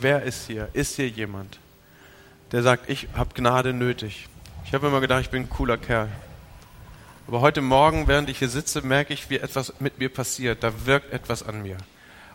wer 0.00 0.24
ist 0.24 0.48
hier? 0.48 0.68
Ist 0.72 0.96
hier 0.96 1.08
jemand, 1.08 1.60
der 2.50 2.64
sagt, 2.64 2.90
ich 2.90 3.06
habe 3.14 3.34
Gnade 3.34 3.72
nötig? 3.72 4.26
Ich 4.64 4.74
habe 4.74 4.88
immer 4.88 5.00
gedacht, 5.00 5.20
ich 5.20 5.30
bin 5.30 5.42
ein 5.42 5.48
cooler 5.48 5.78
Kerl. 5.78 6.10
Aber 7.26 7.40
heute 7.40 7.60
Morgen, 7.60 8.08
während 8.08 8.28
ich 8.28 8.38
hier 8.38 8.48
sitze, 8.48 8.82
merke 8.82 9.14
ich, 9.14 9.30
wie 9.30 9.38
etwas 9.38 9.80
mit 9.80 9.98
mir 9.98 10.08
passiert. 10.08 10.62
Da 10.62 10.86
wirkt 10.86 11.12
etwas 11.12 11.42
an 11.42 11.62
mir. 11.62 11.78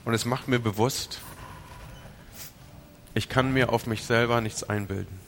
Und 0.06 0.14
es 0.14 0.26
macht 0.26 0.48
mir 0.48 0.60
bewusst, 0.60 1.20
ich 3.14 3.30
kann 3.30 3.52
mir 3.52 3.74
auf 3.74 3.88
mich 3.88 4.06
selber 4.06 4.42
nichts 4.42 4.64
einbilden. 4.64 5.20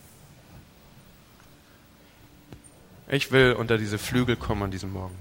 Ich 3.09 3.31
will 3.31 3.53
unter 3.53 3.77
diese 3.77 3.97
Flügel 3.97 4.35
kommen 4.35 4.63
an 4.63 4.71
diesem 4.71 4.93
Morgen. 4.93 5.15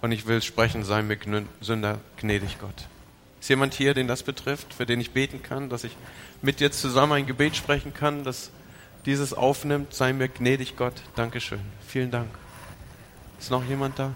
Und 0.00 0.12
ich 0.12 0.26
will 0.26 0.40
sprechen, 0.42 0.84
sei 0.84 1.02
mir 1.02 1.18
Sünder 1.60 2.00
gnädig, 2.16 2.58
Gott. 2.58 2.88
Ist 3.40 3.50
jemand 3.50 3.74
hier, 3.74 3.92
den 3.92 4.08
das 4.08 4.22
betrifft, 4.22 4.72
für 4.72 4.86
den 4.86 5.00
ich 5.00 5.10
beten 5.10 5.42
kann, 5.42 5.68
dass 5.68 5.84
ich 5.84 5.96
mit 6.42 6.60
dir 6.60 6.72
zusammen 6.72 7.12
ein 7.12 7.26
Gebet 7.26 7.54
sprechen 7.54 7.92
kann, 7.92 8.24
dass 8.24 8.50
dieses 9.06 9.32
aufnimmt, 9.32 9.94
sei 9.94 10.12
mir 10.12 10.28
gnädig, 10.28 10.76
Gott. 10.76 10.94
Dankeschön. 11.14 11.60
Vielen 11.86 12.10
Dank. 12.10 12.28
Ist 13.38 13.50
noch 13.50 13.64
jemand 13.64 13.98
da? 13.98 14.12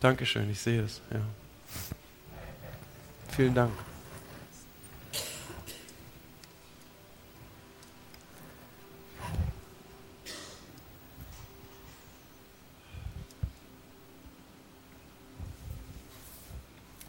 Dankeschön, 0.00 0.50
ich 0.50 0.60
sehe 0.60 0.82
es. 0.82 1.00
Ja. 1.10 1.20
Vielen 3.34 3.54
Dank. 3.54 3.72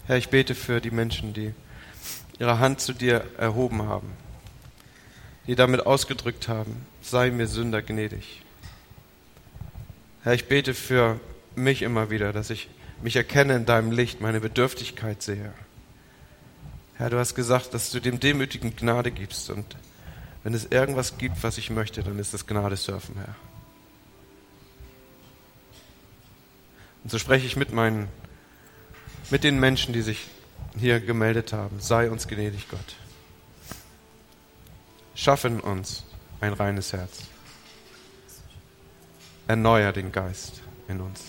Herr, 0.06 0.18
ich 0.18 0.30
bete 0.30 0.56
für 0.56 0.82
die 0.82 0.90
Menschen, 0.90 1.34
die 1.34 1.54
ihre 2.40 2.60
Hand 2.60 2.80
zu 2.80 2.94
dir 2.94 3.26
erhoben 3.38 3.84
haben 3.84 4.29
die 5.48 5.56
damit 5.56 5.86
ausgedrückt 5.86 6.48
haben, 6.48 6.86
sei 7.02 7.32
mir 7.32 7.48
Sünder 7.48 7.82
gnädig. 7.82 8.42
Herr, 10.24 10.34
ich 10.34 10.48
bete 10.48 10.74
für 10.74 11.20
mich 11.56 11.82
immer 11.82 12.10
wieder, 12.10 12.34
dass 12.34 12.50
ich 12.50 12.70
mich 13.02 13.16
erkenne 13.16 13.56
in 13.56 13.66
deinem 13.66 13.92
Licht, 13.92 14.22
meine 14.22 14.42
Bedürftigkeit 14.42 15.22
sehe. 15.22 15.54
Herr, 16.96 17.10
du 17.10 17.18
hast 17.18 17.34
gesagt, 17.36 17.74
dass 17.74 17.92
du 17.92 18.00
dem 18.00 18.20
Demütigen 18.20 18.76
Gnade 18.76 19.12
gibst 19.12 19.50
und 19.50 19.78
wenn 20.44 20.54
es 20.54 20.66
irgendwas 20.66 21.18
gibt, 21.18 21.44
was 21.44 21.58
ich 21.58 21.70
möchte, 21.70 22.04
dann 22.04 22.20
ist 22.20 22.34
es 22.34 22.46
Gnade 22.46 22.76
surfen, 22.76 23.16
Herr. 23.16 23.36
Und 27.04 27.12
so 27.12 27.18
spreche 27.18 27.46
ich 27.46 27.56
mit 27.56 27.72
meinen, 27.72 28.08
mit 29.30 29.44
den 29.44 29.60
Menschen, 29.60 29.94
die 29.94 30.02
sich 30.02 30.28
hier 30.78 31.00
gemeldet 31.00 31.54
haben. 31.54 31.80
Sei 31.80 32.10
uns 32.10 32.28
gnädig, 32.28 32.68
Gott. 32.70 32.96
Schaffen 35.20 35.60
uns 35.60 36.06
ein 36.40 36.54
reines 36.54 36.94
Herz. 36.94 37.24
Erneuer 39.50 39.92
den 39.92 40.14
Geist 40.14 40.62
in 40.88 41.02
uns. 41.02 41.20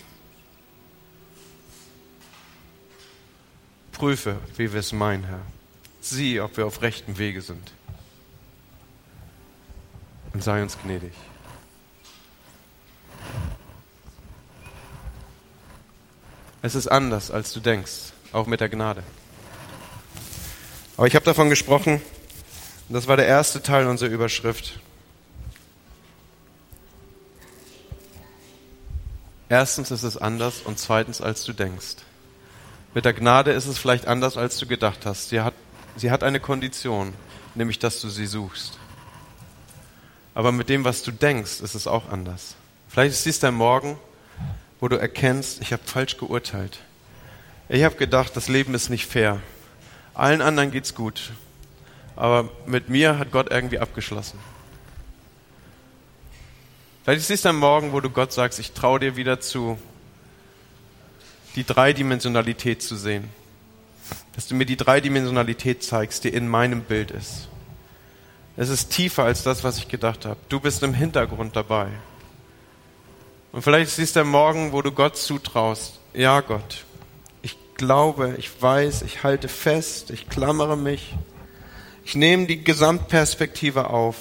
Prüfe, 3.90 4.38
wie 4.56 4.72
wir 4.72 4.78
es 4.78 4.92
meinen, 4.92 5.24
Herr. 5.24 5.40
Sieh, 6.00 6.38
ob 6.38 6.56
wir 6.56 6.66
auf 6.66 6.82
rechtem 6.82 7.18
Wege 7.18 7.42
sind. 7.42 7.72
Und 10.34 10.44
sei 10.44 10.62
uns 10.62 10.78
gnädig. 10.80 11.12
Es 16.62 16.76
ist 16.76 16.86
anders, 16.86 17.32
als 17.32 17.52
du 17.52 17.58
denkst, 17.58 18.12
auch 18.30 18.46
mit 18.46 18.60
der 18.60 18.68
Gnade. 18.68 19.02
Aber 20.96 21.08
ich 21.08 21.16
habe 21.16 21.24
davon 21.24 21.50
gesprochen, 21.50 22.00
das 22.92 23.06
war 23.06 23.16
der 23.16 23.26
erste 23.26 23.62
Teil 23.62 23.86
unserer 23.86 24.10
Überschrift. 24.10 24.80
Erstens 29.48 29.90
ist 29.90 30.02
es 30.02 30.16
anders 30.16 30.60
und 30.60 30.78
zweitens, 30.78 31.20
als 31.20 31.44
du 31.44 31.52
denkst. 31.52 31.96
Mit 32.94 33.04
der 33.04 33.12
Gnade 33.12 33.52
ist 33.52 33.66
es 33.66 33.78
vielleicht 33.78 34.06
anders, 34.06 34.36
als 34.36 34.58
du 34.58 34.66
gedacht 34.66 35.06
hast. 35.06 35.28
Sie 35.28 35.40
hat, 35.40 35.54
sie 35.96 36.10
hat 36.10 36.22
eine 36.22 36.40
Kondition, 36.40 37.14
nämlich 37.54 37.78
dass 37.78 38.00
du 38.00 38.08
sie 38.08 38.26
suchst. 38.26 38.78
Aber 40.34 40.52
mit 40.52 40.68
dem, 40.68 40.84
was 40.84 41.02
du 41.02 41.12
denkst, 41.12 41.60
ist 41.60 41.74
es 41.74 41.86
auch 41.86 42.08
anders. 42.10 42.54
Vielleicht 42.88 43.12
ist 43.12 43.26
dies 43.26 43.40
der 43.40 43.52
Morgen, 43.52 43.98
wo 44.80 44.88
du 44.88 44.96
erkennst, 44.96 45.60
ich 45.60 45.72
habe 45.72 45.82
falsch 45.84 46.16
geurteilt. 46.16 46.80
Ich 47.68 47.84
habe 47.84 47.94
gedacht, 47.94 48.36
das 48.36 48.48
Leben 48.48 48.74
ist 48.74 48.88
nicht 48.88 49.06
fair. 49.06 49.40
Allen 50.14 50.42
anderen 50.42 50.72
geht's 50.72 50.94
gut. 50.94 51.32
Aber 52.16 52.48
mit 52.66 52.88
mir 52.88 53.18
hat 53.18 53.30
Gott 53.30 53.50
irgendwie 53.50 53.78
abgeschlossen. 53.78 54.38
Vielleicht 57.04 57.20
ist 57.20 57.30
dies 57.30 57.42
der 57.42 57.52
Morgen, 57.52 57.92
wo 57.92 58.00
du 58.00 58.10
Gott 58.10 58.32
sagst, 58.32 58.58
ich 58.58 58.72
traue 58.72 59.00
dir 59.00 59.16
wieder 59.16 59.40
zu, 59.40 59.78
die 61.56 61.64
Dreidimensionalität 61.64 62.82
zu 62.82 62.96
sehen. 62.96 63.28
Dass 64.34 64.46
du 64.46 64.54
mir 64.54 64.66
die 64.66 64.76
Dreidimensionalität 64.76 65.82
zeigst, 65.82 66.24
die 66.24 66.28
in 66.28 66.48
meinem 66.48 66.82
Bild 66.82 67.10
ist. 67.10 67.48
Es 68.56 68.68
ist 68.68 68.90
tiefer 68.90 69.24
als 69.24 69.42
das, 69.42 69.64
was 69.64 69.78
ich 69.78 69.88
gedacht 69.88 70.26
habe. 70.26 70.38
Du 70.48 70.60
bist 70.60 70.82
im 70.82 70.94
Hintergrund 70.94 71.56
dabei. 71.56 71.88
Und 73.52 73.62
vielleicht 73.62 73.90
siehst 73.90 74.16
du 74.16 74.24
Morgen, 74.24 74.72
wo 74.72 74.82
du 74.82 74.92
Gott 74.92 75.16
zutraust. 75.16 75.98
Ja, 76.14 76.40
Gott, 76.40 76.84
ich 77.42 77.56
glaube, 77.74 78.34
ich 78.38 78.50
weiß, 78.60 79.02
ich 79.02 79.22
halte 79.22 79.48
fest, 79.48 80.10
ich 80.10 80.28
klammere 80.28 80.76
mich. 80.76 81.14
Ich 82.04 82.14
nehme 82.14 82.46
die 82.46 82.64
Gesamtperspektive 82.64 83.90
auf. 83.90 84.16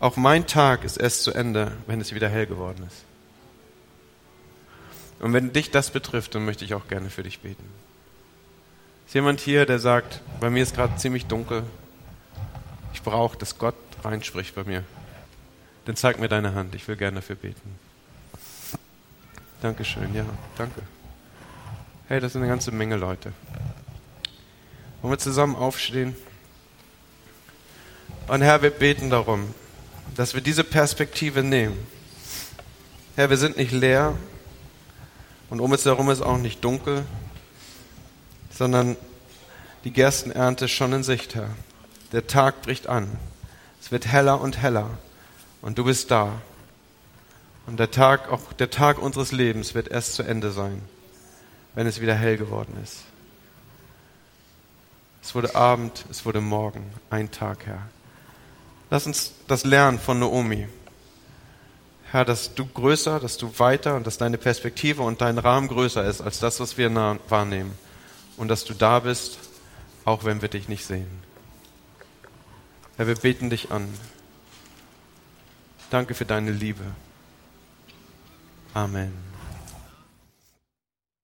Auch 0.00 0.16
mein 0.16 0.46
Tag 0.46 0.84
ist 0.84 0.96
erst 0.96 1.22
zu 1.24 1.32
Ende, 1.32 1.72
wenn 1.86 2.00
es 2.00 2.14
wieder 2.14 2.28
hell 2.28 2.46
geworden 2.46 2.84
ist. 2.86 3.04
Und 5.20 5.32
wenn 5.32 5.52
dich 5.52 5.70
das 5.70 5.90
betrifft, 5.90 6.34
dann 6.34 6.44
möchte 6.44 6.64
ich 6.64 6.74
auch 6.74 6.86
gerne 6.88 7.10
für 7.10 7.22
dich 7.22 7.40
beten. 7.40 7.64
Ist 9.06 9.14
jemand 9.14 9.40
hier, 9.40 9.66
der 9.66 9.78
sagt, 9.78 10.20
bei 10.38 10.50
mir 10.50 10.62
ist 10.62 10.74
gerade 10.74 10.96
ziemlich 10.96 11.26
dunkel. 11.26 11.64
Ich 12.92 13.02
brauche, 13.02 13.36
dass 13.36 13.58
Gott 13.58 13.74
reinspricht 14.04 14.54
bei 14.54 14.64
mir. 14.64 14.84
Dann 15.86 15.96
zeig 15.96 16.20
mir 16.20 16.28
deine 16.28 16.54
Hand. 16.54 16.74
Ich 16.74 16.86
will 16.86 16.96
gerne 16.96 17.16
dafür 17.16 17.36
beten. 17.36 17.78
Dankeschön, 19.60 20.14
ja, 20.14 20.24
danke. 20.56 20.82
Hey, 22.06 22.20
das 22.20 22.32
sind 22.32 22.42
eine 22.42 22.50
ganze 22.50 22.70
Menge 22.70 22.96
Leute. 22.96 23.32
Wollen 25.02 25.14
wir 25.14 25.18
zusammen 25.18 25.56
aufstehen? 25.56 26.14
Und 28.28 28.42
Herr, 28.42 28.60
wir 28.60 28.70
beten 28.70 29.08
darum, 29.08 29.54
dass 30.14 30.34
wir 30.34 30.42
diese 30.42 30.62
Perspektive 30.62 31.42
nehmen. 31.42 31.78
Herr, 33.16 33.30
wir 33.30 33.38
sind 33.38 33.56
nicht 33.56 33.72
leer 33.72 34.18
und 35.48 35.60
um 35.60 35.72
uns 35.72 35.86
herum 35.86 36.10
ist 36.10 36.20
auch 36.20 36.36
nicht 36.36 36.62
dunkel, 36.62 37.06
sondern 38.50 38.98
die 39.84 39.92
Gerstenernte 39.92 40.66
ist 40.66 40.72
schon 40.72 40.92
in 40.92 41.02
Sicht, 41.02 41.36
Herr. 41.36 41.48
Der 42.12 42.26
Tag 42.26 42.60
bricht 42.60 42.86
an. 42.86 43.16
Es 43.80 43.90
wird 43.92 44.06
heller 44.06 44.42
und 44.42 44.60
heller 44.60 44.90
und 45.62 45.78
du 45.78 45.84
bist 45.84 46.10
da. 46.10 46.42
Und 47.66 47.80
der 47.80 47.90
Tag, 47.90 48.30
auch 48.30 48.52
der 48.52 48.68
Tag 48.68 48.98
unseres 48.98 49.32
Lebens 49.32 49.74
wird 49.74 49.88
erst 49.88 50.12
zu 50.12 50.22
Ende 50.22 50.50
sein, 50.50 50.82
wenn 51.74 51.86
es 51.86 52.02
wieder 52.02 52.14
hell 52.14 52.36
geworden 52.36 52.76
ist. 52.82 53.04
Es 55.22 55.34
wurde 55.34 55.54
Abend, 55.54 56.04
es 56.10 56.26
wurde 56.26 56.42
Morgen, 56.42 56.84
ein 57.08 57.30
Tag, 57.30 57.64
Herr. 57.64 57.88
Lass 58.90 59.06
uns 59.06 59.32
das 59.46 59.64
lernen 59.64 59.98
von 59.98 60.18
Naomi. 60.18 60.68
Herr, 62.10 62.24
dass 62.24 62.54
du 62.54 62.64
größer, 62.64 63.20
dass 63.20 63.36
du 63.36 63.58
weiter 63.58 63.94
und 63.94 64.06
dass 64.06 64.16
deine 64.16 64.38
Perspektive 64.38 65.02
und 65.02 65.20
dein 65.20 65.36
Rahmen 65.36 65.68
größer 65.68 66.04
ist 66.04 66.22
als 66.22 66.38
das, 66.38 66.58
was 66.58 66.78
wir 66.78 66.90
wahrnehmen. 67.28 67.76
Und 68.38 68.48
dass 68.48 68.64
du 68.64 68.72
da 68.72 69.00
bist, 69.00 69.38
auch 70.04 70.24
wenn 70.24 70.40
wir 70.40 70.48
dich 70.48 70.68
nicht 70.68 70.86
sehen. 70.86 71.08
Herr, 72.96 73.06
wir 73.06 73.16
beten 73.16 73.50
dich 73.50 73.70
an. 73.70 73.92
Danke 75.90 76.14
für 76.14 76.24
deine 76.24 76.50
Liebe. 76.50 76.84
Amen. 78.72 79.27